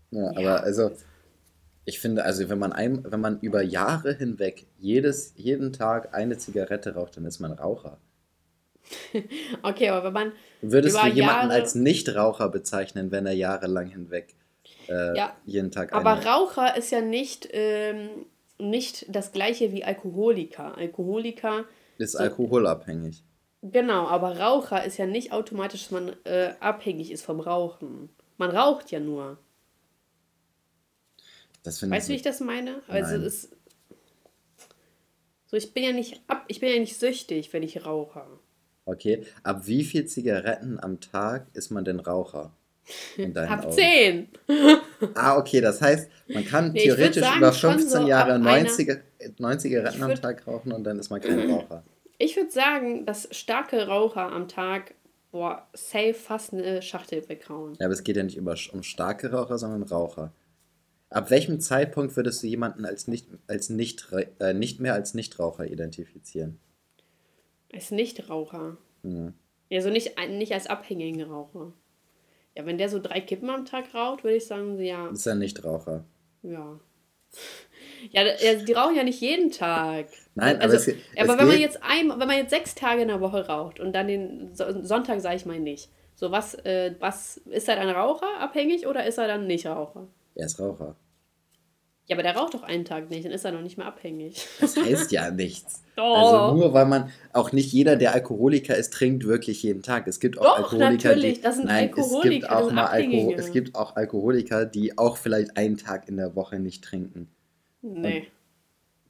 Ja, 0.10 0.32
ja, 0.32 0.40
aber 0.40 0.64
also, 0.64 0.92
ich 1.86 2.00
finde, 2.00 2.26
also 2.26 2.50
wenn 2.50 2.58
man 2.58 2.74
ein, 2.74 3.06
wenn 3.10 3.22
man 3.22 3.40
über 3.42 3.62
Jahre 3.62 4.14
hinweg 4.14 4.66
jedes, 4.80 5.34
jeden 5.36 5.72
Tag 5.72 6.16
eine 6.16 6.38
Zigarette 6.38 6.96
raucht, 6.96 7.18
dann 7.18 7.26
ist 7.26 7.40
man 7.40 7.52
Raucher. 7.52 8.00
okay, 9.64 9.90
aber 9.90 10.08
wenn 10.08 10.14
man. 10.14 10.32
Würdest 10.62 10.96
du 10.96 11.08
jemanden 11.08 11.18
Jahre... 11.18 11.54
als 11.54 11.76
Nichtraucher 11.76 12.50
bezeichnen, 12.50 13.12
wenn 13.12 13.28
er 13.28 13.34
jahrelang 13.34 13.88
hinweg 13.88 14.36
äh, 14.88 15.18
ja, 15.18 15.36
jeden 15.46 15.72
Tag 15.72 15.94
eine... 15.94 16.02
Aber 16.02 16.26
Raucher 16.26 16.76
ist 16.78 16.92
ja 16.92 17.02
nicht, 17.02 17.48
ähm, 17.52 18.26
nicht 18.60 19.06
das 19.10 19.32
gleiche 19.32 19.72
wie 19.72 19.84
Alkoholiker. 19.84 20.78
Alkoholiker. 20.78 21.66
Ist 21.98 22.14
so, 22.14 22.20
alkoholabhängig. 22.20 23.24
Genau, 23.62 24.08
aber 24.08 24.40
Raucher 24.40 24.84
ist 24.84 24.98
ja 24.98 25.08
nicht 25.08 25.32
automatisch, 25.32 25.84
dass 25.84 25.92
man 25.92 26.16
äh, 26.24 26.54
abhängig 26.60 27.12
ist 27.12 27.24
vom 27.24 27.40
Rauchen. 27.40 28.10
Man 28.38 28.52
raucht 28.52 28.92
ja 28.92 29.00
nur. 29.00 29.38
Das 31.64 31.82
weißt 31.90 32.08
du, 32.08 32.12
wie 32.12 32.18
ich 32.18 32.22
das 32.22 32.42
meine? 32.42 32.82
Also 32.88 33.16
ist 33.16 33.56
so 35.48 35.58
ich 35.58 35.74
bin 35.74 35.84
ja 35.84 35.92
nicht 35.92 36.22
ab, 36.28 36.46
ich 36.48 36.60
bin 36.60 36.70
ja 36.70 36.80
nicht 36.80 37.00
süchtig, 37.00 37.54
wenn 37.54 37.64
ich 37.64 37.86
rauche. 37.86 38.26
Okay, 38.86 39.26
ab 39.44 39.66
wie 39.66 39.84
viel 39.84 40.06
Zigaretten 40.06 40.80
am 40.80 41.00
Tag 41.00 41.48
ist 41.54 41.72
man 41.72 41.86
denn 41.86 42.00
Raucher? 42.00 42.56
ab 43.36 43.66
Augen? 43.66 43.72
10. 43.74 44.28
ah, 45.16 45.38
okay, 45.38 45.62
das 45.62 45.82
heißt, 45.82 46.10
man 46.28 46.46
kann 46.46 46.72
nee, 46.72 46.84
theoretisch 46.84 47.24
sagen, 47.24 47.38
über 47.40 47.54
15 47.54 47.90
so 47.90 48.08
Jahre 48.08 48.40
90, 48.40 49.00
9 49.38 49.60
Zigaretten 49.60 50.04
am 50.04 50.16
Tag 50.16 50.46
rauchen 50.48 50.72
und 50.72 50.84
dann 50.84 51.00
ist 51.00 51.10
man 51.10 51.22
kein 51.22 51.50
Raucher. 51.50 51.84
Ich 52.18 52.36
würde 52.36 52.52
sagen, 52.52 53.06
dass 53.06 53.28
starke 53.32 53.88
Raucher 53.88 54.32
am 54.32 54.48
Tag, 54.48 54.94
boah, 55.32 55.68
safe 55.74 56.14
fast 56.14 56.54
eine 56.54 56.82
Schachtel 56.82 57.28
weghauen. 57.28 57.76
Ja, 57.80 57.88
aber 57.88 57.94
es 57.94 58.04
geht 58.04 58.16
ja 58.16 58.24
nicht 58.24 58.38
über, 58.38 58.56
um 58.72 58.84
starke 58.84 59.32
Raucher, 59.32 59.58
sondern 59.58 59.84
Raucher. 59.84 60.32
Ab 61.10 61.30
welchem 61.30 61.60
Zeitpunkt 61.60 62.16
würdest 62.16 62.42
du 62.44 62.48
jemanden 62.48 62.86
als 62.86 63.08
nicht, 63.08 63.28
als 63.48 63.70
nicht, 63.70 64.08
äh, 64.40 64.54
nicht 64.54 64.80
mehr 64.80 64.94
als 64.94 65.14
Nichtraucher 65.14 65.66
identifizieren? 65.66 66.60
Als 67.74 67.92
Nichtraucher? 67.92 68.78
Mhm. 69.04 69.34
Ja, 69.70 69.82
so 69.82 69.90
nicht, 69.90 70.14
nicht 70.30 70.54
als 70.54 70.68
abhängigen 70.68 71.24
Raucher. 71.24 71.74
Ja, 72.56 72.66
wenn 72.66 72.78
der 72.78 72.90
so 72.90 73.00
drei 73.00 73.22
Kippen 73.22 73.50
am 73.50 73.66
Tag 73.66 73.94
raucht, 73.94 74.24
würde 74.24 74.38
ich 74.38 74.48
sagen, 74.48 74.80
ja. 74.80 75.08
Ist 75.10 75.26
er 75.26 75.36
Nichtraucher? 75.36 76.06
Ja. 76.42 76.80
Ja, 78.12 78.24
die 78.24 78.74
rauchen 78.74 78.96
ja 78.96 79.04
nicht 79.04 79.20
jeden 79.20 79.50
Tag. 79.50 80.08
Nein, 80.36 80.62
also, 80.62 80.76
aber, 80.76 80.76
es, 80.76 80.88
es 80.88 80.96
aber 81.18 81.40
wenn 81.40 81.48
man 81.48 81.60
jetzt 81.60 81.80
ein, 81.82 82.10
wenn 82.10 82.28
man 82.28 82.38
jetzt 82.38 82.52
sechs 82.52 82.76
Tage 82.76 83.02
in 83.02 83.08
der 83.08 83.20
Woche 83.20 83.48
raucht 83.48 83.80
und 83.80 83.94
dann 83.94 84.08
den 84.08 84.52
Sonntag 84.54 85.22
sage 85.22 85.38
ich 85.38 85.46
mal 85.48 85.60
nicht. 85.60 85.90
So 86.14 86.30
was, 86.32 86.54
äh, 86.66 86.94
was 87.00 87.38
ist 87.38 87.68
er 87.68 87.78
dann 87.78 87.90
Raucher 87.90 88.40
abhängig 88.40 88.86
oder 88.86 89.06
ist 89.06 89.18
er 89.18 89.28
dann 89.28 89.48
nicht 89.48 89.66
Raucher? 89.66 90.08
Er 90.36 90.46
ist 90.46 90.60
Raucher. 90.60 90.96
Ja, 92.08 92.16
aber 92.16 92.22
der 92.22 92.36
raucht 92.36 92.54
doch 92.54 92.62
einen 92.62 92.86
Tag 92.86 93.10
nicht, 93.10 93.26
dann 93.26 93.32
ist 93.32 93.46
er 93.46 93.52
noch 93.52 93.64
nicht 93.64 93.78
mehr 93.78 93.88
abhängig. 93.88 94.48
Das 94.62 94.78
heißt 94.78 95.12
ja 95.12 95.32
nichts. 95.32 95.82
Doch. 95.96 96.52
Also 96.52 96.56
nur 96.56 96.74
weil 96.74 96.86
man 96.86 97.10
auch 97.34 97.52
nicht 97.52 97.72
jeder, 97.72 97.96
der 97.96 98.14
Alkoholiker 98.14 98.76
ist, 98.76 98.94
trinkt 98.94 99.26
wirklich 99.26 99.64
jeden 99.64 99.82
Tag. 99.82 100.08
Es 100.08 100.20
gibt 100.20 100.38
auch 100.38 100.44
doch, 100.44 100.58
Alkoholiker, 100.58 100.92
natürlich. 100.92 101.36
die 101.36 101.42
das 101.42 101.56
sind 101.56 101.68
nein, 101.68 101.88
Alkoholiker, 101.88 102.28
es 102.28 102.42
gibt 102.42 102.50
auch 102.50 102.72
mal 102.72 102.86
Alko 102.88 103.34
es 103.38 103.52
gibt 103.52 103.76
auch 103.76 103.96
Alkoholiker, 103.96 104.66
die 104.66 104.98
auch 104.98 105.16
vielleicht 105.16 105.56
einen 105.56 105.78
Tag 105.78 106.10
in 106.10 106.18
der 106.18 106.36
Woche 106.36 106.60
nicht 106.60 106.84
trinken. 106.84 107.30
Nee. 107.82 108.18
Und 108.18 108.26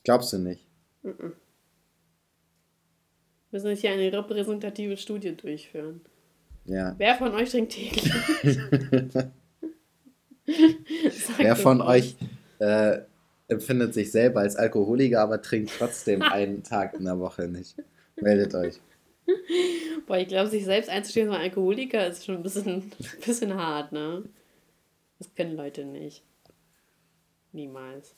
glaubst 0.03 0.31
du 0.31 0.37
nicht? 0.37 0.67
Mm 1.01 1.09
-mm. 1.09 1.31
Wir 3.49 3.59
müssen 3.59 3.69
jetzt 3.69 3.81
hier 3.81 3.91
eine 3.91 4.13
repräsentative 4.13 4.95
Studie 4.97 5.35
durchführen. 5.35 6.01
Ja. 6.65 6.93
Wer 6.99 7.15
von 7.15 7.33
euch 7.33 7.49
trinkt 7.49 7.71
täglich? 7.71 8.11
Wer 11.37 11.55
von 11.55 11.81
euch 11.81 12.15
äh, 12.65 13.05
empfindet 13.47 13.93
sich 13.93 14.11
selber 14.11 14.41
als 14.41 14.55
Alkoholiker, 14.55 15.21
aber 15.21 15.41
trinkt 15.41 15.71
trotzdem 15.77 16.21
einen 16.21 16.63
Tag 16.63 16.95
in 16.95 17.05
der 17.05 17.19
Woche 17.19 17.47
nicht. 17.47 17.75
Meldet 18.15 18.55
euch. 18.55 18.79
Boah, 20.07 20.17
ich 20.17 20.27
glaube, 20.27 20.49
sich 20.49 20.65
selbst 20.65 20.89
einzustehen 20.89 21.29
als 21.29 21.41
Alkoholiker 21.41 22.07
ist 22.07 22.25
schon 22.25 22.35
ein 22.35 22.43
bisschen, 22.43 22.75
ein 22.99 23.25
bisschen 23.25 23.55
hart, 23.55 23.91
ne? 23.91 24.23
Das 25.19 25.33
können 25.33 25.55
Leute 25.55 25.85
nicht. 25.85 26.23
Niemals. 27.51 28.15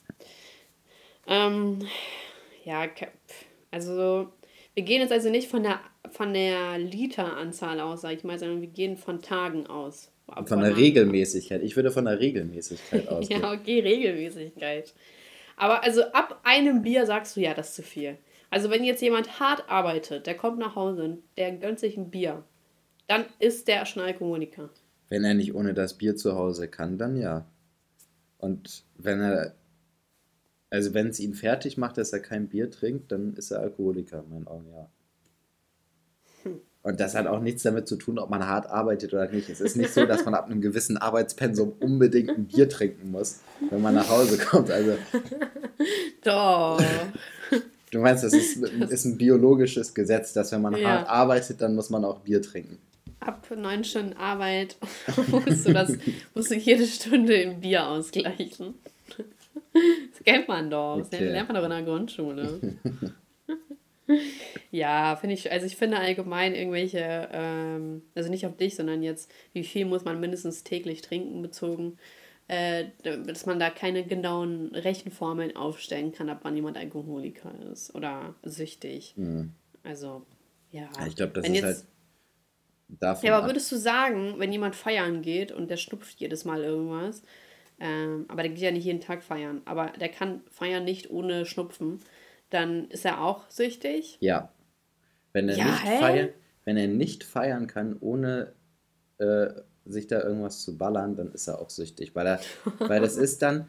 Ähm, 1.28 1.80
ja, 2.64 2.88
also 3.70 4.30
wir 4.74 4.84
gehen 4.84 5.02
jetzt 5.02 5.12
also 5.12 5.30
nicht 5.30 5.50
von 5.50 5.64
der, 5.64 5.80
von 6.10 6.34
der 6.34 6.80
Literanzahl 6.80 7.80
aus, 7.80 8.02
sag 8.02 8.14
ich 8.14 8.24
mal, 8.24 8.40
sondern 8.40 8.62
wir 8.62 8.68
gehen 8.68 8.98
von 8.98 9.22
Tagen 9.22 9.68
aus. 9.68 10.12
Von 10.46 10.60
der 10.60 10.76
Regelmäßigkeit. 10.76 11.64
Ich 11.64 11.76
würde 11.76 11.92
von 11.92 12.06
der 12.06 12.20
Regelmäßigkeit 12.20 13.08
ausgehen. 13.10 13.42
ja, 13.42 13.52
okay, 13.52 13.80
Regelmäßigkeit. 13.80 14.94
Aber 15.56 15.84
also 15.84 16.04
ab 16.12 16.42
einem 16.44 16.82
Bier 16.82 17.06
sagst 17.06 17.36
du, 17.36 17.42
ja, 17.42 17.54
das 17.54 17.70
ist 17.70 17.76
zu 17.76 17.84
viel. 17.84 18.18
Also 18.50 18.70
wenn 18.70 18.84
jetzt 18.84 19.02
jemand 19.02 19.40
hart 19.40 19.70
arbeitet, 19.70 20.28
der 20.28 20.36
kommt 20.36 20.60
nach 20.60 20.76
Hause, 20.76 21.18
der 21.38 21.54
gönnt 21.54 21.80
sich 21.80 21.98
ein 21.98 22.12
Bier, 22.12 22.44
dann 23.08 23.26
ist 23.40 23.68
der 23.68 23.86
schon 23.86 24.04
Alkoholiker. 24.04 24.70
Wenn 25.10 25.24
er 25.24 25.34
nicht 25.34 25.56
ohne 25.56 25.74
das 25.74 25.98
Bier 25.98 26.16
zu 26.16 26.36
Hause 26.36 26.68
kann, 26.68 26.98
dann 26.98 27.18
ja. 27.18 27.46
Und 28.38 28.84
wenn 28.98 29.20
er, 29.22 29.56
also 30.70 30.94
wenn 30.94 31.08
es 31.08 31.20
ihn 31.20 31.34
fertig 31.34 31.78
macht, 31.78 31.98
dass 31.98 32.14
er 32.14 32.20
kein 32.20 32.50
Bier 32.50 32.70
trinkt, 32.70 33.12
dann 33.12 33.34
ist 33.34 33.52
er 33.52 33.62
Alkoholiker, 33.62 34.24
in 34.24 34.30
meinen 34.30 34.48
Augen, 34.48 34.70
ja. 34.72 34.90
Und 36.88 37.02
das 37.02 37.16
hat 37.16 37.28
auch 37.28 37.42
nichts 37.42 37.64
damit 37.64 37.86
zu 37.86 37.98
tun, 37.98 38.18
ob 38.18 38.30
man 38.30 38.48
hart 38.48 38.70
arbeitet 38.70 39.14
oder 39.14 39.28
nicht. 39.28 39.50
Es 39.50 39.60
ist 39.60 39.76
nicht 39.76 39.94
so, 39.94 40.06
dass 40.06 40.24
man 40.24 40.34
ab 40.34 40.46
einem 40.46 40.62
gewissen 40.62 40.96
Arbeitspensum 40.96 41.74
unbedingt 41.82 42.30
ein 42.30 42.46
Bier 42.46 42.70
trinken 42.70 43.12
muss, 43.12 43.42
wenn 43.70 43.82
man 43.82 43.94
nach 43.94 44.08
Hause 44.10 44.38
kommt. 44.38 44.72
Also, 44.72 44.94
Doch. 46.24 46.82
Du 47.92 48.00
meinst, 48.00 48.24
das 48.24 48.32
ist, 48.32 48.64
ist 48.64 49.04
ein 49.04 49.18
biologisches 49.18 49.94
Gesetz, 49.94 50.32
dass 50.32 50.54
wenn 50.54 50.62
man 50.62 50.78
ja. 50.78 50.88
hart 50.88 51.10
arbeitet, 51.10 51.60
dann 51.60 51.76
muss 51.76 51.90
man 51.90 52.06
auch 52.06 52.22
Bier 52.22 52.42
trinken. 52.42 52.78
Ab 53.20 53.46
neun 53.54 53.84
Stunden 53.84 54.14
Arbeit 54.14 54.78
musst 55.28 55.68
du, 55.68 55.74
das, 55.74 55.92
musst 56.34 56.52
du 56.52 56.56
jede 56.56 56.88
Stunde 56.88 57.34
im 57.34 57.60
Bier 57.60 57.86
ausgleichen. 57.86 58.76
Das 59.74 60.24
kennt 60.24 60.48
man 60.48 60.70
doch. 60.70 61.00
Das 61.00 61.20
lernt 61.20 61.50
man 61.50 61.58
doch 61.58 61.66
in 61.66 61.70
der 61.70 61.84
Grundschule. 61.84 62.60
Ja, 64.72 65.16
finde 65.16 65.36
ich, 65.36 65.52
also 65.52 65.66
ich 65.66 65.76
finde 65.76 66.00
allgemein 66.00 66.56
irgendwelche, 66.56 67.30
ähm, 67.32 68.04
also 68.16 68.30
nicht 68.30 68.46
auf 68.46 68.56
dich, 68.56 68.76
sondern 68.76 69.04
jetzt, 69.04 69.32
wie 69.54 69.64
viel 69.64 69.86
muss 69.86 70.06
man 70.06 70.20
mindestens 70.20 70.64
täglich 70.64 71.02
trinken 71.02 71.42
bezogen, 71.42 71.98
äh, 72.48 72.86
dass 73.04 73.46
man 73.46 73.60
da 73.60 73.70
keine 73.70 74.06
genauen 74.06 74.74
Rechenformeln 74.74 75.56
aufstellen 75.56 76.12
kann, 76.12 76.30
ob 76.30 76.44
man 76.44 76.56
jemand 76.56 76.78
Alkoholiker 76.78 77.54
ist 77.72 77.94
oder 77.96 78.36
süchtig. 78.44 79.14
Mhm. 79.18 79.54
Also, 79.84 80.26
ja. 80.72 80.90
Ich 81.08 81.16
glaube, 81.16 81.34
das 81.34 81.44
wenn 81.44 81.56
ist 81.56 81.62
jetzt, 81.62 81.66
halt 81.66 81.86
davon. 82.88 83.28
Ja, 83.28 83.38
aber 83.38 83.48
würdest 83.48 83.72
du 83.72 83.78
sagen, 83.78 84.36
wenn 84.38 84.52
jemand 84.52 84.76
feiern 84.76 85.22
geht 85.22 85.52
und 85.52 85.70
der 85.70 85.78
schnupft 85.78 86.20
jedes 86.20 86.46
Mal 86.46 86.64
irgendwas, 86.64 87.22
ähm, 87.80 88.26
aber 88.28 88.44
der 88.44 88.52
geht 88.52 88.62
ja 88.62 88.72
nicht 88.72 88.86
jeden 88.86 89.02
Tag 89.02 89.24
feiern, 89.24 89.62
aber 89.66 89.94
der 90.00 90.10
kann 90.10 90.42
feiern 90.50 90.84
nicht 90.84 91.10
ohne 91.10 91.46
Schnupfen, 91.46 92.00
dann 92.50 92.90
ist 92.90 93.06
er 93.06 93.24
auch 93.24 93.50
süchtig? 93.50 94.18
Ja. 94.20 94.50
Wenn 95.34 95.50
er, 95.50 95.58
ja, 95.58 95.66
nicht, 95.66 96.00
feiern, 96.00 96.30
wenn 96.66 96.78
er 96.78 96.88
nicht 96.88 97.24
feiern 97.24 97.68
kann, 97.68 97.98
ohne 98.00 98.54
äh, 99.18 99.48
sich 99.86 100.08
da 100.08 100.22
irgendwas 100.22 100.62
zu 100.62 100.78
ballern, 100.78 101.16
dann 101.16 101.32
ist 101.32 101.48
er 101.48 101.60
auch 101.62 101.70
süchtig. 101.70 102.16
Weil, 102.16 102.28
er, 102.28 102.40
weil 102.80 103.02
das 103.02 103.18
ist 103.18 103.42
dann, 103.42 103.68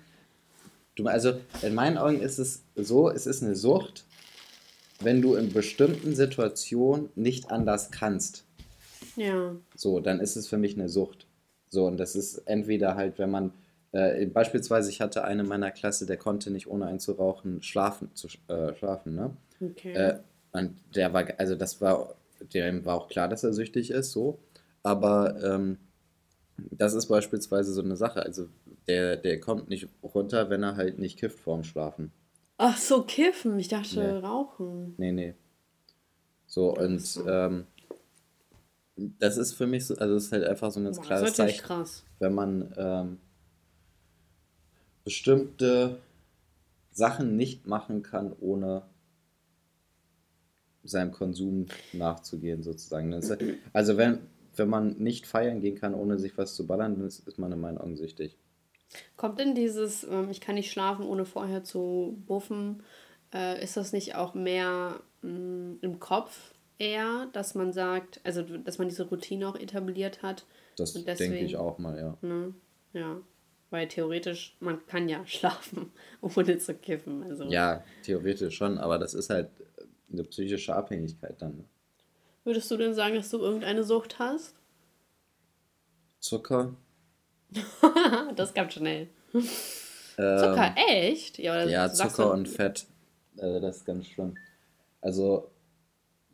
du, 0.94 1.06
also 1.06 1.40
in 1.62 1.74
meinen 1.74 1.98
Augen 1.98 2.20
ist 2.20 2.38
es 2.38 2.64
so, 2.74 3.10
es 3.10 3.26
ist 3.26 3.42
eine 3.42 3.54
Sucht, 3.54 4.04
wenn 5.00 5.22
du 5.22 5.34
in 5.34 5.52
bestimmten 5.52 6.14
Situationen 6.14 7.10
nicht 7.14 7.50
anders 7.50 7.90
kannst. 7.90 8.44
Ja. 9.16 9.54
So, 9.74 10.00
dann 10.00 10.20
ist 10.20 10.36
es 10.36 10.48
für 10.48 10.58
mich 10.58 10.74
eine 10.74 10.88
Sucht. 10.88 11.26
So, 11.70 11.86
und 11.86 11.98
das 11.98 12.16
ist 12.16 12.38
entweder 12.46 12.94
halt, 12.94 13.18
wenn 13.18 13.30
man 13.30 13.52
äh, 13.92 14.27
beispielsweise, 14.27 14.90
ich 14.90 15.01
hatte 15.01 15.24
eine 15.24 15.44
meiner 15.44 15.70
Klasse, 15.70 16.07
der 16.07 16.16
konnte 16.16 16.51
nicht 16.51 16.66
ohne 16.66 16.87
einzurauchen 16.87 17.62
schlafen, 17.62 18.11
zu, 18.14 18.29
äh, 18.48 18.74
schlafen, 18.74 19.14
ne? 19.14 19.37
Okay. 19.61 19.92
Äh, 19.92 20.18
und 20.53 20.77
der 20.94 21.12
war, 21.12 21.27
also 21.38 21.55
das 21.55 21.81
war, 21.81 22.14
dem 22.53 22.85
war 22.85 22.96
auch 22.96 23.09
klar, 23.09 23.29
dass 23.29 23.44
er 23.44 23.53
süchtig 23.53 23.90
ist, 23.90 24.12
so. 24.12 24.38
Aber 24.83 25.42
ähm, 25.42 25.79
das 26.57 26.95
ist 26.95 27.07
beispielsweise 27.07 27.72
so 27.72 27.82
eine 27.82 27.97
Sache. 27.97 28.22
Also 28.22 28.49
der, 28.86 29.16
der 29.16 29.41
kommt 29.41 29.68
nicht 29.68 29.89
runter, 30.03 30.51
wenn 30.51 30.62
er 30.62 30.76
halt 30.76 30.99
nicht 30.99 31.18
kifft 31.18 31.39
vorm 31.39 31.64
Schlafen. 31.64 32.12
Ach 32.57 32.76
so, 32.76 33.03
kiffen. 33.03 33.59
Ich 33.59 33.68
dachte 33.68 34.01
nee. 34.01 34.26
rauchen. 34.26 34.95
Nee, 34.97 35.12
nee. 35.12 35.34
So, 36.47 36.74
und. 36.74 37.20
Ähm, 37.26 37.66
das 39.18 39.36
ist 39.36 39.53
für 39.53 39.66
mich 39.66 39.86
so, 39.86 39.95
also 39.97 40.16
es 40.16 40.24
ist 40.24 40.32
halt 40.32 40.45
einfach 40.45 40.72
so 40.72 40.80
ein 40.80 40.84
ganz 40.84 40.97
Boah, 40.97 41.05
klares 41.05 41.34
Zeichen. 41.34 41.62
Krass. 41.62 42.05
Wenn 42.18 42.34
man 42.34 42.74
ähm, 42.76 43.18
bestimmte 45.09 46.02
Sachen 46.90 47.34
nicht 47.34 47.66
machen 47.66 48.02
kann, 48.02 48.36
ohne 48.40 48.82
seinem 50.84 51.12
Konsum 51.12 51.64
nachzugehen, 51.94 52.62
sozusagen. 52.62 53.14
Also 53.72 53.96
wenn, 53.96 54.18
wenn 54.54 54.68
man 54.68 54.98
nicht 54.98 55.26
feiern 55.26 55.62
gehen 55.62 55.76
kann, 55.76 55.94
ohne 55.94 56.18
sich 56.18 56.36
was 56.36 56.54
zu 56.54 56.66
ballern, 56.66 56.96
dann 56.96 57.06
ist, 57.06 57.38
man 57.38 57.52
in 57.52 57.59
meinen 57.59 57.78
Augen 57.78 57.96
süchtig. 57.96 58.36
Kommt 59.16 59.38
denn 59.38 59.54
dieses, 59.54 60.04
ähm, 60.04 60.28
ich 60.28 60.42
kann 60.42 60.56
nicht 60.56 60.70
schlafen, 60.70 61.06
ohne 61.06 61.24
vorher 61.24 61.64
zu 61.64 62.22
buffen, 62.26 62.82
äh, 63.32 63.64
ist 63.64 63.78
das 63.78 63.94
nicht 63.94 64.14
auch 64.14 64.34
mehr 64.34 65.00
mh, 65.22 65.30
mm, 65.30 65.78
im 65.80 66.00
Kopf 66.00 66.52
eher, 66.78 67.28
dass 67.32 67.54
man 67.54 67.72
sagt, 67.72 68.20
also 68.24 68.42
dass 68.42 68.76
man 68.76 68.90
diese 68.90 69.09
Routine 69.09 69.48
auch 69.48 69.56
etabliert 69.56 70.22
hat? 70.22 70.44
Das 70.76 70.92
deswegen, 70.92 71.32
denke 71.32 71.46
ich 71.46 71.56
auch 71.56 71.78
mal, 71.78 71.98
ja. 71.98 72.18
Ne, 72.20 72.52
ja. 72.92 73.22
Weil 73.70 73.88
theoretisch, 73.88 74.56
man 74.60 74.86
kann 74.86 75.08
ja 75.08 75.24
schlafen, 75.26 75.92
ohne 76.20 76.58
zu 76.58 76.74
kiffen. 76.74 77.22
Also. 77.24 77.44
Ja, 77.44 77.84
theoretisch 78.02 78.56
schon, 78.56 78.78
aber 78.78 78.98
das 78.98 79.14
ist 79.14 79.30
halt 79.30 79.50
eine 80.10 80.24
psychische 80.24 80.74
Abhängigkeit 80.74 81.40
dann. 81.40 81.64
Würdest 82.44 82.70
du 82.70 82.76
denn 82.76 82.94
sagen, 82.94 83.14
dass 83.14 83.30
du 83.30 83.38
irgendeine 83.38 83.84
Sucht 83.84 84.18
hast? 84.18 84.54
Zucker. 86.20 86.74
das 88.36 88.54
kam 88.54 88.70
schnell. 88.70 89.08
Ähm, 89.34 90.38
Zucker, 90.38 90.74
echt? 90.76 91.38
Ja, 91.38 91.64
ja 91.64 91.92
Zucker 91.92 92.32
und 92.32 92.48
Fett. 92.48 92.86
Äh, 93.36 93.60
das 93.60 93.78
ist 93.78 93.84
ganz 93.84 94.06
schlimm. 94.06 94.34
Also, 95.00 95.50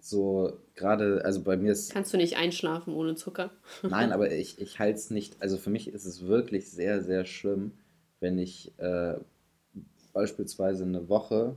so 0.04 0.60
gerade, 0.74 1.24
also 1.24 1.42
bei 1.42 1.56
mir 1.56 1.72
ist. 1.72 1.92
Kannst 1.92 2.12
du 2.12 2.16
nicht 2.16 2.36
einschlafen 2.36 2.94
ohne 2.94 3.14
Zucker? 3.14 3.50
Nein, 3.82 4.12
aber 4.12 4.30
ich, 4.30 4.60
ich 4.60 4.78
halte 4.78 4.98
es 4.98 5.10
nicht. 5.10 5.40
Also 5.40 5.56
für 5.56 5.70
mich 5.70 5.88
ist 5.88 6.04
es 6.04 6.26
wirklich 6.26 6.70
sehr, 6.70 7.02
sehr 7.02 7.24
schlimm, 7.24 7.72
wenn 8.20 8.38
ich 8.38 8.78
äh, 8.78 9.14
beispielsweise 10.12 10.84
eine 10.84 11.08
Woche 11.08 11.56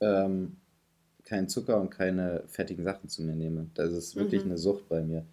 ähm, 0.00 0.58
keinen 1.24 1.48
Zucker 1.48 1.80
und 1.80 1.90
keine 1.90 2.44
fettigen 2.46 2.84
Sachen 2.84 3.08
zu 3.08 3.22
mir 3.22 3.34
nehme. 3.34 3.70
Das 3.74 3.92
ist 3.92 4.14
wirklich 4.14 4.44
mhm. 4.44 4.50
eine 4.50 4.58
Sucht 4.58 4.88
bei 4.88 5.02
mir. 5.02 5.24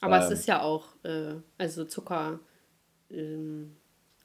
Aber 0.00 0.16
ähm, 0.16 0.22
es 0.24 0.40
ist 0.40 0.48
ja 0.48 0.60
auch, 0.60 0.88
äh, 1.04 1.34
also 1.56 1.84
Zucker 1.84 2.40
ähm, 3.10 3.76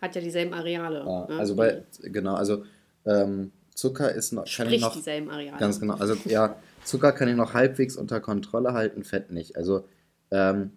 hat 0.01 0.15
ja 0.15 0.21
dieselben 0.21 0.53
Areale. 0.53 1.05
Ja, 1.05 1.27
ne? 1.27 1.37
Also 1.37 1.55
bei, 1.55 1.83
genau, 2.01 2.33
also 2.33 2.63
ähm, 3.05 3.51
Zucker 3.75 4.11
ist 4.11 4.31
noch, 4.31 4.45
kann 4.45 4.73
ich 4.73 4.81
noch 4.81 4.93
dieselben 4.93 5.29
Areale. 5.29 5.59
Ganz 5.59 5.79
genau. 5.79 5.93
Also 5.95 6.15
ja, 6.25 6.57
Zucker 6.87 7.11
kann 7.11 7.27
ich 7.27 7.35
noch 7.35 7.53
halbwegs 7.53 7.97
unter 7.97 8.21
Kontrolle 8.21 8.73
halten, 8.73 9.03
Fett 9.03 9.29
nicht. 9.29 9.57
Also 9.57 9.85
ähm, 10.31 10.71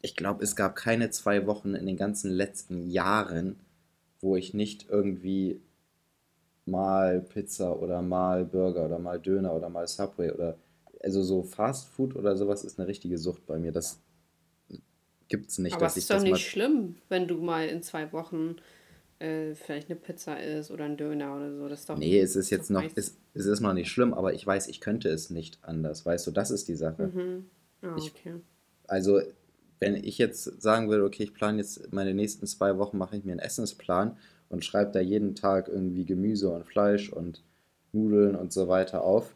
ich 0.00 0.16
glaube, 0.16 0.42
es 0.42 0.56
gab 0.56 0.74
keine 0.74 1.10
zwei 1.10 1.46
Wochen 1.46 1.74
in 1.74 1.86
den 1.86 1.96
ganzen 1.96 2.30
letzten 2.30 2.90
Jahren, 2.90 3.56
wo 4.20 4.36
ich 4.36 4.54
nicht 4.54 4.88
irgendwie 4.88 5.60
mal 6.64 7.20
Pizza 7.20 7.78
oder 7.78 8.00
mal 8.00 8.46
Burger 8.46 8.86
oder 8.86 8.98
mal 8.98 9.20
Döner 9.20 9.54
oder 9.54 9.68
mal 9.68 9.86
Subway 9.86 10.30
oder 10.30 10.56
also 11.02 11.22
so 11.22 11.42
Fast 11.42 11.90
Food 11.90 12.16
oder 12.16 12.34
sowas 12.34 12.64
ist 12.64 12.78
eine 12.78 12.88
richtige 12.88 13.18
Sucht 13.18 13.44
bei 13.46 13.58
mir. 13.58 13.70
Das 13.70 14.00
gibt 15.28 15.50
es 15.50 15.58
nicht, 15.58 15.74
Aber 15.74 15.84
dass 15.84 15.98
ich 15.98 16.06
das. 16.06 16.22
ist 16.22 16.26
doch 16.26 16.32
nicht 16.32 16.48
schlimm, 16.48 16.96
wenn 17.10 17.28
du 17.28 17.36
mal 17.36 17.68
in 17.68 17.82
zwei 17.82 18.12
Wochen 18.12 18.56
äh, 19.18 19.54
vielleicht 19.54 19.90
eine 19.90 19.98
Pizza 19.98 20.40
isst 20.42 20.70
oder 20.70 20.84
ein 20.84 20.96
Döner 20.96 21.36
oder 21.36 21.54
so. 21.54 21.68
Das 21.68 21.80
ist 21.80 21.88
doch 21.88 21.96
Nee, 21.96 22.20
es 22.20 22.36
ist 22.36 22.50
jetzt 22.50 22.70
noch, 22.70 22.84
es, 22.94 23.16
es 23.34 23.46
ist 23.46 23.60
noch 23.60 23.72
nicht 23.72 23.90
schlimm, 23.90 24.14
aber 24.14 24.34
ich 24.34 24.46
weiß, 24.46 24.68
ich 24.68 24.80
könnte 24.80 25.08
es 25.08 25.30
nicht 25.30 25.58
anders. 25.62 26.04
Weißt 26.04 26.26
du, 26.26 26.30
das 26.30 26.50
ist 26.50 26.68
die 26.68 26.74
Sache. 26.74 27.08
Mhm. 27.08 27.46
Okay. 27.82 27.98
Ich, 27.98 28.32
also, 28.86 29.20
wenn 29.78 29.96
ich 29.96 30.18
jetzt 30.18 30.62
sagen 30.62 30.88
würde, 30.88 31.04
okay, 31.04 31.24
ich 31.24 31.34
plane 31.34 31.58
jetzt 31.58 31.92
meine 31.92 32.14
nächsten 32.14 32.46
zwei 32.46 32.78
Wochen, 32.78 32.98
mache 32.98 33.16
ich 33.16 33.24
mir 33.24 33.32
einen 33.32 33.40
Essensplan 33.40 34.16
und 34.48 34.64
schreibe 34.64 34.92
da 34.92 35.00
jeden 35.00 35.34
Tag 35.34 35.68
irgendwie 35.68 36.04
Gemüse 36.04 36.50
und 36.50 36.64
Fleisch 36.64 37.12
und 37.12 37.42
Nudeln 37.92 38.34
und 38.34 38.52
so 38.52 38.68
weiter 38.68 39.04
auf. 39.04 39.34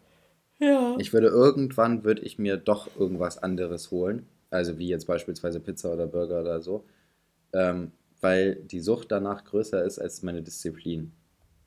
Ja. 0.59 0.97
Ich 0.99 1.13
würde 1.13 1.29
irgendwann, 1.29 2.05
würde 2.05 2.23
ich 2.23 2.39
mir 2.39 2.57
doch 2.57 2.89
irgendwas 2.99 3.39
anderes 3.39 3.91
holen. 3.91 4.27
Also 4.51 4.79
wie 4.79 4.89
jetzt 4.89 5.07
beispielsweise 5.07 5.61
Pizza 5.61 5.93
oder 5.93 6.07
Burger 6.07 6.41
oder 6.41 6.61
so. 6.61 6.85
Ähm, 7.53 7.93
weil 8.21 8.57
die 8.57 8.81
Sucht 8.81 9.11
danach 9.11 9.45
größer 9.45 9.85
ist 9.85 9.99
als 9.99 10.23
meine 10.23 10.43
Disziplin. 10.43 11.13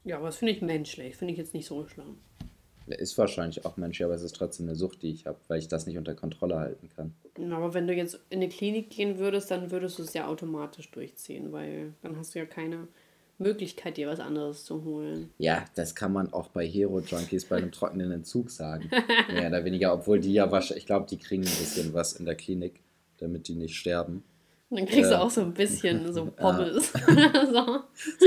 Ja, 0.04 0.18
aber 0.18 0.28
das 0.28 0.38
finde 0.38 0.54
ich 0.54 0.62
menschlich. 0.62 1.16
Finde 1.16 1.34
ich 1.34 1.38
jetzt 1.38 1.54
nicht 1.54 1.68
so 1.68 1.86
schlimm. 1.88 2.18
Ist 2.88 3.18
wahrscheinlich 3.18 3.66
auch 3.66 3.78
menschlich, 3.78 4.06
aber 4.06 4.16
es 4.16 4.24
ist 4.24 4.36
trotzdem 4.36 4.66
eine 4.68 4.76
Sucht, 4.76 5.04
die 5.04 5.12
ich 5.12 5.26
habe, 5.26 5.38
weil 5.48 5.60
ich 5.60 5.68
das 5.68 5.86
nicht 5.86 5.98
unter 5.98 6.16
Kontrolle 6.16 6.58
halten 6.58 6.90
kann. 6.94 7.14
Aber 7.54 7.74
wenn 7.74 7.88
du 7.88 7.94
jetzt 7.94 8.20
in 8.30 8.40
eine 8.40 8.50
Klinik 8.50 8.90
gehen 8.90 9.18
würdest, 9.18 9.52
dann 9.52 9.72
würdest 9.72 10.00
du 10.00 10.04
es 10.04 10.14
ja 10.14 10.28
automatisch 10.28 10.92
durchziehen, 10.92 11.52
weil 11.52 11.94
dann 12.02 12.18
hast 12.18 12.36
du 12.36 12.40
ja 12.40 12.46
keine 12.46 12.88
Möglichkeit, 13.38 13.98
dir 13.98 14.08
was 14.08 14.20
anderes 14.20 14.66
zu 14.66 14.84
holen. 14.84 15.30
Ja, 15.38 15.66
das 15.76 15.96
kann 15.96 16.12
man 16.12 16.34
auch 16.34 16.50
bei 16.50 16.66
Hero-Junkies 16.66 17.46
bei 17.46 17.58
einem 17.58 17.72
trockenen 17.72 18.12
Entzug 18.12 18.50
sagen. 18.50 18.90
Mehr 19.32 19.48
oder 19.48 19.64
weniger, 19.64 19.94
obwohl 19.94 20.20
die 20.20 20.34
ja 20.34 20.52
wahrscheinlich, 20.52 20.84
ich 20.84 20.88
glaube, 20.88 21.08
die 21.10 21.18
kriegen 21.18 21.44
ein 21.44 21.58
bisschen 21.60 21.94
was 21.94 22.14
in 22.14 22.26
der 22.26 22.36
Klinik, 22.36 22.82
damit 23.18 23.48
die 23.48 23.56
nicht 23.56 23.76
sterben. 23.76 24.24
Und 24.72 24.80
dann 24.80 24.86
kriegst 24.88 25.12
äh, 25.12 25.16
du 25.16 25.22
auch 25.22 25.30
so 25.30 25.42
ein 25.42 25.54
bisschen 25.54 26.14
so 26.14 26.26
Pommes. 26.36 26.94
so. 26.94 27.80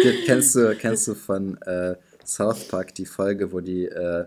Gibt, 0.02 0.26
kennst, 0.26 0.54
du, 0.54 0.76
kennst 0.76 1.08
du 1.08 1.14
von 1.14 1.56
äh, 1.62 1.96
South 2.24 2.68
Park 2.68 2.94
die 2.94 3.06
Folge, 3.06 3.50
wo 3.50 3.60
die 3.60 3.86
äh, 3.86 4.26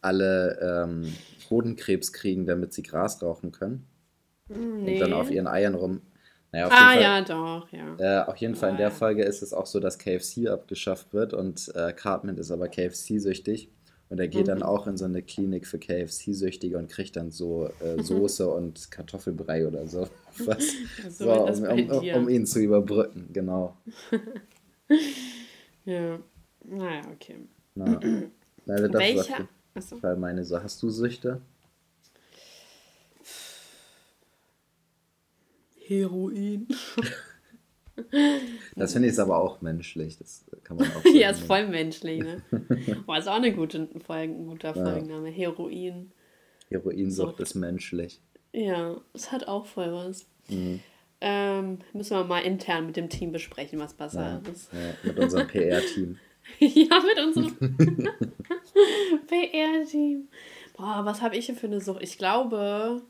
alle 0.00 0.86
ähm, 0.86 1.12
Hodenkrebs 1.50 2.12
kriegen, 2.12 2.46
damit 2.46 2.72
sie 2.72 2.84
Gras 2.84 3.20
rauchen 3.20 3.50
können? 3.50 3.84
Nee. 4.48 4.94
Und 4.94 5.00
dann 5.00 5.12
auf 5.12 5.30
ihren 5.30 5.48
Eiern 5.48 5.74
rum. 5.74 6.02
Naja, 6.52 6.68
ah, 6.70 6.92
Fall, 6.92 7.02
ja, 7.02 7.20
doch, 7.22 7.68
ja. 7.72 7.96
Äh, 7.98 8.24
auf 8.26 8.36
jeden 8.36 8.54
Fall 8.54 8.70
in 8.70 8.76
der 8.76 8.92
Folge 8.92 9.24
ist 9.24 9.42
es 9.42 9.52
auch 9.52 9.66
so, 9.66 9.80
dass 9.80 9.98
KFC 9.98 10.46
abgeschafft 10.46 11.12
wird 11.12 11.34
und 11.34 11.74
äh, 11.74 11.92
Cartman 11.92 12.38
ist 12.38 12.52
aber 12.52 12.68
KFC-süchtig. 12.68 13.70
Und 14.14 14.20
er 14.20 14.28
geht 14.28 14.42
mhm. 14.42 14.50
dann 14.50 14.62
auch 14.62 14.86
in 14.86 14.96
so 14.96 15.06
eine 15.06 15.22
Klinik 15.22 15.66
für 15.66 15.80
KFC-Süchtige 15.80 16.78
und 16.78 16.88
kriegt 16.88 17.16
dann 17.16 17.32
so 17.32 17.68
äh, 17.80 18.00
Soße 18.00 18.48
und 18.48 18.92
Kartoffelbrei 18.92 19.66
oder 19.66 19.88
so. 19.88 20.06
Was, 20.44 20.62
so, 21.18 21.32
um, 21.32 21.64
um, 21.64 21.90
um, 21.90 22.08
um, 22.14 22.28
ihn 22.28 22.46
zu 22.46 22.60
überbrücken, 22.60 23.30
genau. 23.32 23.76
ja, 25.84 26.20
naja, 26.62 27.02
okay. 27.12 27.38
Na, 27.74 27.98
leider 28.66 28.88
das 28.88 29.02
Welcher? 29.02 29.48
Achso. 29.74 30.00
Weil 30.00 30.16
meine 30.16 30.44
so, 30.44 30.62
hast 30.62 30.80
du 30.80 30.90
Süchte? 30.90 31.40
Heroin. 35.88 36.68
Das 38.76 38.92
finde 38.92 39.08
ich 39.08 39.18
aber 39.18 39.38
auch 39.38 39.60
menschlich. 39.60 40.18
Das 40.18 40.44
kann 40.64 40.76
man 40.76 40.90
auch. 40.92 41.04
ja, 41.14 41.30
ist 41.30 41.40
voll 41.40 41.66
menschlich, 41.68 42.22
ne? 42.22 42.42
Boah, 43.06 43.18
ist 43.18 43.28
auch 43.28 43.34
eine 43.34 43.52
gute 43.52 43.88
Folge, 44.04 44.34
ein 44.34 44.46
guter 44.46 44.76
ja. 44.76 44.84
Folgenname. 44.84 45.30
Heroin. 45.30 46.10
Heroinsucht 46.70 47.36
so. 47.36 47.42
ist 47.42 47.54
menschlich. 47.54 48.20
Ja, 48.52 48.96
es 49.12 49.32
hat 49.32 49.46
auch 49.48 49.66
voll 49.66 49.92
was. 49.92 50.26
Mhm. 50.48 50.80
Ähm, 51.20 51.78
müssen 51.92 52.16
wir 52.16 52.24
mal 52.24 52.40
intern 52.40 52.86
mit 52.86 52.96
dem 52.96 53.08
Team 53.08 53.32
besprechen, 53.32 53.78
was 53.78 53.94
besser 53.94 54.42
ja, 54.44 54.52
ist. 54.52 54.72
Ja, 54.72 54.78
mit 55.04 55.18
unserem 55.18 55.46
PR-Team. 55.46 56.18
ja, 56.58 57.00
mit 57.00 57.18
unserem 57.18 57.56
PR-Team. 59.26 60.28
Boah, 60.76 61.02
was 61.04 61.22
habe 61.22 61.36
ich 61.36 61.46
hier 61.46 61.54
für 61.54 61.66
eine 61.66 61.80
Sucht? 61.80 62.02
Ich 62.02 62.18
glaube, 62.18 63.02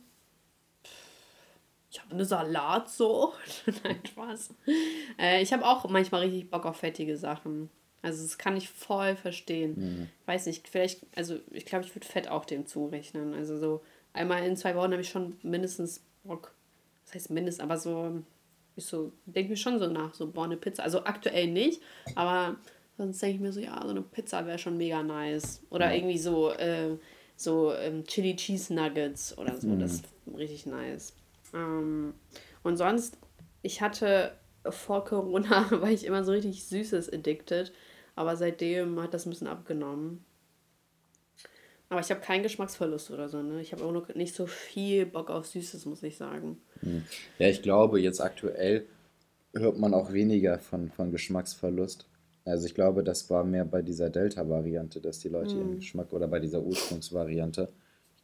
ich 1.95 2.03
habe 2.03 2.13
eine 2.13 2.25
Salatsucht. 2.25 3.65
Nein, 3.85 4.01
Spaß. 4.05 4.55
Äh, 5.17 5.43
ich 5.43 5.53
habe 5.53 5.65
auch 5.65 5.89
manchmal 5.89 6.23
richtig 6.23 6.51
Bock 6.51 6.67
auf 6.67 6.79
fettige 6.79 7.17
Sachen. 7.17 7.71
Also 8.03 8.25
das 8.25 8.37
kann 8.37 8.57
ich 8.57 8.69
voll 8.69 9.15
verstehen. 9.15 9.75
Mhm. 9.77 10.09
Ich 10.21 10.27
weiß 10.27 10.47
nicht, 10.47 10.67
vielleicht, 10.67 11.07
also 11.17 11.39
ich 11.53 11.65
glaube, 11.65 11.85
ich 11.85 11.95
würde 11.95 12.07
Fett 12.07 12.29
auch 12.29 12.47
dem 12.47 12.67
zurechnen. 12.67 13.33
Also 13.33 13.59
so 13.59 13.81
einmal 14.13 14.45
in 14.45 14.57
zwei 14.57 14.75
Wochen 14.75 14.91
habe 14.91 15.03
ich 15.03 15.09
schon 15.09 15.37
mindestens 15.43 16.03
Bock. 16.25 16.53
Das 17.05 17.15
heißt 17.15 17.31
mindestens, 17.31 17.63
aber 17.63 17.79
so, 17.79 18.23
ich 18.75 18.87
so, 18.87 19.13
denke 19.27 19.51
mir 19.51 19.57
schon 19.57 19.79
so 19.79 19.87
nach, 19.87 20.15
so 20.15 20.27
boah, 20.27 20.47
eine 20.47 20.57
Pizza. 20.57 20.83
Also 20.83 21.05
aktuell 21.05 21.47
nicht, 21.47 21.81
aber 22.17 22.57
sonst 22.99 23.23
denke 23.23 23.37
ich 23.37 23.41
mir 23.41 23.53
so, 23.53 23.61
ja, 23.61 23.81
so 23.81 23.91
eine 23.91 24.03
Pizza 24.03 24.45
wäre 24.47 24.59
schon 24.59 24.77
mega 24.77 25.01
nice. 25.05 25.63
Oder 25.71 25.91
ja. 25.91 25.97
irgendwie 25.97 26.19
so, 26.19 26.51
äh, 26.51 26.97
so 27.37 27.73
ähm, 27.73 28.05
Chili 28.05 28.35
Cheese 28.35 28.75
Nuggets 28.75 29.39
oder 29.39 29.57
so, 29.61 29.69
mhm. 29.69 29.79
das 29.79 29.93
ist 29.93 30.05
richtig 30.37 30.67
nice. 30.67 31.15
Ähm, 31.55 32.15
und 32.63 32.77
sonst, 32.77 33.19
ich 33.63 33.81
hatte 33.81 34.33
vor 34.69 35.05
Corona, 35.05 35.71
war 35.71 35.91
ich 35.91 36.05
immer 36.05 36.25
so 36.25 36.33
richtig 36.33 36.65
Süßes 36.65 37.13
addicted. 37.13 37.73
Aber 38.17 38.37
seitdem 38.37 39.01
hat 39.01 39.15
das 39.15 39.27
ein 39.27 39.31
bisschen 39.31 39.49
abgenommen. 39.49 40.25
Aber 41.89 42.01
ich 42.01 42.11
habe 42.11 42.21
keinen 42.21 42.43
Geschmacksverlust 42.43 43.11
oder 43.11 43.29
so. 43.29 43.43
Ne? 43.43 43.61
Ich 43.61 43.73
habe 43.73 43.85
auch 43.85 43.93
noch 43.93 44.15
nicht 44.15 44.35
so 44.35 44.47
viel 44.47 45.07
Bock 45.07 45.31
auf 45.31 45.47
Süßes, 45.47 45.87
muss 45.87 46.03
ich 46.03 46.17
sagen. 46.17 46.59
Hm. 46.81 47.05
Ja, 47.39 47.49
ich 47.49 47.63
glaube, 47.63 48.01
jetzt 48.01 48.21
aktuell 48.21 48.87
hört 49.53 49.79
man 49.79 49.95
auch 49.95 50.13
weniger 50.13 50.59
von, 50.59 50.91
von 50.91 51.11
Geschmacksverlust. 51.11 52.07
Also 52.45 52.67
ich 52.67 52.75
glaube, 52.75 53.03
das 53.03 53.31
war 53.31 53.45
mehr 53.45 53.65
bei 53.65 53.83
dieser 53.83 54.11
Delta-Variante, 54.11 55.01
dass 55.01 55.19
die 55.19 55.29
Leute 55.29 55.55
mm. 55.55 55.59
ihren 55.59 55.77
Geschmack 55.77 56.13
oder 56.13 56.29
bei 56.29 56.41
dieser 56.41 56.61
Ursprungsvariante, 56.61 57.71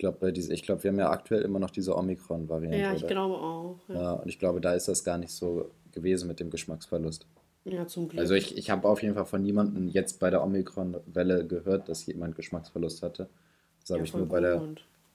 glaube, 0.01 0.33
diese, 0.33 0.53
ich 0.53 0.65
glaube, 0.65 0.83
wir 0.83 0.91
haben 0.91 0.99
ja 0.99 1.11
aktuell 1.11 1.43
immer 1.43 1.61
noch 1.61 1.71
diese 1.71 1.97
Omikron-Variante. 1.97 2.79
Ja, 2.79 2.93
ich 2.93 3.05
oder? 3.05 3.15
glaube 3.15 3.35
auch. 3.37 3.79
Ja. 3.89 3.95
ja. 3.95 4.13
und 4.15 4.29
ich 4.29 4.41
glaube, 4.41 4.61
da 4.61 4.75
ist 4.75 4.89
das 4.89 5.05
gar 5.05 5.17
nicht 5.17 5.31
so 5.31 5.71
gewesen 5.93 6.27
mit 6.27 6.41
dem 6.41 6.51
Geschmacksverlust. 6.51 7.27
Ja, 7.65 7.87
zum 7.87 8.09
Glück. 8.09 8.21
Also 8.21 8.35
ich, 8.35 8.57
ich 8.57 8.71
habe 8.71 8.89
auf 8.89 9.03
jeden 9.03 9.15
Fall 9.15 9.27
von 9.27 9.43
niemandem 9.43 9.87
jetzt 9.89 10.19
bei 10.19 10.31
der 10.31 10.43
Omikron-Welle 10.43 11.47
gehört, 11.47 11.89
dass 11.89 12.07
jemand 12.07 12.35
Geschmacksverlust 12.35 13.03
hatte. 13.03 13.29
Das 13.81 13.91
habe 13.91 14.01
ja, 14.01 14.05
ich 14.05 14.15
nur 14.15 14.27
bei 14.27 14.41
der, 14.41 14.63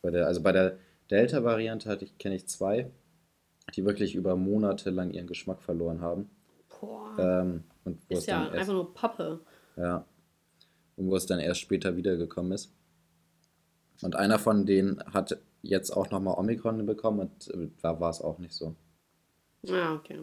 bei 0.02 0.12
der, 0.12 0.28
also 0.28 0.42
bei 0.42 0.52
der 0.52 0.78
Delta-Variante 1.12 1.90
hatte 1.90 2.06
ich, 2.06 2.18
kenne 2.18 2.36
ich 2.36 2.48
zwei. 2.48 2.90
die 3.76 3.84
wirklich 3.84 4.16
über 4.16 4.36
Monate 4.36 4.92
lang 4.92 5.12
ihren 5.12 5.28
Geschmack 5.28 5.62
verloren 5.62 6.02
haben. 6.02 6.30
Boah. 6.80 7.16
Ähm, 7.20 7.64
und 7.84 8.00
ist 8.10 8.28
ja 8.28 8.50
einfach 8.50 8.74
nur 8.74 8.94
Pappe. 8.94 9.42
Ja. 9.76 10.06
Und 10.96 11.10
wo 11.10 11.16
es 11.16 11.26
dann 11.26 11.40
erst 11.40 11.62
später 11.62 11.98
wiedergekommen 11.98 12.52
ist. 12.52 12.72
Und 14.02 14.16
einer 14.16 14.40
von 14.40 14.66
denen 14.66 15.02
hat 15.14 15.38
jetzt 15.62 15.92
auch 15.92 16.12
nochmal 16.12 16.38
Omikron 16.38 16.86
bekommen 16.86 17.20
und 17.20 17.48
äh, 17.54 17.70
da 17.82 18.00
war 18.00 18.10
es 18.10 18.22
auch 18.22 18.38
nicht 18.40 18.54
so. 18.54 18.76
Ja, 19.64 19.90
ah, 19.90 19.96
okay. 19.96 20.20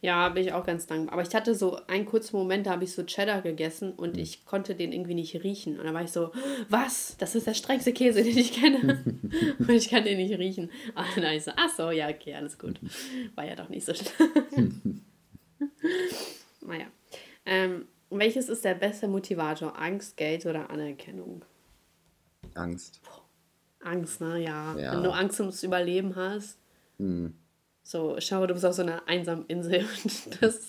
Ja, 0.00 0.28
bin 0.28 0.44
ich 0.44 0.52
auch 0.52 0.64
ganz 0.64 0.86
dankbar. 0.86 1.14
Aber 1.14 1.22
ich 1.22 1.34
hatte 1.34 1.54
so 1.54 1.78
einen 1.86 2.04
kurzen 2.04 2.36
Moment, 2.36 2.66
da 2.66 2.72
habe 2.72 2.84
ich 2.84 2.92
so 2.92 3.02
Cheddar 3.02 3.42
gegessen 3.42 3.92
und 3.92 4.14
mhm. 4.14 4.22
ich 4.22 4.44
konnte 4.44 4.74
den 4.74 4.92
irgendwie 4.92 5.14
nicht 5.14 5.42
riechen. 5.42 5.78
Und 5.78 5.84
dann 5.84 5.94
war 5.94 6.02
ich 6.02 6.12
so, 6.12 6.30
was? 6.68 7.16
Das 7.18 7.34
ist 7.34 7.46
der 7.46 7.54
strengste 7.54 7.92
Käse, 7.92 8.22
den 8.24 8.36
ich 8.36 8.52
kenne. 8.52 9.02
und 9.58 9.70
ich 9.70 9.88
kann 9.88 10.04
den 10.04 10.18
nicht 10.18 10.38
riechen. 10.38 10.70
Und 10.94 11.06
dann 11.16 11.24
habe 11.24 11.36
ich 11.36 11.44
so, 11.44 11.52
ach 11.56 11.70
so, 11.74 11.90
ja, 11.90 12.08
okay, 12.08 12.34
alles 12.34 12.58
gut. 12.58 12.78
War 13.34 13.46
ja 13.46 13.56
doch 13.56 13.68
nicht 13.68 13.84
so 13.84 13.94
schlimm. 13.94 15.02
naja. 16.60 16.86
Ähm, 17.44 17.86
welches 18.10 18.48
ist 18.48 18.64
der 18.64 18.74
beste 18.74 19.08
Motivator? 19.08 19.80
Angst, 19.80 20.16
Geld 20.16 20.46
oder 20.46 20.70
Anerkennung? 20.70 21.44
Angst. 22.56 23.00
Angst, 23.82 24.20
ne? 24.20 24.42
Ja. 24.42 24.76
ja. 24.76 24.92
Wenn 24.94 25.02
du 25.02 25.10
Angst 25.10 25.38
ums 25.40 25.62
Überleben 25.62 26.16
hast. 26.16 26.58
Mhm 26.98 27.34
so, 27.86 28.16
schau, 28.18 28.44
du 28.48 28.54
bist 28.54 28.66
auf 28.66 28.74
so 28.74 28.82
einer 28.82 29.06
einsamen 29.06 29.46
Insel 29.46 29.84
und 30.04 30.42
das, 30.42 30.66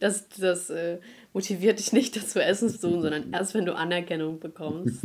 das, 0.00 0.28
das 0.30 0.70
äh, 0.70 0.98
motiviert 1.32 1.78
dich 1.78 1.92
nicht, 1.92 2.16
das 2.16 2.30
zu 2.30 2.42
essen 2.42 2.68
zu 2.68 2.78
suchen, 2.78 3.02
sondern 3.02 3.32
erst, 3.32 3.54
wenn 3.54 3.64
du 3.64 3.76
Anerkennung 3.76 4.40
bekommst. 4.40 5.04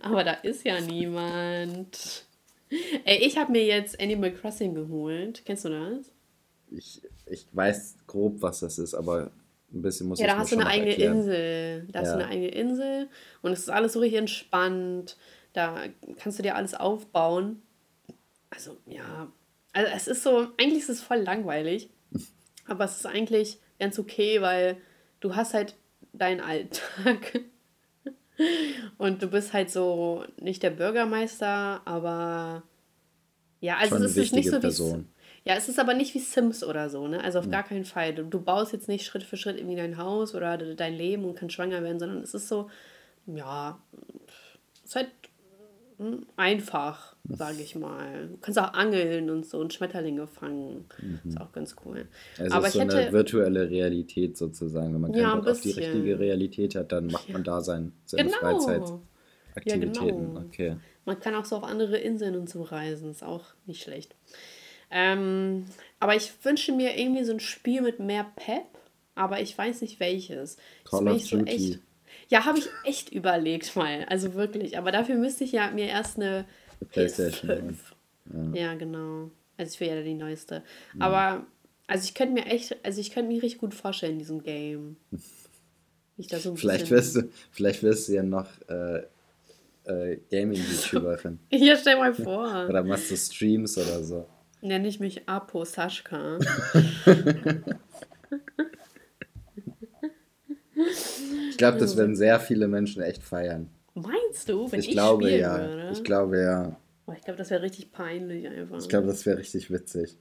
Aber 0.00 0.22
da 0.22 0.32
ist 0.34 0.64
ja 0.64 0.80
niemand. 0.80 2.26
Ey, 3.04 3.26
ich 3.26 3.38
habe 3.38 3.52
mir 3.52 3.64
jetzt 3.64 3.98
Animal 3.98 4.32
Crossing 4.34 4.74
geholt. 4.74 5.42
Kennst 5.46 5.64
du 5.64 5.70
das? 5.70 6.12
Ich, 6.70 7.00
ich 7.24 7.46
weiß 7.50 7.96
grob, 8.06 8.42
was 8.42 8.60
das 8.60 8.78
ist, 8.78 8.92
aber 8.92 9.30
ein 9.72 9.82
bisschen 9.82 10.08
muss 10.08 10.18
ich 10.18 10.26
Ja, 10.26 10.32
da 10.32 10.38
hast 10.38 10.52
du 10.52 10.56
eine 10.56 10.66
eigene 10.66 10.90
erklären. 10.90 11.18
Insel. 11.18 11.88
Da 11.90 12.00
ja. 12.00 12.06
hast 12.06 12.14
du 12.14 12.18
eine 12.18 12.28
eigene 12.28 12.48
Insel 12.48 13.08
und 13.42 13.52
es 13.52 13.60
ist 13.60 13.70
alles 13.70 13.92
so 13.92 14.00
richtig 14.00 14.18
entspannt. 14.18 15.16
Da 15.52 15.84
kannst 16.18 16.38
du 16.38 16.42
dir 16.42 16.56
alles 16.56 16.74
aufbauen. 16.74 17.62
Also, 18.50 18.76
ja, 18.86 19.30
also 19.72 19.92
es 19.94 20.08
ist 20.08 20.22
so, 20.22 20.48
eigentlich 20.58 20.82
ist 20.84 20.88
es 20.88 21.02
voll 21.02 21.18
langweilig, 21.18 21.90
aber 22.66 22.84
es 22.84 22.96
ist 22.96 23.06
eigentlich 23.06 23.58
ganz 23.78 23.98
okay, 23.98 24.40
weil 24.40 24.78
du 25.20 25.36
hast 25.36 25.54
halt 25.54 25.76
deinen 26.12 26.40
Alltag 26.40 27.40
und 28.98 29.22
du 29.22 29.26
bist 29.28 29.52
halt 29.52 29.70
so 29.70 30.24
nicht 30.40 30.62
der 30.62 30.70
Bürgermeister, 30.70 31.82
aber 31.84 32.62
ja, 33.60 33.76
also 33.76 33.96
Schon 33.96 34.04
es 34.04 34.16
ist 34.16 34.32
nicht 34.32 34.50
so 34.50 34.62
wie 34.62 35.04
ja, 35.44 35.54
es 35.54 35.68
ist 35.68 35.78
aber 35.78 35.94
nicht 35.94 36.14
wie 36.14 36.18
Sims 36.18 36.62
oder 36.62 36.90
so, 36.90 37.08
ne? 37.08 37.22
Also 37.22 37.38
auf 37.38 37.46
ja. 37.46 37.50
gar 37.52 37.62
keinen 37.62 37.84
Fall. 37.84 38.14
Du, 38.14 38.24
du 38.24 38.40
baust 38.40 38.72
jetzt 38.72 38.88
nicht 38.88 39.04
Schritt 39.04 39.22
für 39.22 39.36
Schritt 39.36 39.56
irgendwie 39.56 39.76
dein 39.76 39.96
Haus 39.96 40.34
oder 40.34 40.56
dein 40.56 40.94
Leben 40.94 41.24
und 41.24 41.36
kannst 41.36 41.54
schwanger 41.54 41.82
werden, 41.82 41.98
sondern 41.98 42.22
es 42.22 42.34
ist 42.34 42.48
so, 42.48 42.68
ja, 43.26 43.78
es 44.84 44.90
ist 44.90 44.96
halt 44.96 45.08
hm, 45.98 46.26
einfach, 46.36 47.16
sage 47.28 47.60
ich 47.60 47.74
mal. 47.74 48.28
Du 48.28 48.36
kannst 48.40 48.58
auch 48.58 48.72
angeln 48.72 49.30
und 49.30 49.46
so 49.46 49.58
und 49.58 49.72
Schmetterlinge 49.72 50.28
fangen. 50.28 50.84
Mhm. 51.00 51.20
Ist 51.28 51.40
auch 51.40 51.50
ganz 51.52 51.74
cool. 51.84 52.06
Also 52.38 52.54
Aber 52.54 52.66
ist 52.68 52.74
so 52.74 52.80
hätte, 52.80 52.98
eine 52.98 53.12
virtuelle 53.12 53.68
Realität 53.68 54.36
sozusagen. 54.36 54.94
Wenn 54.94 55.00
man 55.00 55.12
keinen 55.12 55.22
ja, 55.22 55.34
Bock 55.34 55.48
auf 55.48 55.60
die 55.60 55.72
richtige 55.72 56.18
Realität 56.18 56.76
hat, 56.76 56.92
dann 56.92 57.08
macht 57.08 57.28
man 57.30 57.42
da 57.42 57.60
sein, 57.62 57.92
seine 58.04 58.30
genau. 58.30 58.38
Freizeitaktivitäten. 58.38 60.06
Ja, 60.06 60.10
genau. 60.10 60.40
Okay. 60.40 60.76
Man 61.04 61.18
kann 61.18 61.34
auch 61.34 61.44
so 61.44 61.56
auf 61.56 61.64
andere 61.64 61.96
Inseln 61.96 62.36
und 62.36 62.48
so 62.48 62.62
reisen. 62.62 63.10
Ist 63.10 63.24
auch 63.24 63.46
nicht 63.66 63.82
schlecht. 63.82 64.14
Ähm, 64.90 65.66
aber 66.00 66.16
ich 66.16 66.32
wünsche 66.42 66.72
mir 66.72 66.98
irgendwie 66.98 67.24
so 67.24 67.32
ein 67.32 67.40
Spiel 67.40 67.82
mit 67.82 68.00
mehr 68.00 68.26
Pep, 68.36 68.66
aber 69.14 69.40
ich 69.40 69.56
weiß 69.56 69.82
nicht 69.82 70.00
welches. 70.00 70.56
Call 70.84 71.08
of 71.08 71.28
Duty. 71.28 71.36
So 71.36 71.44
echt, 71.44 71.80
ja, 72.28 72.44
habe 72.44 72.58
ich 72.58 72.68
echt 72.84 73.10
überlegt 73.10 73.74
mal. 73.76 74.04
Also 74.08 74.34
wirklich. 74.34 74.78
Aber 74.78 74.92
dafür 74.92 75.16
müsste 75.16 75.44
ich 75.44 75.52
ja 75.52 75.70
mir 75.70 75.86
erst 75.86 76.16
eine 76.16 76.44
PlayStation. 76.90 77.50
PS5. 77.50 78.54
Ja. 78.54 78.60
ja. 78.60 78.74
genau. 78.74 79.30
Also 79.56 79.74
ich 79.74 79.80
will 79.80 79.88
ja 79.88 80.02
die 80.02 80.14
neueste. 80.14 80.62
Mhm. 80.94 81.02
Aber 81.02 81.46
also 81.86 82.04
ich 82.04 82.14
könnte 82.14 82.34
mir 82.34 82.46
echt, 82.46 82.76
also 82.84 83.00
ich 83.00 83.10
könnte 83.10 83.32
mir 83.32 83.42
richtig 83.42 83.60
gut 83.60 83.74
vorstellen 83.74 84.12
in 84.14 84.18
diesem 84.18 84.42
Game. 84.42 84.96
Ich 86.16 86.28
so 86.28 86.54
vielleicht 86.56 86.90
wirst 86.90 87.16
du, 87.16 87.30
vielleicht 87.50 87.82
wirst 87.82 88.08
du 88.08 88.12
ja 88.12 88.22
noch 88.22 88.48
äh, 88.68 89.02
äh, 89.84 90.18
Gaming-YouTuberin. 90.30 91.38
ja, 91.50 91.76
stell 91.76 91.96
mal 91.96 92.12
vor. 92.12 92.66
oder 92.68 92.82
machst 92.82 93.10
du 93.10 93.16
Streams 93.16 93.78
oder 93.78 94.02
so. 94.02 94.28
Nenne 94.60 94.88
ich 94.88 95.00
mich 95.00 95.28
Apo 95.28 95.64
Saschka. 95.64 96.38
Ich 101.50 101.56
glaube, 101.56 101.78
das 101.78 101.96
werden 101.96 102.14
sehr 102.14 102.38
viele 102.40 102.68
Menschen 102.68 103.02
echt 103.02 103.22
feiern. 103.22 103.68
Meinst 103.94 104.48
du, 104.48 104.70
wenn 104.70 104.80
ich, 104.80 104.88
ich 104.88 104.92
glaube 104.92 105.30
ja. 105.30 105.58
Würde? 105.58 105.90
Ich 105.92 106.04
glaube 106.04 106.40
ja. 106.40 106.76
Boah, 107.04 107.14
ich 107.16 107.22
glaube, 107.22 107.38
das 107.38 107.50
wäre 107.50 107.62
richtig 107.62 107.90
peinlich 107.90 108.46
einfach. 108.46 108.78
Ich 108.78 108.88
glaube, 108.88 109.06
das 109.06 109.26
wäre 109.26 109.38
richtig 109.38 109.70
witzig. 109.70 110.16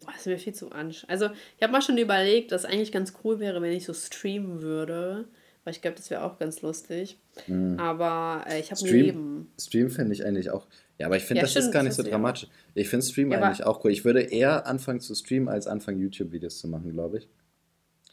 Boah, 0.00 0.12
das 0.14 0.26
wäre 0.26 0.38
viel 0.38 0.54
zu 0.54 0.70
anstrengend. 0.70 1.10
Also, 1.10 1.30
ich 1.56 1.62
habe 1.62 1.72
mal 1.72 1.82
schon 1.82 1.98
überlegt, 1.98 2.52
dass 2.52 2.64
eigentlich 2.64 2.92
ganz 2.92 3.14
cool 3.24 3.40
wäre, 3.40 3.60
wenn 3.62 3.72
ich 3.72 3.84
so 3.84 3.94
streamen 3.94 4.62
würde. 4.62 5.26
Weil 5.64 5.74
ich 5.74 5.82
glaube, 5.82 5.96
das 5.96 6.08
wäre 6.10 6.22
auch 6.22 6.38
ganz 6.38 6.62
lustig. 6.62 7.18
Mhm. 7.46 7.78
Aber 7.80 8.44
äh, 8.48 8.60
ich 8.60 8.70
habe 8.70 8.80
ein 8.80 8.86
Leben. 8.86 9.52
Stream 9.60 9.90
finde 9.90 10.14
ich 10.14 10.24
eigentlich 10.24 10.50
auch. 10.50 10.66
Ja, 10.98 11.06
aber 11.06 11.16
ich 11.16 11.24
finde, 11.24 11.38
ja, 11.38 11.42
das 11.42 11.52
stimmt, 11.52 11.66
ist 11.66 11.72
gar 11.72 11.82
nicht 11.84 11.94
so 11.94 12.02
dramatisch. 12.02 12.48
Ich 12.74 12.88
finde 12.88 13.06
Stream 13.06 13.30
ja, 13.30 13.40
eigentlich 13.40 13.64
auch 13.64 13.84
cool. 13.84 13.92
Ich 13.92 14.04
würde 14.04 14.20
eher 14.20 14.66
anfangen 14.66 15.00
zu 15.00 15.14
streamen, 15.14 15.48
als 15.48 15.68
anfangen, 15.68 16.00
YouTube-Videos 16.00 16.58
zu 16.58 16.68
machen, 16.68 16.92
glaube 16.92 17.18
ich. 17.18 17.28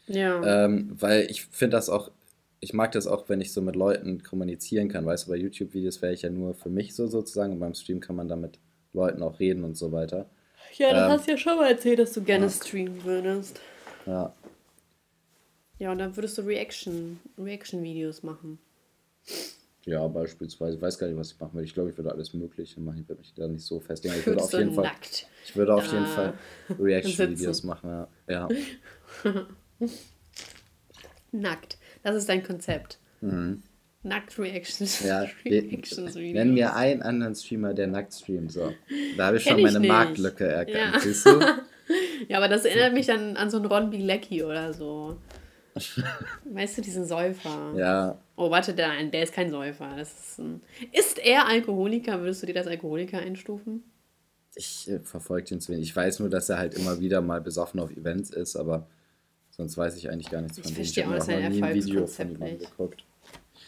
Ja. 0.06 0.64
Ähm, 0.64 0.90
weil 1.00 1.28
ich 1.28 1.46
finde 1.46 1.76
das 1.76 1.88
auch, 1.88 2.12
ich 2.60 2.72
mag 2.72 2.92
das 2.92 3.08
auch, 3.08 3.28
wenn 3.28 3.40
ich 3.40 3.52
so 3.52 3.60
mit 3.60 3.74
Leuten 3.74 4.22
kommunizieren 4.22 4.88
kann. 4.88 5.04
Weißt 5.04 5.26
du, 5.26 5.32
bei 5.32 5.36
YouTube-Videos 5.36 6.00
wäre 6.00 6.12
ich 6.12 6.22
ja 6.22 6.30
nur 6.30 6.54
für 6.54 6.70
mich 6.70 6.94
so 6.94 7.08
sozusagen 7.08 7.54
und 7.54 7.58
beim 7.58 7.74
Stream 7.74 7.98
kann 7.98 8.14
man 8.14 8.28
da 8.28 8.36
mit 8.36 8.60
Leuten 8.92 9.22
auch 9.22 9.40
reden 9.40 9.64
und 9.64 9.76
so 9.76 9.90
weiter. 9.90 10.30
Ja, 10.76 10.90
du 10.92 11.00
ähm, 11.00 11.10
hast 11.10 11.26
ja 11.28 11.36
schon 11.36 11.56
mal 11.56 11.70
erzählt, 11.70 11.98
dass 11.98 12.12
du 12.12 12.22
gerne 12.22 12.46
ja. 12.46 12.50
streamen 12.50 13.04
würdest. 13.04 13.60
Ja. 14.06 14.32
Ja, 15.78 15.92
und 15.92 15.98
dann 15.98 16.16
würdest 16.16 16.38
du 16.38 16.42
Reaction, 16.42 17.18
Reaction-Videos 17.36 18.22
machen. 18.22 18.58
Ja, 19.86 20.06
beispielsweise. 20.08 20.76
Ich 20.76 20.82
weiß 20.82 20.98
gar 20.98 21.06
nicht, 21.06 21.16
was 21.16 21.32
ich 21.32 21.40
machen 21.40 21.54
würde. 21.54 21.64
Ich 21.64 21.72
glaube, 21.72 21.90
ich 21.90 21.96
würde 21.96 22.10
alles 22.10 22.34
Mögliche 22.34 22.80
machen. 22.80 22.98
Ich 23.00 23.08
würde 23.08 23.20
mich 23.20 23.32
da 23.34 23.46
nicht 23.46 23.64
so 23.64 23.78
festlegen. 23.78 24.16
Ich 24.18 24.26
würde 24.26 24.42
auf 24.42 24.52
jeden 24.52 24.74
Fall. 24.74 24.92
Ich 25.44 25.56
würde 25.56 25.74
auf 25.74 25.92
jeden 25.92 26.06
Fall 26.06 26.34
Reaction-Videos 26.78 27.62
machen. 27.62 28.06
Ja. 28.28 28.48
Nackt. 31.32 31.78
Das 32.02 32.16
ist 32.16 32.28
dein 32.28 32.42
Konzept. 32.42 32.98
Mhm. 33.20 33.62
Nackt 34.02 34.38
Reactions. 34.38 35.04
Ja, 35.04 35.26
Reactions 35.44 36.14
nenn 36.14 36.54
mir 36.54 36.74
einen 36.74 37.02
anderen 37.02 37.34
Streamer, 37.34 37.74
der 37.74 37.86
nackt 37.86 38.14
streamt. 38.14 38.52
So. 38.52 38.72
Da 39.16 39.26
habe 39.26 39.36
ich 39.36 39.44
Kenn 39.44 39.54
schon 39.54 39.62
meine 39.62 39.80
Marktlücke 39.80 40.46
erkannt, 40.46 40.94
ja. 40.94 41.00
siehst 41.00 41.26
du? 41.26 41.40
ja, 42.28 42.38
aber 42.38 42.48
das 42.48 42.64
erinnert 42.64 42.94
mich 42.94 43.06
dann 43.06 43.36
an 43.36 43.50
so 43.50 43.56
einen 43.56 43.66
Ron 43.66 43.90
Bilecki 43.90 44.44
oder 44.44 44.72
so. 44.72 45.18
weißt 46.44 46.78
du, 46.78 46.82
diesen 46.82 47.06
Säufer? 47.06 47.74
Ja. 47.76 48.18
Oh, 48.36 48.50
warte, 48.50 48.74
der, 48.74 49.04
der 49.04 49.22
ist 49.22 49.32
kein 49.32 49.50
Säufer. 49.50 49.94
Das 49.96 50.12
ist, 50.12 50.38
ein, 50.38 50.62
ist 50.92 51.18
er 51.18 51.46
Alkoholiker? 51.46 52.20
Würdest 52.20 52.42
du 52.42 52.46
dir 52.46 52.54
das 52.54 52.66
Alkoholiker 52.66 53.18
einstufen? 53.18 53.82
Ich 54.54 54.90
äh, 54.90 55.00
verfolge 55.00 55.48
den 55.48 55.60
zu 55.60 55.72
wenig. 55.72 55.88
Ich 55.88 55.96
weiß 55.96 56.20
nur, 56.20 56.30
dass 56.30 56.48
er 56.48 56.58
halt 56.58 56.74
immer 56.74 57.00
wieder 57.00 57.20
mal 57.20 57.40
besoffen 57.40 57.80
auf 57.80 57.90
Events 57.90 58.30
ist, 58.30 58.56
aber 58.56 58.86
Sonst 59.56 59.78
weiß 59.78 59.96
ich 59.96 60.10
eigentlich 60.10 60.30
gar 60.30 60.42
nichts 60.42 60.58
von 60.58 60.68
ich 60.68 60.74
dem. 60.74 60.82
Ich 60.82 60.98
habe 60.98 61.18
noch 61.18 61.48
nie 61.48 61.62
ein 61.62 61.74
Video 61.74 62.06
von 62.06 62.30
ihm 62.30 62.58
geguckt. 62.58 63.04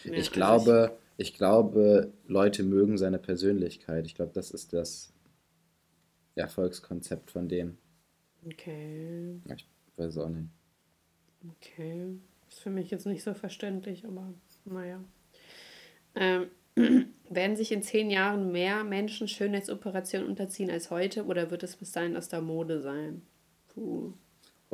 Ja, 0.03 0.13
ich 0.13 0.31
glaube, 0.31 0.95
ich 1.17 1.33
glaube, 1.33 2.13
Leute 2.27 2.61
mögen 2.61 2.99
seine 2.99 3.17
Persönlichkeit. 3.17 4.05
Ich 4.05 4.13
glaube, 4.13 4.31
das 4.33 4.51
ist 4.51 4.71
das 4.73 5.11
Erfolgskonzept 6.35 7.31
von 7.31 7.49
dem. 7.49 7.79
Okay. 8.45 9.41
Ich 9.55 9.67
weiß 9.97 10.19
auch 10.19 10.29
nicht. 10.29 10.49
Okay. 11.47 12.17
Ist 12.47 12.59
für 12.59 12.69
mich 12.69 12.89
jetzt 12.91 13.05
nicht 13.05 13.23
so 13.23 13.33
verständlich, 13.33 14.05
aber 14.05 14.33
naja. 14.65 15.03
Ähm, 16.15 16.47
werden 17.29 17.55
sich 17.55 17.71
in 17.71 17.83
zehn 17.83 18.09
Jahren 18.09 18.51
mehr 18.51 18.83
Menschen 18.83 19.27
Schönheitsoperationen 19.27 20.27
unterziehen 20.27 20.71
als 20.71 20.89
heute 20.89 21.25
oder 21.25 21.51
wird 21.51 21.63
es 21.63 21.75
bis 21.75 21.91
dahin 21.91 22.17
aus 22.17 22.29
der 22.29 22.41
Mode 22.41 22.81
sein? 22.81 23.21
Puh 23.67 24.13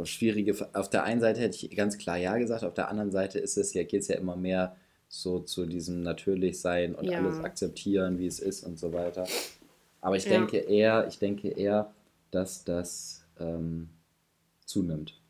schwierige. 0.04 0.54
Auf 0.74 0.90
der 0.90 1.04
einen 1.04 1.22
Seite 1.22 1.40
hätte 1.40 1.66
ich 1.66 1.76
ganz 1.76 1.98
klar 1.98 2.18
Ja 2.18 2.38
gesagt, 2.38 2.66
auf 2.66 2.74
der 2.74 2.90
anderen 2.90 3.12
Seite 3.12 3.40
ist 3.40 3.58
es 3.58 3.74
ja, 3.74 3.84
geht 3.84 4.02
es 4.02 4.10
ja 4.10 4.18
immer 4.18 4.36
mehr 4.36 4.76
so 5.08 5.40
zu 5.40 5.66
diesem 5.66 6.02
Natürlichsein 6.02 6.96
und 6.96 7.06
ja. 7.06 7.20
alles 7.20 7.40
akzeptieren, 7.40 8.18
wie 8.18 8.28
es 8.28 8.40
ist 8.40 8.64
und 8.64 8.78
so 8.78 8.92
weiter. 8.92 9.26
Aber 10.02 10.18
ich 10.18 10.26
ja. 10.26 10.32
denke 10.32 10.58
eher, 10.58 11.08
ich 11.08 11.20
denke 11.20 11.48
eher, 11.48 11.94
dass 12.32 12.66
das 12.66 13.26
ähm, 13.40 13.90
zunimmt. 14.66 15.22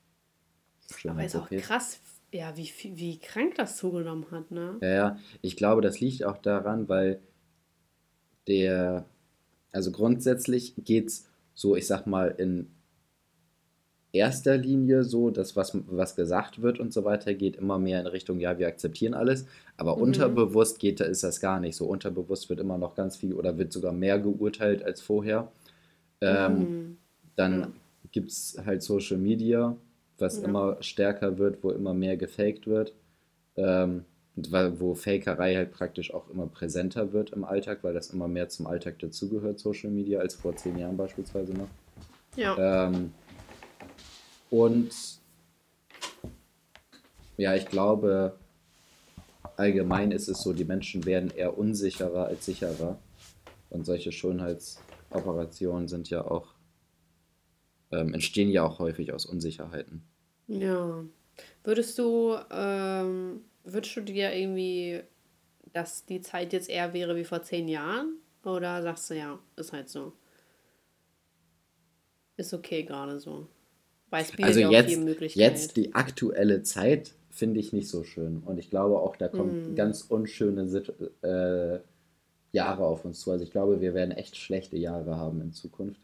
Aber 1.08 1.24
ist 1.24 1.36
auch 1.36 1.50
krass, 1.50 2.00
ja, 2.32 2.56
wie, 2.58 2.70
wie 2.96 3.18
krank 3.20 3.56
das 3.56 3.78
zugenommen 3.78 4.26
hat, 4.32 4.52
ne? 4.52 4.78
Ja, 4.82 4.88
ja. 4.88 5.20
Ich 5.42 5.56
glaube, 5.56 5.82
das 5.82 6.00
liegt 6.00 6.24
auch 6.24 6.38
daran, 6.38 6.90
weil 6.90 7.20
der 8.48 9.06
also 9.76 9.92
grundsätzlich 9.92 10.74
geht 10.78 11.08
es 11.08 11.28
so, 11.54 11.76
ich 11.76 11.86
sag 11.86 12.08
mal, 12.08 12.28
in 12.38 12.68
erster 14.14 14.56
Linie 14.56 15.04
so, 15.04 15.30
dass 15.30 15.58
was, 15.58 15.78
was 15.88 16.16
gesagt 16.16 16.62
wird 16.62 16.80
und 16.80 16.94
so 16.94 17.04
weiter, 17.04 17.34
geht 17.34 17.58
immer 17.58 17.78
mehr 17.78 18.00
in 18.00 18.08
Richtung, 18.08 18.40
ja, 18.40 18.58
wir 18.58 18.68
akzeptieren 18.68 19.14
alles, 19.14 19.46
aber 19.76 19.98
mhm. 19.98 20.04
unterbewusst 20.04 20.80
geht, 20.80 21.02
ist 21.02 21.26
das 21.26 21.42
gar 21.42 21.60
nicht 21.60 21.76
so. 21.76 21.88
Unterbewusst 21.88 22.48
wird 22.50 22.62
immer 22.62 22.78
noch 22.78 22.96
ganz 22.96 23.18
viel 23.18 23.34
oder 23.34 23.58
wird 23.58 23.74
sogar 23.74 23.92
mehr 23.92 24.18
geurteilt 24.18 24.82
als 24.82 25.02
vorher. 25.02 25.52
Ähm, 26.22 26.58
mhm. 26.58 26.98
Dann 27.36 27.60
ja. 27.60 27.72
gibt 28.14 28.32
es 28.32 28.58
halt 28.66 28.82
Social 28.82 29.18
Media, 29.18 29.76
was 30.18 30.38
ja. 30.38 30.48
immer 30.48 30.78
stärker 30.82 31.38
wird, 31.38 31.64
wo 31.64 31.72
immer 31.72 31.94
mehr 31.94 32.18
gefaked 32.18 32.68
wird. 32.68 32.94
Ähm, 33.56 34.06
wo 34.36 34.96
Fakerei 34.96 35.56
halt 35.56 35.72
praktisch 35.72 36.14
auch 36.14 36.30
immer 36.30 36.48
präsenter 36.48 37.14
wird 37.14 37.30
im 37.30 37.46
Alltag, 37.46 37.80
weil 37.84 37.94
das 37.94 38.10
immer 38.10 38.28
mehr 38.28 38.50
zum 38.50 38.68
Alltag 38.68 39.00
dazugehört, 39.00 39.60
Social 39.60 39.90
Media, 39.90 40.20
als 40.20 40.36
vor 40.36 40.56
zehn 40.56 40.78
Jahren 40.78 40.98
beispielsweise 40.98 41.54
noch. 41.54 41.70
Ja. 42.36 42.88
Ähm, 42.88 43.14
und 44.50 44.92
ja, 47.38 47.56
ich 47.56 47.66
glaube, 47.66 48.38
allgemein 49.56 50.12
ist 50.12 50.28
es 50.28 50.42
so, 50.42 50.54
die 50.54 50.66
Menschen 50.66 51.06
werden 51.06 51.32
eher 51.36 51.58
unsicherer 51.58 52.28
als 52.28 52.46
sicherer. 52.46 52.98
Und 53.70 53.86
solche 53.86 54.12
Schönheitsoperationen 54.12 55.88
sind 55.88 56.10
ja 56.10 56.26
auch, 56.26 56.55
ähm, 57.96 58.14
entstehen 58.14 58.50
ja 58.50 58.64
auch 58.64 58.80
häufig 58.80 59.14
aus 59.14 59.26
Unsicherheiten. 59.26 60.04
Ja. 60.48 61.04
Würdest 61.64 61.98
du, 61.98 62.36
ähm, 62.52 63.42
würdest 63.64 63.96
du 63.96 64.02
dir 64.02 64.34
irgendwie, 64.34 65.02
dass 65.74 66.06
die 66.06 66.22
Zeit 66.22 66.54
jetzt 66.54 66.70
eher 66.70 66.94
wäre 66.94 67.16
wie 67.16 67.26
vor 67.26 67.44
zehn 67.44 67.68
Jahren? 67.68 68.18
Oder 68.44 68.82
sagst 68.84 69.10
du 69.10 69.16
ja, 69.16 69.40
ist 69.56 69.74
halt 69.74 69.90
so? 69.90 70.14
Ist 72.38 72.54
okay 72.54 72.84
gerade 72.84 73.20
so. 73.20 73.48
Weil 74.10 74.24
es 74.24 74.32
also 74.42 74.60
ja 74.60 74.70
jetzt, 74.70 75.36
Jetzt 75.36 75.78
die 75.78 75.96
aktuelle 75.96 76.62
Zeit 76.62 77.14
finde 77.32 77.60
ich 77.60 77.74
nicht 77.74 77.90
so 77.90 78.04
schön. 78.04 78.42
Und 78.46 78.60
ich 78.60 78.70
glaube 78.70 79.00
auch, 79.00 79.16
da 79.16 79.28
kommen 79.28 79.74
mm. 79.74 79.76
ganz 79.76 80.04
unschöne 80.04 80.68
Sit 80.68 80.94
äh, 81.22 81.80
Jahre 82.52 82.86
auf 82.86 83.04
uns 83.04 83.20
zu. 83.20 83.32
Also 83.32 83.44
ich 83.44 83.52
glaube, 83.52 83.82
wir 83.82 83.94
werden 83.94 84.12
echt 84.12 84.38
schlechte 84.38 84.78
Jahre 84.78 85.18
haben 85.18 85.42
in 85.42 85.52
Zukunft. 85.52 86.02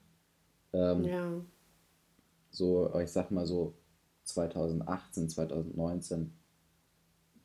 Ähm, 0.74 1.06
ja. 1.06 1.42
So, 2.52 2.94
ich 3.00 3.10
sag 3.10 3.32
mal 3.32 3.46
so 3.46 3.74
2018, 4.26 5.30
2019 5.30 6.32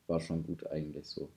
war 0.07 0.21
schon 0.21 0.43
gut 0.45 0.67
eigentlich 0.67 1.07
so. 1.07 1.31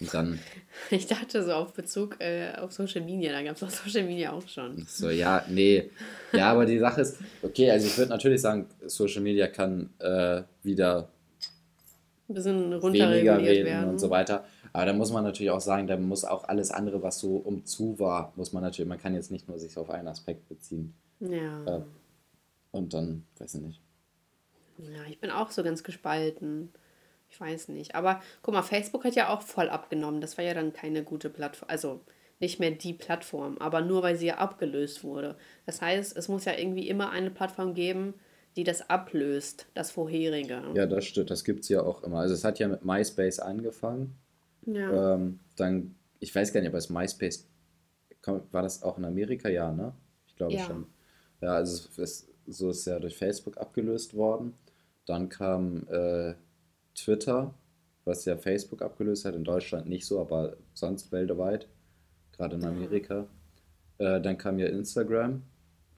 Und 0.00 0.12
dann. 0.12 0.38
Ich 0.90 1.06
dachte 1.06 1.42
so 1.42 1.52
auf 1.52 1.72
Bezug 1.72 2.20
äh, 2.20 2.52
auf 2.58 2.72
Social 2.72 3.00
Media, 3.00 3.32
da 3.32 3.42
gab 3.42 3.56
es 3.56 3.62
auch 3.62 3.70
Social 3.70 4.04
Media 4.04 4.32
auch 4.32 4.46
schon. 4.46 4.84
So, 4.86 5.10
ja, 5.10 5.44
nee. 5.48 5.90
Ja, 6.32 6.52
aber 6.52 6.66
die 6.66 6.78
Sache 6.78 7.00
ist, 7.00 7.18
okay, 7.42 7.70
also 7.70 7.86
ich 7.86 7.96
würde 7.96 8.10
natürlich 8.10 8.40
sagen, 8.40 8.66
Social 8.86 9.22
Media 9.22 9.48
kann 9.48 9.90
äh, 9.98 10.42
wieder 10.62 11.08
ein 12.28 12.34
bisschen 12.34 12.72
runterreguliert 12.74 13.64
werden 13.64 13.90
und 13.90 13.98
so 13.98 14.10
weiter. 14.10 14.44
Aber 14.72 14.84
da 14.84 14.92
muss 14.92 15.12
man 15.12 15.24
natürlich 15.24 15.50
auch 15.50 15.60
sagen, 15.60 15.86
da 15.86 15.96
muss 15.96 16.24
auch 16.24 16.44
alles 16.44 16.70
andere, 16.70 17.02
was 17.02 17.18
so 17.18 17.36
um 17.36 17.64
zu 17.64 17.98
war, 17.98 18.32
muss 18.36 18.52
man 18.52 18.62
natürlich, 18.62 18.88
man 18.88 19.00
kann 19.00 19.14
jetzt 19.14 19.30
nicht 19.30 19.48
nur 19.48 19.58
sich 19.58 19.76
auf 19.78 19.90
einen 19.90 20.08
Aspekt 20.08 20.48
beziehen. 20.48 20.92
Ja. 21.20 21.78
Äh, 21.78 21.80
und 22.76 22.94
dann, 22.94 23.26
weiß 23.38 23.54
ich 23.54 23.62
nicht. 23.62 23.82
Ja, 24.78 25.04
ich 25.08 25.20
bin 25.20 25.30
auch 25.30 25.50
so 25.50 25.62
ganz 25.62 25.82
gespalten. 25.82 26.70
Ich 27.28 27.40
weiß 27.40 27.68
nicht. 27.68 27.94
Aber 27.94 28.20
guck 28.42 28.54
mal, 28.54 28.62
Facebook 28.62 29.04
hat 29.04 29.14
ja 29.16 29.28
auch 29.30 29.42
voll 29.42 29.68
abgenommen. 29.68 30.20
Das 30.20 30.36
war 30.38 30.44
ja 30.44 30.54
dann 30.54 30.72
keine 30.72 31.02
gute 31.02 31.30
Plattform. 31.30 31.68
Also 31.68 32.00
nicht 32.38 32.60
mehr 32.60 32.70
die 32.70 32.92
Plattform, 32.92 33.56
aber 33.58 33.80
nur 33.80 34.02
weil 34.02 34.16
sie 34.16 34.26
ja 34.26 34.36
abgelöst 34.36 35.02
wurde. 35.02 35.36
Das 35.64 35.80
heißt, 35.80 36.16
es 36.16 36.28
muss 36.28 36.44
ja 36.44 36.52
irgendwie 36.56 36.88
immer 36.88 37.10
eine 37.10 37.30
Plattform 37.30 37.74
geben, 37.74 38.14
die 38.56 38.64
das 38.64 38.88
ablöst, 38.88 39.66
das 39.74 39.90
vorherige. 39.90 40.62
Ja, 40.74 40.86
das 40.86 41.04
stimmt. 41.06 41.30
Das 41.30 41.44
gibt 41.44 41.60
es 41.60 41.68
ja 41.68 41.82
auch 41.82 42.02
immer. 42.02 42.20
Also 42.20 42.34
es 42.34 42.44
hat 42.44 42.58
ja 42.58 42.68
mit 42.68 42.84
MySpace 42.84 43.38
angefangen. 43.38 44.16
Ja. 44.66 45.14
Ähm, 45.14 45.40
dann, 45.56 45.94
ich 46.20 46.34
weiß 46.34 46.52
gar 46.52 46.60
nicht, 46.60 46.68
aber 46.68 46.78
es 46.78 46.90
MySpace, 46.90 47.48
war 48.24 48.62
das 48.62 48.82
auch 48.82 48.98
in 48.98 49.04
Amerika? 49.04 49.48
Ja, 49.48 49.72
ne? 49.72 49.94
Ich 50.26 50.36
glaube 50.36 50.54
ja. 50.54 50.64
schon. 50.64 50.86
Ja, 51.40 51.54
also 51.54 51.88
es, 52.00 52.28
so 52.46 52.70
ist 52.70 52.86
ja 52.86 52.98
durch 52.98 53.16
Facebook 53.16 53.58
abgelöst 53.58 54.14
worden. 54.14 54.54
Dann 55.06 55.28
kam 55.28 55.86
äh, 55.88 56.34
Twitter, 56.94 57.54
was 58.04 58.24
ja 58.24 58.36
Facebook 58.36 58.82
abgelöst 58.82 59.24
hat, 59.24 59.34
in 59.34 59.44
Deutschland 59.44 59.88
nicht 59.88 60.06
so, 60.06 60.20
aber 60.20 60.56
sonst 60.74 61.12
weltweit, 61.12 61.68
gerade 62.32 62.56
in 62.56 62.64
Amerika. 62.64 63.26
Äh, 63.98 64.20
dann 64.20 64.38
kam 64.38 64.58
ja 64.58 64.66
Instagram, 64.66 65.42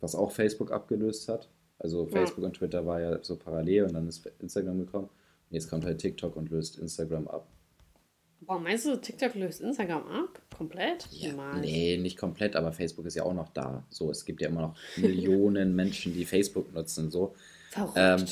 was 0.01 0.15
auch 0.15 0.31
Facebook 0.31 0.73
abgelöst 0.73 1.29
hat. 1.29 1.49
Also 1.79 2.07
Facebook 2.07 2.43
ja. 2.43 2.47
und 2.49 2.57
Twitter 2.57 2.87
war 2.87 3.01
ja 3.01 3.23
so 3.23 3.37
parallel 3.37 3.85
und 3.85 3.95
dann 3.95 4.09
ist 4.09 4.27
Instagram 4.41 4.79
gekommen. 4.79 5.07
Und 5.07 5.55
jetzt 5.55 5.71
kommt 5.71 5.85
halt 5.85 5.99
TikTok 5.99 6.37
und 6.37 6.51
löst 6.51 6.79
Instagram 6.79 7.29
ab. 7.29 7.47
Boah, 8.49 8.59
meinst 8.59 8.87
du, 8.87 8.97
TikTok 8.97 9.35
löst 9.35 9.61
Instagram 9.61 10.09
ab? 10.09 10.41
Komplett? 10.57 11.07
Ja, 11.11 11.55
nee, 11.59 11.99
nicht 11.99 12.17
komplett, 12.17 12.57
aber 12.57 12.73
Facebook 12.73 13.05
ist 13.05 13.15
ja 13.15 13.23
auch 13.25 13.35
noch 13.35 13.51
da. 13.51 13.85
So, 13.91 14.11
es 14.11 14.25
gibt 14.25 14.41
ja 14.41 14.49
immer 14.49 14.63
noch 14.63 14.77
Millionen 14.97 15.77
Menschen, 15.77 16.15
die 16.15 16.25
Facebook 16.25 16.73
nutzen. 16.73 17.11
So. 17.11 17.35
Verrückt. 17.71 17.93
Ähm, 17.97 18.25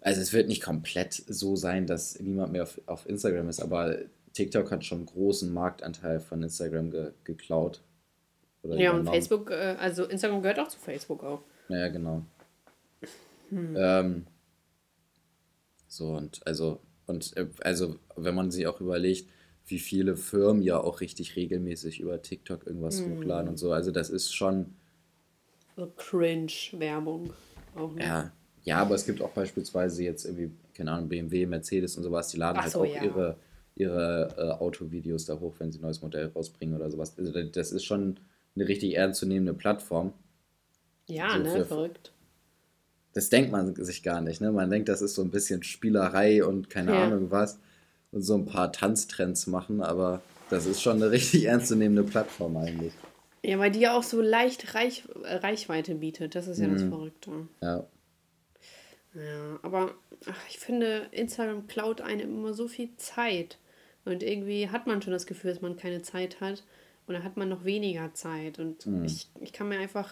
also 0.00 0.22
es 0.22 0.32
wird 0.32 0.48
nicht 0.48 0.62
komplett 0.62 1.12
so 1.12 1.54
sein, 1.54 1.86
dass 1.86 2.18
niemand 2.18 2.52
mehr 2.52 2.62
auf, 2.62 2.80
auf 2.86 3.06
Instagram 3.06 3.50
ist, 3.50 3.60
aber 3.60 3.98
TikTok 4.32 4.70
hat 4.70 4.86
schon 4.86 4.98
einen 5.00 5.06
großen 5.06 5.52
Marktanteil 5.52 6.18
von 6.18 6.42
Instagram 6.42 6.90
ge, 6.90 7.10
geklaut. 7.24 7.82
ja, 8.62 8.70
übernommen. 8.70 9.00
und 9.00 9.12
Facebook, 9.12 9.50
äh, 9.50 9.76
also 9.78 10.06
Instagram 10.06 10.40
gehört 10.40 10.60
auch 10.60 10.68
zu 10.68 10.78
Facebook 10.78 11.22
auch. 11.24 11.42
Ja, 11.68 11.88
genau. 11.88 12.22
Hm. 13.50 13.76
Ähm, 13.76 14.26
so, 15.88 16.14
und 16.14 16.40
also, 16.46 16.80
und 17.06 17.36
äh, 17.36 17.48
also, 17.60 17.96
wenn 18.16 18.34
man 18.34 18.50
sich 18.50 18.66
auch 18.66 18.80
überlegt, 18.80 19.28
wie 19.66 19.78
viele 19.78 20.16
Firmen 20.16 20.62
ja 20.62 20.78
auch 20.78 21.00
richtig 21.00 21.36
regelmäßig 21.36 22.00
über 22.00 22.20
TikTok 22.20 22.66
irgendwas 22.66 23.00
hm. 23.00 23.16
hochladen 23.16 23.48
und 23.48 23.56
so. 23.56 23.72
Also 23.72 23.90
das 23.90 24.10
ist 24.10 24.34
schon. 24.34 24.74
So 25.76 25.90
Cringe-Werbung. 25.96 27.32
Ja, 27.98 28.32
ja, 28.64 28.78
aber 28.78 28.94
es 28.94 29.04
gibt 29.04 29.20
auch 29.20 29.30
beispielsweise 29.30 30.04
jetzt 30.04 30.24
irgendwie, 30.24 30.50
keine 30.74 30.92
Ahnung, 30.92 31.08
BMW, 31.08 31.46
Mercedes 31.46 31.96
und 31.96 32.02
sowas, 32.02 32.28
die 32.28 32.38
laden 32.38 32.58
Ach 32.58 32.62
halt 32.62 32.72
so, 32.72 32.80
auch 32.80 32.86
ja. 32.86 33.02
ihre, 33.02 33.36
ihre 33.74 34.34
äh, 34.38 34.62
Autovideos 34.62 35.26
da 35.26 35.38
hoch, 35.38 35.54
wenn 35.58 35.70
sie 35.70 35.78
ein 35.78 35.82
neues 35.82 36.00
Modell 36.00 36.28
rausbringen 36.28 36.74
oder 36.74 36.90
sowas. 36.90 37.18
Also 37.18 37.32
das 37.42 37.72
ist 37.72 37.84
schon 37.84 38.18
eine 38.54 38.66
richtig 38.66 38.96
ernstzunehmende 38.96 39.54
Plattform. 39.54 40.12
Ja, 41.08 41.32
so 41.32 41.42
ne, 41.42 41.50
für, 41.50 41.64
verrückt. 41.66 42.12
Das 43.14 43.30
denkt 43.30 43.52
man 43.52 43.74
sich 43.76 44.02
gar 44.02 44.20
nicht, 44.20 44.40
ne? 44.40 44.52
Man 44.52 44.70
denkt, 44.70 44.88
das 44.88 45.00
ist 45.00 45.14
so 45.14 45.22
ein 45.22 45.30
bisschen 45.30 45.62
Spielerei 45.62 46.44
und 46.44 46.68
keine 46.68 46.92
ja. 46.92 47.04
Ahnung 47.04 47.30
was 47.30 47.58
und 48.12 48.22
so 48.22 48.34
ein 48.34 48.44
paar 48.44 48.72
Tanztrends 48.72 49.46
machen, 49.46 49.80
aber 49.80 50.22
das 50.50 50.66
ist 50.66 50.82
schon 50.82 51.02
eine 51.02 51.10
richtig 51.10 51.44
ernstzunehmende 51.44 52.04
Plattform 52.04 52.56
eigentlich. 52.56 52.92
Ja, 53.42 53.58
weil 53.58 53.70
die 53.70 53.80
ja 53.80 53.96
auch 53.96 54.02
so 54.02 54.20
leicht 54.20 54.74
Reich, 54.74 55.04
Reichweite 55.22 55.94
bietet, 55.94 56.34
das 56.34 56.48
ist 56.48 56.58
ja 56.58 56.66
mhm. 56.66 56.72
das 56.72 56.82
Verrückte. 56.82 57.30
Ja. 57.60 57.86
Ja, 59.14 59.60
aber 59.62 59.94
ach, 60.26 60.40
ich 60.48 60.58
finde, 60.58 61.06
Instagram 61.12 61.66
klaut 61.66 62.00
einem 62.00 62.34
immer 62.34 62.52
so 62.54 62.66
viel 62.68 62.96
Zeit. 62.96 63.58
Und 64.04 64.22
irgendwie 64.22 64.68
hat 64.68 64.86
man 64.86 65.02
schon 65.02 65.12
das 65.12 65.26
Gefühl, 65.26 65.52
dass 65.52 65.62
man 65.62 65.76
keine 65.76 66.02
Zeit 66.02 66.40
hat. 66.40 66.64
Und 67.06 67.14
dann 67.14 67.24
hat 67.24 67.36
man 67.36 67.48
noch 67.48 67.64
weniger 67.64 68.12
Zeit. 68.14 68.58
Und 68.58 68.86
mhm. 68.86 69.04
ich, 69.04 69.28
ich 69.40 69.52
kann 69.52 69.68
mir 69.68 69.78
einfach, 69.78 70.10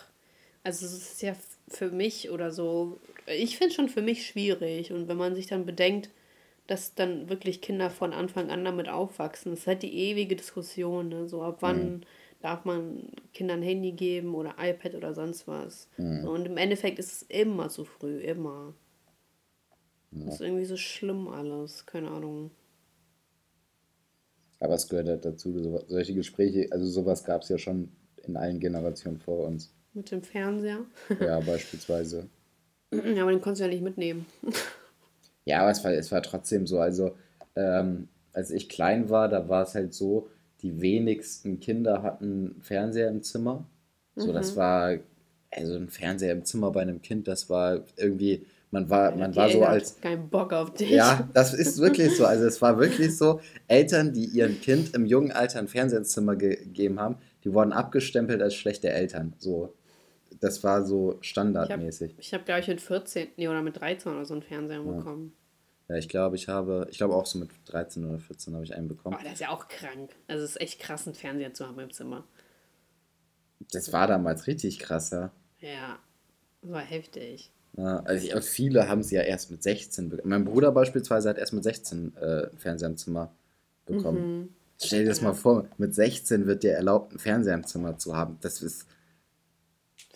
also 0.62 0.86
es 0.86 0.92
ist 0.92 1.22
ja 1.22 1.34
für 1.78 1.90
mich 1.90 2.30
oder 2.30 2.50
so, 2.50 3.00
ich 3.26 3.56
finde 3.56 3.70
es 3.70 3.74
schon 3.74 3.88
für 3.88 4.02
mich 4.02 4.26
schwierig. 4.26 4.92
Und 4.92 5.08
wenn 5.08 5.16
man 5.16 5.34
sich 5.34 5.46
dann 5.46 5.66
bedenkt, 5.66 6.10
dass 6.66 6.94
dann 6.94 7.28
wirklich 7.28 7.60
Kinder 7.60 7.90
von 7.90 8.12
Anfang 8.12 8.50
an 8.50 8.64
damit 8.64 8.88
aufwachsen, 8.88 9.52
das 9.52 9.60
ist 9.60 9.66
halt 9.66 9.82
die 9.82 9.94
ewige 9.94 10.36
Diskussion, 10.36 11.08
ne? 11.08 11.28
so 11.28 11.42
ab 11.42 11.58
wann 11.60 11.84
mhm. 11.84 12.00
darf 12.40 12.64
man 12.64 13.08
Kindern 13.34 13.60
ein 13.60 13.64
Handy 13.64 13.92
geben 13.92 14.34
oder 14.34 14.54
iPad 14.58 14.94
oder 14.94 15.14
sonst 15.14 15.48
was. 15.48 15.88
Mhm. 15.96 16.26
Und 16.26 16.46
im 16.46 16.56
Endeffekt 16.56 16.98
ist 16.98 17.12
es 17.12 17.22
immer 17.22 17.68
zu 17.68 17.84
früh, 17.84 18.18
immer. 18.18 18.74
Ja. 20.12 20.26
Das 20.26 20.34
ist 20.34 20.40
irgendwie 20.40 20.64
so 20.64 20.76
schlimm 20.76 21.28
alles, 21.28 21.86
keine 21.86 22.10
Ahnung. 22.10 22.50
Aber 24.60 24.74
es 24.74 24.88
gehört 24.88 25.08
halt 25.08 25.24
dazu, 25.24 25.58
so, 25.58 25.82
solche 25.88 26.14
Gespräche, 26.14 26.68
also 26.70 26.86
sowas 26.86 27.24
gab 27.24 27.42
es 27.42 27.48
ja 27.48 27.58
schon 27.58 27.90
in 28.24 28.36
allen 28.36 28.60
Generationen 28.60 29.18
vor 29.18 29.46
uns. 29.46 29.74
Mit 29.94 30.10
dem 30.10 30.22
Fernseher? 30.22 30.84
ja, 31.20 31.40
beispielsweise. 31.46 32.28
Ja, 32.92 33.22
aber 33.22 33.30
den 33.30 33.40
konntest 33.40 33.60
du 33.60 33.64
ja 33.64 33.70
nicht 33.70 33.82
mitnehmen. 33.82 34.26
ja, 35.44 35.60
aber 35.60 35.70
es 35.70 35.82
war, 35.84 35.92
es 35.92 36.12
war 36.12 36.22
trotzdem 36.22 36.66
so. 36.66 36.78
Also, 36.78 37.16
ähm, 37.56 38.08
als 38.32 38.50
ich 38.50 38.68
klein 38.68 39.10
war, 39.10 39.28
da 39.28 39.48
war 39.48 39.62
es 39.62 39.74
halt 39.74 39.94
so, 39.94 40.28
die 40.62 40.80
wenigsten 40.80 41.60
Kinder 41.60 42.02
hatten 42.02 42.56
Fernseher 42.60 43.08
im 43.08 43.22
Zimmer. 43.22 43.66
So, 44.16 44.28
mhm. 44.28 44.34
das 44.34 44.56
war, 44.56 44.98
also 45.50 45.74
ein 45.74 45.88
Fernseher 45.88 46.32
im 46.32 46.44
Zimmer 46.44 46.70
bei 46.70 46.82
einem 46.82 47.02
Kind, 47.02 47.28
das 47.28 47.50
war 47.50 47.84
irgendwie 47.96 48.46
man 48.72 48.88
war, 48.88 49.14
man 49.14 49.36
war 49.36 49.50
so 49.50 49.62
als. 49.62 50.00
Kein 50.00 50.30
Bock 50.30 50.54
auf 50.54 50.72
dich. 50.72 50.90
Ja, 50.90 51.28
das 51.34 51.52
ist 51.52 51.78
wirklich 51.78 52.16
so. 52.16 52.24
Also 52.24 52.46
es 52.46 52.62
war 52.62 52.78
wirklich 52.78 53.14
so, 53.16 53.40
Eltern, 53.68 54.14
die 54.14 54.24
ihrem 54.24 54.58
Kind 54.62 54.94
im 54.94 55.04
jungen 55.04 55.30
Alter 55.30 55.58
ein 55.58 55.68
Fernsehzimmer 55.68 56.36
gegeben 56.36 56.98
haben, 56.98 57.16
die 57.44 57.52
wurden 57.52 57.72
abgestempelt 57.72 58.40
als 58.40 58.54
schlechte 58.54 58.88
Eltern. 58.88 59.34
So. 59.38 59.74
Das 60.42 60.64
war 60.64 60.84
so 60.84 61.18
standardmäßig. 61.20 62.16
Ich 62.18 62.34
habe, 62.34 62.40
hab, 62.40 62.46
glaube 62.46 62.60
ich, 62.62 62.66
mit 62.66 62.80
14 62.80 63.28
nee, 63.36 63.46
oder 63.46 63.62
mit 63.62 63.80
13 63.80 64.12
oder 64.12 64.26
so 64.26 64.34
einen 64.34 64.42
Fernseher 64.42 64.82
ja. 64.84 64.90
bekommen. 64.90 65.32
Ja, 65.88 65.94
ich 65.94 66.08
glaube, 66.08 66.34
ich 66.34 66.48
habe, 66.48 66.88
ich 66.90 66.98
glaube 66.98 67.14
auch 67.14 67.26
so 67.26 67.38
mit 67.38 67.50
13 67.66 68.04
oder 68.04 68.18
14 68.18 68.52
habe 68.52 68.64
ich 68.64 68.74
einen 68.74 68.88
bekommen. 68.88 69.16
Oh, 69.16 69.22
das 69.22 69.34
ist 69.34 69.40
ja 69.40 69.50
auch 69.50 69.68
krank. 69.68 70.10
Also 70.26 70.44
es 70.44 70.50
ist 70.50 70.60
echt 70.60 70.80
krass, 70.80 71.06
einen 71.06 71.14
Fernseher 71.14 71.54
zu 71.54 71.64
haben 71.68 71.78
im 71.78 71.92
Zimmer. 71.92 72.24
Das 73.70 73.92
war 73.92 74.08
damals 74.08 74.48
richtig 74.48 74.80
krass, 74.80 75.10
ja. 75.10 75.30
Ja, 75.60 76.00
das 76.60 76.72
war 76.72 76.80
heftig. 76.80 77.52
Ja, 77.76 78.00
also 78.00 78.26
ich, 78.26 78.44
viele 78.44 78.88
haben 78.88 79.04
sie 79.04 79.14
ja 79.14 79.22
erst 79.22 79.52
mit 79.52 79.62
16 79.62 80.08
bekommen. 80.08 80.28
Mein 80.28 80.44
Bruder 80.44 80.72
beispielsweise 80.72 81.28
hat 81.28 81.38
erst 81.38 81.52
mit 81.52 81.62
16 81.62 82.16
äh, 82.16 82.50
Fernseher 82.56 82.88
im 82.88 82.96
Zimmer 82.96 83.32
bekommen. 83.86 84.40
Mhm. 84.40 84.48
Stell 84.82 85.04
dir 85.04 85.08
das 85.10 85.20
ja. 85.20 85.28
mal 85.28 85.34
vor, 85.34 85.68
mit 85.78 85.94
16 85.94 86.48
wird 86.48 86.64
dir 86.64 86.72
erlaubt, 86.72 87.12
einen 87.12 87.20
Fernseher 87.20 87.54
im 87.54 87.64
Zimmer 87.64 87.96
zu 87.96 88.16
haben. 88.16 88.38
Das 88.40 88.60
ist. 88.60 88.88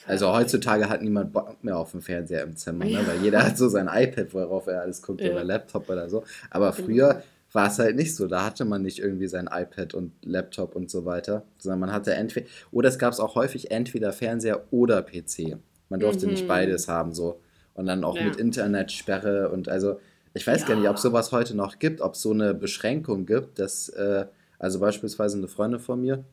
Also 0.07 0.32
heutzutage 0.32 0.88
hat 0.88 1.02
niemand 1.02 1.32
Bock 1.32 1.62
mehr 1.62 1.76
auf 1.76 1.94
einen 1.94 2.02
Fernseher 2.02 2.42
im 2.42 2.57
Zimmer, 2.57 2.84
ne? 2.84 3.00
weil 3.07 3.22
jeder 3.22 3.42
hat 3.44 3.59
so 3.59 3.68
sein 3.68 3.88
iPad, 3.92 4.32
worauf 4.34 4.66
er 4.66 4.82
alles 4.82 5.02
guckt, 5.02 5.20
oder 5.20 5.44
Laptop 5.44 5.88
oder 5.90 6.09
so. 6.09 6.24
Aber 6.50 6.70
genau. 6.72 6.86
früher 6.86 7.22
war 7.52 7.68
es 7.68 7.78
halt 7.78 7.96
nicht 7.96 8.14
so. 8.14 8.26
Da 8.26 8.44
hatte 8.44 8.64
man 8.64 8.82
nicht 8.82 8.98
irgendwie 8.98 9.26
sein 9.26 9.48
iPad 9.50 9.94
und 9.94 10.12
Laptop 10.22 10.76
und 10.76 10.90
so 10.90 11.04
weiter, 11.04 11.44
sondern 11.59 11.80
man 11.80 11.92
hatte 11.92 12.14
entweder, 12.14 12.46
oder 12.70 12.88
es 12.88 12.98
gab 12.98 13.12
es 13.12 13.20
auch 13.20 13.34
häufig 13.34 13.70
entweder 13.70 14.12
Fernseher 14.12 14.64
oder 14.70 15.02
PC. 15.02 15.57
Man 15.88 16.00
durfte 16.00 16.26
mhm. 16.26 16.32
nicht 16.32 16.46
beides 16.46 16.88
haben, 16.88 17.12
so. 17.12 17.40
Und 17.74 17.86
dann 17.86 18.04
auch 18.04 18.16
ja. 18.16 18.24
mit 18.24 18.36
Internetsperre 18.36 19.50
und 19.50 19.68
also, 19.68 19.98
ich 20.34 20.46
weiß 20.46 20.62
ja. 20.62 20.68
gar 20.68 20.76
nicht, 20.76 20.88
ob 20.88 20.98
sowas 20.98 21.32
heute 21.32 21.57
noch 21.57 21.78
gibt, 21.78 22.00
ob 22.00 22.14
es 22.14 22.22
so 22.22 22.32
eine 22.32 22.54
Beschränkung 22.54 23.26
gibt, 23.26 23.59
dass, 23.59 23.88
äh, 23.90 24.26
also 24.59 24.80
beispielsweise 24.80 25.36
eine 25.36 25.48
Freundin 25.48 25.80
von 25.80 26.00
mir, 26.00 26.24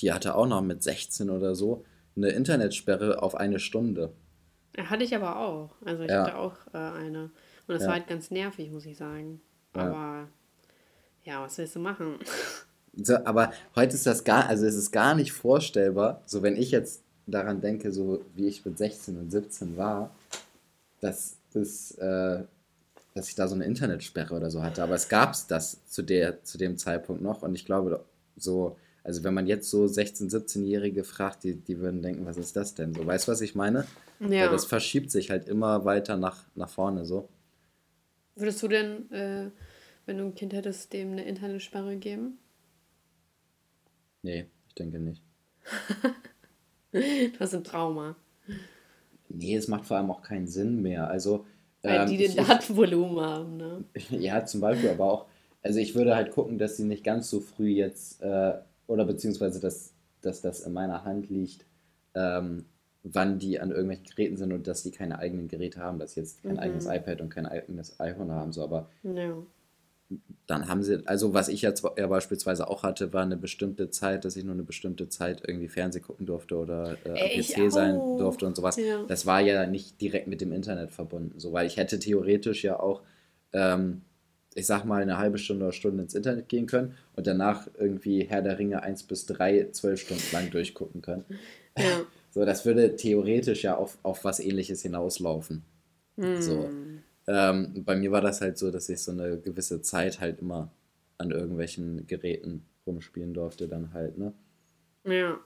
die 0.00 0.12
hatte 0.12 0.34
auch 0.34 0.46
noch 0.46 0.62
mit 0.62 0.82
16 0.82 1.30
oder 1.30 1.54
so 1.54 1.84
eine 2.18 2.30
Internetsperre 2.30 3.22
auf 3.22 3.34
eine 3.34 3.58
Stunde. 3.58 4.12
Hatte 4.76 5.04
ich 5.04 5.14
aber 5.14 5.38
auch. 5.38 5.74
Also 5.84 6.04
ich 6.04 6.10
ja. 6.10 6.24
hatte 6.24 6.36
auch 6.36 6.56
äh, 6.72 6.78
eine. 6.78 7.30
Und 7.66 7.74
das 7.74 7.86
war 7.86 7.94
halt 7.94 8.06
ganz 8.06 8.30
nervig, 8.30 8.70
muss 8.70 8.86
ich 8.86 8.96
sagen. 8.96 9.40
Aber 9.72 10.28
ja, 11.24 11.42
was 11.42 11.58
willst 11.58 11.76
du 11.76 11.80
machen? 11.80 12.18
So, 13.00 13.14
aber 13.24 13.52
heute 13.76 13.94
ist 13.94 14.06
das 14.06 14.24
gar, 14.24 14.48
also 14.48 14.66
es 14.66 14.74
ist 14.74 14.90
gar 14.90 15.14
nicht 15.14 15.32
vorstellbar, 15.32 16.20
so 16.26 16.42
wenn 16.42 16.56
ich 16.56 16.72
jetzt 16.72 17.04
daran 17.28 17.60
denke, 17.60 17.92
so 17.92 18.24
wie 18.34 18.48
ich 18.48 18.64
mit 18.64 18.76
16 18.76 19.16
und 19.18 19.30
17 19.30 19.76
war, 19.76 20.12
dass, 21.00 21.36
das, 21.52 21.92
äh, 21.92 22.42
dass 23.14 23.28
ich 23.28 23.36
da 23.36 23.46
so 23.46 23.54
eine 23.54 23.66
Internetsperre 23.66 24.34
oder 24.34 24.50
so 24.50 24.64
hatte. 24.64 24.82
Aber 24.82 24.96
es 24.96 25.08
gab 25.08 25.32
es 25.32 25.46
das 25.46 25.84
zu, 25.86 26.02
der, 26.02 26.42
zu 26.42 26.58
dem 26.58 26.76
Zeitpunkt 26.76 27.22
noch 27.22 27.42
und 27.42 27.54
ich 27.54 27.64
glaube, 27.64 28.04
so, 28.36 28.76
also 29.08 29.24
wenn 29.24 29.32
man 29.32 29.46
jetzt 29.46 29.70
so 29.70 29.84
16-, 29.84 30.30
17-Jährige 30.30 31.02
fragt, 31.02 31.44
die, 31.44 31.54
die 31.56 31.78
würden 31.78 32.02
denken, 32.02 32.26
was 32.26 32.36
ist 32.36 32.56
das 32.56 32.74
denn? 32.74 32.92
So, 32.92 33.06
weißt 33.06 33.26
du, 33.26 33.32
was 33.32 33.40
ich 33.40 33.54
meine? 33.54 33.86
Ja. 34.20 34.42
Weil 34.42 34.50
das 34.50 34.66
verschiebt 34.66 35.10
sich 35.10 35.30
halt 35.30 35.48
immer 35.48 35.86
weiter 35.86 36.18
nach, 36.18 36.44
nach 36.54 36.68
vorne 36.68 37.06
so. 37.06 37.30
Würdest 38.36 38.62
du 38.62 38.68
denn 38.68 39.10
äh, 39.10 39.50
wenn 40.04 40.18
du 40.18 40.24
ein 40.24 40.34
Kind 40.34 40.52
hättest, 40.52 40.92
dem 40.92 41.12
eine 41.12 41.24
Internetsperre 41.24 41.96
geben? 41.96 42.38
Nee, 44.22 44.46
ich 44.66 44.74
denke 44.74 44.98
nicht. 44.98 45.22
du 46.92 47.40
hast 47.40 47.54
ein 47.54 47.64
Trauma. 47.64 48.14
Nee, 49.30 49.56
es 49.56 49.68
macht 49.68 49.86
vor 49.86 49.96
allem 49.96 50.10
auch 50.10 50.22
keinen 50.22 50.48
Sinn 50.48 50.82
mehr. 50.82 51.08
Also, 51.08 51.46
Weil 51.80 52.00
ähm, 52.00 52.08
die 52.08 52.18
den 52.18 52.36
Datenvolumen 52.36 53.20
haben, 53.20 53.56
ne? 53.56 53.84
ja, 54.10 54.44
zum 54.44 54.60
Beispiel, 54.60 54.90
aber 54.90 55.12
auch, 55.12 55.26
also 55.62 55.78
ich 55.78 55.94
würde 55.94 56.14
halt 56.14 56.30
gucken, 56.30 56.58
dass 56.58 56.76
sie 56.76 56.84
nicht 56.84 57.04
ganz 57.04 57.30
so 57.30 57.40
früh 57.40 57.68
jetzt, 57.68 58.20
äh, 58.20 58.54
oder 58.88 59.04
beziehungsweise, 59.04 59.60
dass, 59.60 59.92
dass 60.20 60.40
das 60.40 60.60
in 60.60 60.72
meiner 60.72 61.04
Hand 61.04 61.30
liegt, 61.30 61.64
ähm, 62.14 62.64
wann 63.04 63.38
die 63.38 63.60
an 63.60 63.70
irgendwelchen 63.70 64.06
Geräten 64.06 64.36
sind 64.36 64.52
und 64.52 64.66
dass 64.66 64.82
die 64.82 64.90
keine 64.90 65.20
eigenen 65.20 65.46
Geräte 65.46 65.80
haben, 65.80 66.00
dass 66.00 66.14
sie 66.14 66.20
jetzt 66.20 66.42
kein 66.42 66.54
mhm. 66.54 66.58
eigenes 66.58 66.86
iPad 66.86 67.20
und 67.20 67.28
kein 67.28 67.46
eigenes 67.46 68.00
iPhone 68.00 68.32
haben, 68.32 68.52
so, 68.52 68.64
aber 68.64 68.90
ja 69.04 69.36
dann 70.46 70.68
haben 70.68 70.82
sie, 70.82 71.06
also 71.06 71.34
was 71.34 71.48
ich 71.48 71.60
jetzt 71.60 71.84
ja 71.96 72.06
beispielsweise 72.06 72.68
auch 72.68 72.82
hatte, 72.82 73.12
war 73.12 73.22
eine 73.22 73.36
bestimmte 73.36 73.90
Zeit, 73.90 74.24
dass 74.24 74.36
ich 74.36 74.44
nur 74.44 74.54
eine 74.54 74.62
bestimmte 74.62 75.08
Zeit 75.08 75.42
irgendwie 75.46 75.68
Fernsehen 75.68 76.02
gucken 76.02 76.24
durfte 76.24 76.56
oder 76.56 76.96
äh, 77.04 77.38
PC 77.38 77.70
sein 77.70 77.96
durfte 78.16 78.46
und 78.46 78.56
sowas. 78.56 78.76
Ja. 78.76 79.04
Das 79.06 79.26
war 79.26 79.40
ja 79.40 79.66
nicht 79.66 80.00
direkt 80.00 80.26
mit 80.26 80.40
dem 80.40 80.52
Internet 80.52 80.90
verbunden, 80.90 81.38
so 81.38 81.52
weil 81.52 81.66
ich 81.66 81.76
hätte 81.76 81.98
theoretisch 81.98 82.64
ja 82.64 82.80
auch, 82.80 83.02
ähm, 83.52 84.02
ich 84.58 84.66
sag 84.66 84.84
mal, 84.84 85.00
eine 85.00 85.18
halbe 85.18 85.38
Stunde 85.38 85.64
oder 85.64 85.72
Stunde 85.72 86.02
ins 86.02 86.14
Internet 86.14 86.48
gehen 86.48 86.66
können 86.66 86.94
und 87.14 87.26
danach 87.26 87.68
irgendwie 87.78 88.24
Herr 88.24 88.42
der 88.42 88.58
Ringe 88.58 88.82
1 88.82 89.04
bis 89.04 89.26
3 89.26 89.68
zwölf 89.72 90.00
Stunden 90.00 90.24
lang 90.32 90.50
durchgucken 90.50 91.02
können. 91.02 91.24
Ja. 91.76 91.84
So, 92.30 92.44
das 92.44 92.66
würde 92.66 92.94
theoretisch 92.94 93.64
ja 93.64 93.74
auf, 93.74 93.96
auf 94.02 94.22
was 94.22 94.38
ähnliches 94.38 94.82
hinauslaufen. 94.82 95.62
Mm. 96.16 96.40
So. 96.40 96.64
Hm. 96.64 97.02
Ähm, 97.26 97.84
bei 97.84 97.96
mir 97.96 98.12
war 98.12 98.20
das 98.20 98.42
halt 98.42 98.58
so, 98.58 98.70
dass 98.70 98.90
ich 98.90 99.00
so 99.00 99.12
eine 99.12 99.38
gewisse 99.38 99.80
Zeit 99.80 100.20
halt 100.20 100.40
immer 100.40 100.70
an 101.16 101.30
irgendwelchen 101.30 102.06
Geräten 102.06 102.66
rumspielen 102.86 103.32
durfte, 103.32 103.66
dann 103.66 103.94
halt, 103.94 104.18
ne? 104.18 104.34
Ja, 105.04 105.40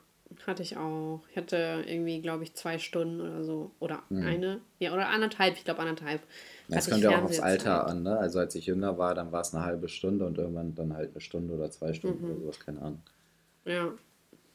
hatte 0.47 0.63
ich 0.63 0.77
auch. 0.77 1.23
Ich 1.31 1.37
hatte 1.37 1.85
irgendwie, 1.87 2.21
glaube 2.21 2.45
ich, 2.45 2.55
zwei 2.55 2.79
Stunden 2.79 3.21
oder 3.21 3.45
so. 3.45 3.71
Oder 3.79 4.03
mhm. 4.09 4.27
eine. 4.27 4.61
Ja, 4.79 4.93
oder 4.93 5.09
anderthalb, 5.09 5.57
ich 5.57 5.65
glaube 5.65 5.81
anderthalb. 5.81 6.23
Das 6.69 6.89
kommt 6.89 7.03
ja 7.03 7.19
auch 7.19 7.25
aufs 7.25 7.41
Alter 7.41 7.87
an, 7.87 8.03
ne? 8.03 8.19
Also 8.19 8.39
als 8.39 8.55
ich 8.55 8.67
jünger 8.67 8.99
war, 8.99 9.15
dann 9.15 9.33
war 9.33 9.43
es 9.43 9.55
eine 9.55 9.65
halbe 9.65 9.89
Stunde 9.89 10.27
und 10.27 10.39
irgendwann 10.39 10.75
dann 10.75 10.95
halt 10.95 11.11
eine 11.11 11.21
Stunde 11.21 11.55
oder 11.55 11.71
zwei 11.71 11.93
Stunden 11.93 12.25
mhm. 12.25 12.31
oder 12.31 12.41
sowas, 12.41 12.61
keine 12.61 12.81
Ahnung. 12.81 13.03
Ja. 13.65 13.93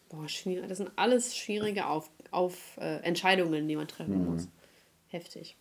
Boah, 0.10 0.28
schwierig. 0.30 0.68
Das 0.70 0.78
sind 0.78 0.92
alles 0.96 1.36
schwierige 1.36 1.88
auf, 1.88 2.10
auf 2.32 2.78
äh, 2.78 3.02
Entscheidungen, 3.02 3.68
die 3.68 3.76
man 3.76 3.88
treffen 3.88 4.20
mhm. 4.20 4.32
muss. 4.32 4.48
Heftig. 5.10 5.58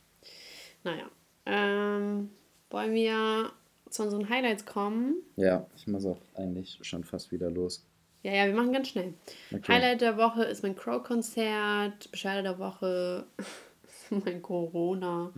Naja. 0.84 1.10
Ähm, 1.46 2.30
wollen 2.70 2.94
wir 2.94 3.52
zu 3.90 4.02
unseren 4.04 4.28
Highlights 4.28 4.66
kommen? 4.66 5.16
Ja, 5.36 5.66
ich 5.76 5.86
muss 5.86 6.04
auch 6.04 6.20
eigentlich 6.34 6.78
schon 6.82 7.04
fast 7.04 7.32
wieder 7.32 7.50
los. 7.50 7.84
Ja, 8.26 8.32
ja, 8.32 8.46
wir 8.46 8.54
machen 8.54 8.72
ganz 8.72 8.88
schnell. 8.88 9.14
Okay. 9.54 9.72
Highlight 9.72 10.00
der 10.00 10.16
Woche 10.16 10.42
ist 10.42 10.64
mein 10.64 10.74
Crow-Konzert. 10.74 12.10
Bescheid 12.10 12.44
der 12.44 12.58
Woche 12.58 13.24
ist 13.38 14.24
mein 14.24 14.42
Corona. 14.42 15.32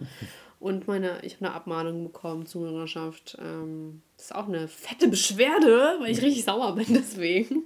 Und 0.58 0.88
meine, 0.88 1.18
ich 1.20 1.34
habe 1.34 1.44
eine 1.44 1.54
Abmahnung 1.54 2.04
bekommen, 2.04 2.46
Zuhörerschaft. 2.46 3.36
Ähm, 3.42 4.00
das 4.16 4.26
ist 4.26 4.34
auch 4.34 4.48
eine 4.48 4.68
fette 4.68 5.08
Beschwerde, 5.08 5.98
weil 6.00 6.12
ich 6.12 6.22
richtig 6.22 6.44
sauer 6.44 6.74
bin 6.76 6.86
deswegen. 6.88 7.64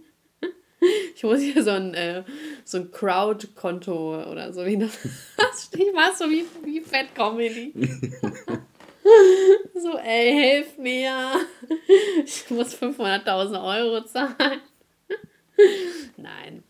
Ich 1.15 1.23
muss 1.23 1.39
hier 1.41 1.63
so 1.63 1.71
ein, 1.71 1.95
äh, 1.95 2.25
so 2.65 2.79
ein 2.79 2.91
Crowd-Konto 2.91 4.29
oder 4.29 4.53
so 4.53 4.67
wie 4.67 4.77
das. 4.77 4.99
ich 5.73 5.95
war 5.95 6.13
so 6.17 6.25
wie, 6.25 6.45
wie 6.65 6.81
Fat 6.81 7.15
Comedy. 7.15 7.73
so, 9.81 9.97
ey, 9.99 10.33
hilf 10.33 10.79
mir. 10.79 11.31
Ich 12.25 12.51
muss 12.51 12.75
500.000 12.75 13.65
Euro 13.65 14.05
zahlen. 14.05 14.63
Nein. 16.17 16.63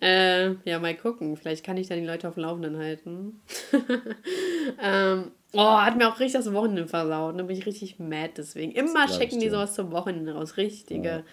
Äh, 0.00 0.54
ja, 0.68 0.78
mal 0.78 0.96
gucken. 0.96 1.36
Vielleicht 1.36 1.64
kann 1.64 1.76
ich 1.76 1.88
dann 1.88 2.00
die 2.00 2.06
Leute 2.06 2.28
auf 2.28 2.34
dem 2.34 2.42
Laufenden 2.42 2.76
halten. 2.78 3.40
ähm, 4.82 5.30
oh, 5.52 5.78
hat 5.78 5.96
mir 5.96 6.08
auch 6.08 6.20
richtig 6.20 6.44
das 6.44 6.52
Wochenende 6.52 6.86
versaut. 6.86 7.38
Da 7.38 7.42
bin 7.42 7.56
ich 7.56 7.66
richtig 7.66 7.98
mad 7.98 8.32
deswegen. 8.36 8.72
Immer 8.72 9.08
schicken 9.08 9.40
die 9.40 9.50
sowas 9.50 9.74
zum 9.74 9.92
Wochenende 9.92 10.34
raus. 10.34 10.56
Richtige 10.56 11.08
ja. 11.08 11.24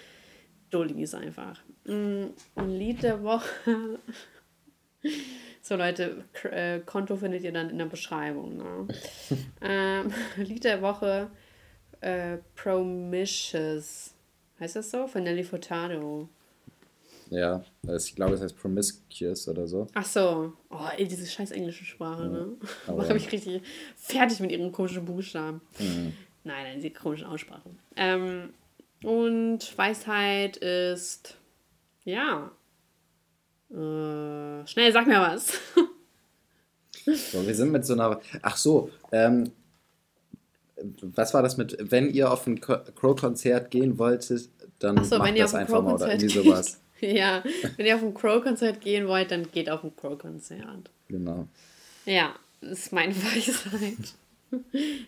Dullis 0.70 1.14
einfach. 1.14 1.62
Mm, 1.86 2.28
ein 2.56 2.70
Lied 2.70 3.04
der 3.04 3.24
Woche. 3.24 4.00
So 5.62 5.76
Leute, 5.76 6.24
äh, 6.52 6.80
Konto 6.82 7.16
findet 7.16 7.42
ihr 7.42 7.52
dann 7.52 7.72
in 7.72 7.80
der 7.80 7.86
Beschreibung. 7.86 8.58
Ne? 8.58 8.88
ähm, 9.62 10.14
Lied 10.36 10.64
der 10.64 10.80
Woche 10.84 11.32
äh, 12.02 12.38
Promiscuous. 12.56 14.14
Heißt 14.60 14.76
das 14.76 14.92
so? 14.92 15.08
Von 15.08 15.24
Nelly 15.24 15.44
Furtado. 15.44 16.30
Ja, 17.30 17.64
ich 17.88 18.16
glaube, 18.16 18.34
es 18.34 18.42
heißt 18.42 18.58
Promiscuous 18.58 19.48
oder 19.48 19.68
so. 19.68 19.88
Ach 19.94 20.06
so. 20.06 20.54
Oh, 20.70 20.88
ey, 20.96 21.08
diese 21.08 21.26
scheiß 21.26 21.52
englische 21.52 21.86
Sprache, 21.86 22.24
ja, 22.24 22.30
ne? 22.30 22.48
Mache 22.96 23.14
mich 23.14 23.32
richtig 23.32 23.62
fertig 23.96 24.40
mit 24.40 24.52
ihren 24.52 24.72
komischen 24.72 25.06
Buchstaben. 25.06 25.62
Mhm. 25.80 26.14
Nein, 26.44 26.64
nein, 26.64 26.82
sie 26.82 26.92
komischen 26.92 27.26
Aussprache. 27.26 27.70
Ähm, 27.96 28.54
und 29.04 29.78
Weisheit 29.78 30.58
ist, 30.58 31.38
ja, 32.04 32.52
äh, 33.72 34.68
schnell, 34.68 34.92
sag 34.92 35.08
mir 35.08 35.20
was. 35.20 35.60
so, 37.32 37.46
wir 37.46 37.56
sind 37.56 37.72
mit 37.72 37.86
so 37.86 37.94
einer. 37.94 38.20
Ach 38.44 38.58
so, 38.58 38.92
ähm, 39.12 39.52
was 41.02 41.34
war 41.34 41.42
das 41.42 41.58
mit, 41.58 41.78
wenn 41.80 42.10
ihr 42.12 42.32
auf 42.32 42.46
ein 42.48 42.60
Crow-Konzert 42.62 43.72
gehen 43.72 43.98
wolltet, 43.98 44.50
dann 44.80 45.04
so, 45.04 45.18
macht 45.18 45.38
das 45.40 45.56
einfach 45.56 45.82
mal 45.82 45.96
oder 45.96 46.12
irgendwie 46.12 46.28
sowas. 46.44 46.82
ja, 47.02 47.44
wenn 47.78 47.86
ihr 47.86 47.96
auf 47.96 48.04
ein 48.04 48.14
Crow-Konzert 48.14 48.82
gehen 48.82 49.08
wollt, 49.08 49.32
dann 49.32 49.52
geht 49.52 49.70
auf 49.70 49.84
ein 49.84 49.96
Crow-Konzert. 49.96 50.90
Genau. 51.08 51.48
Ja, 52.06 52.36
das 52.62 52.80
ist 52.80 52.94
meine 52.94 53.16
Weisheit. 53.16 54.16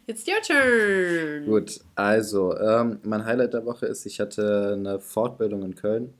It's 0.05 0.25
your 0.27 0.41
turn. 0.41 1.45
Gut, 1.45 1.79
also, 1.95 2.57
ähm, 2.57 2.99
mein 3.03 3.23
Highlight 3.25 3.53
der 3.53 3.65
Woche 3.65 3.85
ist, 3.85 4.05
ich 4.05 4.19
hatte 4.19 4.73
eine 4.77 4.99
Fortbildung 4.99 5.63
in 5.63 5.75
Köln. 5.75 6.13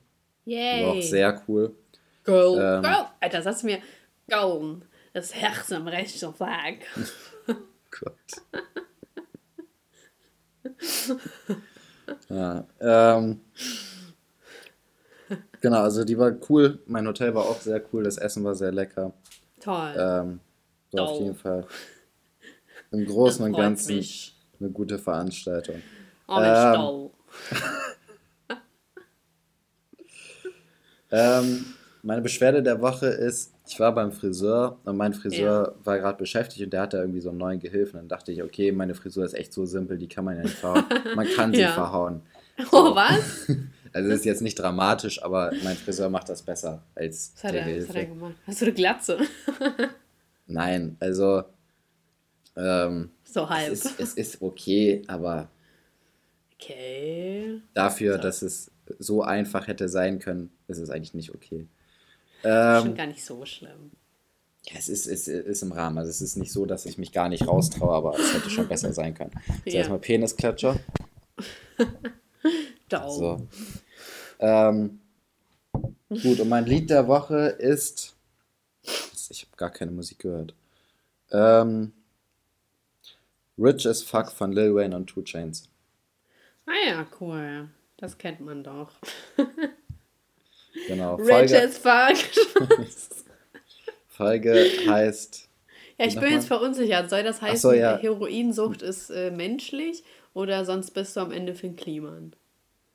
Yay. 0.44 0.84
War 0.84 0.92
auch 0.92 1.02
sehr 1.02 1.42
cool. 1.46 1.74
Go, 2.24 2.58
ähm, 2.58 2.82
go. 2.82 3.06
Alter, 3.20 3.42
sagst 3.42 3.62
du 3.62 3.66
mir, 3.66 3.80
go. 4.30 4.80
Das 5.12 5.34
Herz 5.34 5.72
am 5.72 5.88
rechten 5.88 6.32
Flag. 6.32 6.74
Gott. 7.90 8.14
ja, 12.28 12.66
ähm, 12.80 13.40
genau, 15.60 15.82
also 15.82 16.04
die 16.04 16.18
war 16.18 16.32
cool. 16.48 16.78
Mein 16.86 17.06
Hotel 17.06 17.34
war 17.34 17.44
auch 17.44 17.60
sehr 17.60 17.82
cool. 17.92 18.04
Das 18.04 18.18
Essen 18.18 18.44
war 18.44 18.54
sehr 18.54 18.72
lecker. 18.72 19.12
Toll. 19.60 19.94
Ähm, 19.96 20.40
war 20.92 21.08
auf 21.08 21.20
jeden 21.20 21.34
Fall 21.34 21.66
im 22.90 23.04
Großen 23.04 23.44
und 23.44 23.52
Ganzen 23.52 23.96
mich. 23.96 24.34
eine 24.60 24.70
gute 24.70 24.98
Veranstaltung. 24.98 25.82
Oh, 26.26 26.40
ähm, 26.40 27.10
ähm, 31.10 31.64
meine 32.02 32.22
Beschwerde 32.22 32.62
der 32.62 32.80
Woche 32.80 33.06
ist, 33.06 33.52
ich 33.66 33.78
war 33.80 33.94
beim 33.94 34.12
Friseur 34.12 34.78
und 34.84 34.96
mein 34.96 35.12
Friseur 35.12 35.74
ja. 35.76 35.86
war 35.86 35.98
gerade 35.98 36.18
beschäftigt 36.18 36.64
und 36.64 36.72
der 36.72 36.82
hatte 36.82 36.98
irgendwie 36.98 37.20
so 37.20 37.30
einen 37.30 37.38
neuen 37.38 37.60
Gehilfen. 37.60 37.98
Dann 37.98 38.08
dachte 38.08 38.32
ich, 38.32 38.42
okay, 38.42 38.72
meine 38.72 38.94
Frisur 38.94 39.24
ist 39.24 39.34
echt 39.34 39.52
so 39.52 39.66
simpel, 39.66 39.98
die 39.98 40.08
kann 40.08 40.24
man 40.24 40.36
ja 40.36 40.42
nicht 40.42 40.56
verhauen. 40.56 40.84
Man 41.14 41.26
kann 41.28 41.52
sie 41.54 41.60
ja. 41.60 41.72
verhauen. 41.72 42.22
Oh, 42.58 42.64
so. 42.70 42.92
Oh, 42.92 42.94
was? 42.94 43.46
Also 43.92 44.08
das 44.08 44.20
ist 44.20 44.24
jetzt 44.24 44.42
nicht 44.42 44.58
dramatisch, 44.58 45.22
aber 45.22 45.52
mein 45.62 45.76
Friseur 45.76 46.10
macht 46.10 46.28
das 46.28 46.42
besser 46.42 46.82
als 46.94 47.32
was 47.36 47.44
hat 47.44 47.54
der 47.54 47.60
er, 47.62 47.66
Gehilfe. 47.66 47.88
Was 47.88 47.96
hat 47.96 48.02
er 48.02 48.06
gemacht? 48.06 48.34
Hast 48.46 48.60
du 48.60 48.64
eine 48.66 48.74
Glatze? 48.74 49.18
Nein, 50.46 50.96
also 51.00 51.44
ähm, 52.56 53.10
so 53.24 53.48
halb. 53.48 53.72
Es 53.72 53.84
ist, 53.84 54.00
es 54.00 54.14
ist 54.14 54.42
okay, 54.42 55.02
aber 55.06 55.48
okay. 56.54 57.60
dafür, 57.74 58.16
so. 58.16 58.22
dass 58.22 58.42
es 58.42 58.70
so 58.98 59.22
einfach 59.22 59.66
hätte 59.68 59.88
sein 59.88 60.18
können, 60.18 60.50
ist 60.66 60.78
es 60.78 60.90
eigentlich 60.90 61.14
nicht 61.14 61.34
okay. 61.34 61.66
Ähm, 62.44 62.82
Schon 62.82 62.94
gar 62.94 63.06
nicht 63.06 63.24
so 63.24 63.44
schlimm. 63.44 63.92
Ja, 64.64 64.74
es 64.76 64.88
ist, 64.88 65.06
es 65.06 65.28
ist 65.28 65.62
im 65.62 65.72
Rahmen. 65.72 65.98
Also 65.98 66.10
es 66.10 66.20
ist 66.20 66.36
nicht 66.36 66.52
so, 66.52 66.66
dass 66.66 66.84
ich 66.84 66.98
mich 66.98 67.12
gar 67.12 67.28
nicht 67.28 67.46
raustraue, 67.46 67.94
aber 67.94 68.18
es 68.18 68.34
hätte 68.34 68.50
schon 68.50 68.68
besser 68.68 68.92
sein 68.92 69.14
können. 69.14 69.32
So, 69.64 69.70
ja. 69.70 69.78
erstmal 69.78 69.98
Penisklatscher. 69.98 70.78
so. 72.90 73.46
Ähm, 74.38 75.00
gut, 76.08 76.40
und 76.40 76.48
mein 76.48 76.66
Lied 76.66 76.90
der 76.90 77.06
Woche 77.06 77.48
ist. 77.58 78.14
Ich 79.30 79.42
habe 79.42 79.56
gar 79.56 79.70
keine 79.70 79.90
Musik 79.90 80.20
gehört. 80.20 80.54
Ähm, 81.30 81.92
Rich 83.58 83.86
as 83.86 84.02
Fuck 84.02 84.30
von 84.32 84.52
Lil 84.52 84.74
Wayne 84.74 84.96
und 84.96 85.08
Two 85.08 85.22
Chains. 85.22 85.68
Ah 86.66 86.88
ja, 86.88 87.06
cool. 87.20 87.68
Das 87.96 88.16
kennt 88.16 88.40
man 88.40 88.62
doch. 88.62 88.92
genau. 90.86 91.16
Rich 91.16 91.28
Folge, 91.28 91.62
as 91.62 91.78
Fuck. 91.78 92.68
Folge 94.08 94.54
heißt. 94.86 95.48
Ja, 95.98 96.06
ich 96.06 96.18
bin 96.18 96.30
jetzt 96.30 96.46
verunsichert. 96.46 97.10
Soll 97.10 97.24
das 97.24 97.42
heißen, 97.42 97.58
so, 97.58 97.72
ja. 97.72 97.98
Heroinsucht 97.98 98.82
ist 98.82 99.10
äh, 99.10 99.30
menschlich 99.32 100.04
oder 100.32 100.64
sonst 100.64 100.92
bist 100.92 101.16
du 101.16 101.20
am 101.20 101.32
Ende 101.32 101.54
für 101.54 101.66
ein 101.66 101.76
Kliman? 101.76 102.34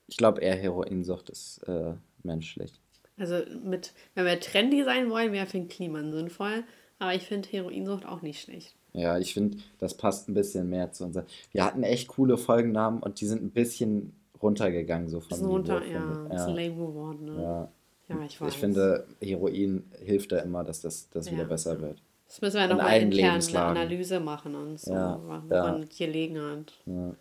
Ich 0.08 0.18
glaube 0.18 0.41
eher 0.41 0.56
Heroinsucht 0.56 1.30
ist 1.30 1.60
äh, 1.68 1.93
menschlich. 2.24 2.74
Also 3.18 3.41
mit, 3.64 3.93
wenn 4.16 4.26
wir 4.26 4.39
trendy 4.39 4.84
sein 4.84 5.10
wollen, 5.10 5.32
wäre 5.32 5.45
für 5.45 5.58
ein 5.58 5.68
Kliman 5.68 6.12
sinnvoll. 6.12 6.64
Aber 6.99 7.14
ich 7.14 7.24
finde 7.24 7.49
Heroinsucht 7.49 8.06
auch 8.06 8.22
nicht 8.22 8.41
schlecht. 8.41 8.76
Ja, 8.93 9.18
ich 9.18 9.34
finde, 9.34 9.58
das 9.80 9.95
passt 9.95 10.30
ein 10.30 10.34
bisschen 10.34 10.70
mehr 10.70 10.91
zu 10.91 11.06
uns. 11.06 11.18
Wir 11.51 11.66
hatten 11.66 11.84
echt 11.84 12.08
coole 12.08 12.38
Folgennamen 12.38 13.01
und 13.01 13.22
die 13.22 13.26
sind 13.26 13.43
ein 13.43 13.51
bisschen 13.51 14.14
runtergegangen, 14.41 15.10
so 15.10 15.20
von 15.20 15.39
Niveau, 15.39 15.51
runter, 15.51 15.86
ja, 15.86 16.28
ja. 16.30 16.36
ist 16.36 16.47
lame 16.47 16.76
geworden, 16.76 17.26
ne? 17.26 17.41
Ja. 17.41 17.72
ja, 18.10 18.26
ich 18.26 18.39
weiß. 18.39 18.54
Ich 18.54 18.60
finde, 18.60 19.08
Heroin 19.22 19.84
hilft 19.99 20.32
da 20.32 20.39
immer, 20.39 20.64
dass 20.64 20.82
das, 20.82 21.10
das 21.10 21.32
wieder 21.32 21.45
besser 21.45 21.82
wird. 21.82 22.01
Das 22.28 22.41
müssen 22.41 22.58
wir 22.58 22.68
nochmal 22.68 23.01
intern 23.01 23.41
eine 23.41 23.62
Analyse 23.62 24.20
machen 24.20 24.56
und 24.56 24.80
so, 24.80 24.93
ja, 24.93 25.22
woran 25.47 25.86
hier 25.89 26.08
liegen 26.08 26.41
hat. 26.41 26.74
Ja. 26.86 27.16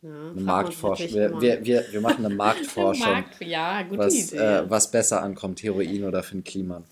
Ja, 0.00 0.30
eine 0.30 0.40
Marktforschung. 0.40 1.12
Wir, 1.12 1.40
wir, 1.40 1.64
wir, 1.64 1.84
wir 1.90 2.00
machen 2.00 2.24
eine 2.24 2.34
Marktforschung. 2.34 3.12
Markt, 3.12 3.40
ja, 3.40 3.82
gute 3.82 3.98
was, 3.98 4.14
Idee. 4.14 4.36
Äh, 4.36 4.70
was 4.70 4.90
besser 4.90 5.22
ankommt, 5.22 5.62
Heroin 5.62 6.04
oder 6.04 6.22
für 6.22 6.38
ein 6.38 6.44
Klima. 6.44 6.82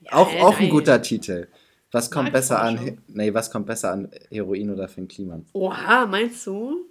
Ja, 0.00 0.12
auch, 0.12 0.32
äh, 0.32 0.40
auch 0.40 0.58
ein 0.58 0.70
guter 0.70 1.02
Titel. 1.02 1.48
Was 1.94 2.10
kommt 2.10 2.32
besser 2.32 2.60
an? 2.60 2.98
Nee, 3.06 3.32
was 3.34 3.52
kommt 3.52 3.66
besser 3.66 3.92
an 3.92 4.10
Heroin 4.28 4.70
oder 4.70 4.88
Finn 4.88 5.06
Kliman? 5.06 5.46
Oha, 5.52 6.06
meinst 6.06 6.44
du? 6.44 6.86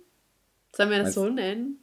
Sollen 0.74 0.90
wir 0.90 1.00
das 1.00 1.08
meinst, 1.08 1.16
so 1.16 1.28
nennen? 1.28 1.78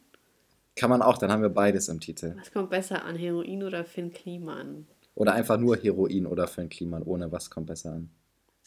Kann 0.75 0.89
man 0.89 1.03
auch, 1.03 1.19
dann 1.19 1.31
haben 1.31 1.43
wir 1.43 1.49
beides 1.49 1.87
im 1.87 1.99
Titel. 1.99 2.35
Was 2.39 2.51
kommt 2.51 2.71
besser 2.71 3.05
an, 3.05 3.15
Heroin 3.15 3.61
oder 3.61 3.85
Finn 3.85 4.11
Kliman? 4.11 4.87
Oder 5.13 5.33
einfach 5.33 5.59
nur 5.59 5.77
Heroin 5.77 6.25
oder 6.25 6.47
Finn 6.47 6.69
Kliman, 6.69 7.03
ohne 7.03 7.31
was 7.31 7.51
kommt 7.51 7.67
besser 7.67 7.91
an. 7.91 8.09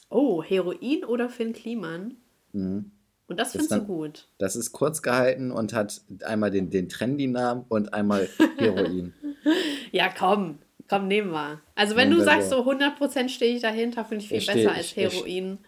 Oh, 0.08 0.40
Heroin 0.40 1.04
oder 1.04 1.28
Finn 1.28 1.52
Kliman? 1.52 2.16
Mhm. 2.52 2.92
Und 3.26 3.40
das 3.40 3.52
findest 3.52 3.72
du 3.72 3.84
gut. 3.84 4.28
Das 4.38 4.54
ist 4.54 4.72
kurz 4.72 5.00
gehalten 5.00 5.50
und 5.50 5.72
hat 5.72 6.02
einmal 6.24 6.50
den, 6.50 6.70
den 6.70 6.88
Trendy-Namen 6.88 7.64
und 7.68 7.94
einmal 7.94 8.28
Heroin. 8.58 9.14
ja, 9.92 10.10
komm. 10.16 10.58
Komm, 10.88 11.08
nehmen 11.08 11.30
wir. 11.30 11.60
Also 11.74 11.96
wenn 11.96 12.10
du 12.10 12.22
sagst, 12.22 12.50
so 12.50 12.58
100% 12.58 13.28
stehe 13.30 13.56
ich 13.56 13.62
dahinter, 13.62 14.04
finde 14.04 14.22
ich 14.22 14.28
viel 14.28 14.38
ich 14.38 14.46
besser 14.46 14.58
steh, 14.58 14.68
als 14.68 14.96
Heroin. 14.96 15.58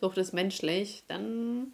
Sucht 0.00 0.18
ist 0.18 0.32
menschlich, 0.32 1.04
dann... 1.06 1.68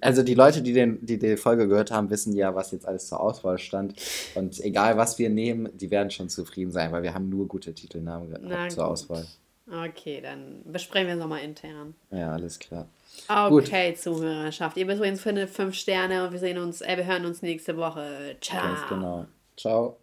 Also 0.00 0.22
die 0.22 0.34
Leute, 0.34 0.62
die, 0.62 0.72
den, 0.72 1.04
die 1.04 1.18
die 1.18 1.36
Folge 1.36 1.66
gehört 1.66 1.90
haben, 1.90 2.08
wissen 2.08 2.34
ja, 2.34 2.54
was 2.54 2.70
jetzt 2.70 2.86
alles 2.86 3.08
zur 3.08 3.20
Auswahl 3.20 3.58
stand. 3.58 3.96
Und 4.34 4.60
egal, 4.60 4.96
was 4.96 5.18
wir 5.18 5.28
nehmen, 5.28 5.68
die 5.76 5.90
werden 5.90 6.10
schon 6.10 6.28
zufrieden 6.28 6.70
sein, 6.70 6.92
weil 6.92 7.02
wir 7.02 7.14
haben 7.14 7.28
nur 7.28 7.48
gute 7.48 7.74
Titelnamen 7.74 8.30
gehabt 8.30 8.72
zur 8.72 8.86
Auswahl. 8.86 9.26
Okay, 9.66 10.20
dann 10.20 10.62
besprechen 10.64 11.08
wir 11.08 11.14
es 11.14 11.20
nochmal 11.20 11.42
intern. 11.42 11.94
Ja, 12.10 12.32
alles 12.32 12.58
klar. 12.58 12.88
Okay, 13.28 13.90
Gut. 13.90 13.98
Zuhörerschaft. 13.98 14.76
Ihr 14.76 14.86
bist 14.86 14.98
übrigens 14.98 15.22
für 15.22 15.30
eine 15.30 15.46
5 15.46 15.74
Sterne 15.74 16.26
und 16.26 16.32
wir 16.32 16.38
sehen 16.38 16.58
uns, 16.58 16.80
äh, 16.80 16.96
wir 16.96 17.06
hören 17.06 17.24
uns 17.26 17.42
nächste 17.42 17.76
Woche. 17.76 18.36
Ciao. 18.40 18.62
Ganz 18.62 18.88
genau. 18.88 19.26
Ciao. 19.56 20.01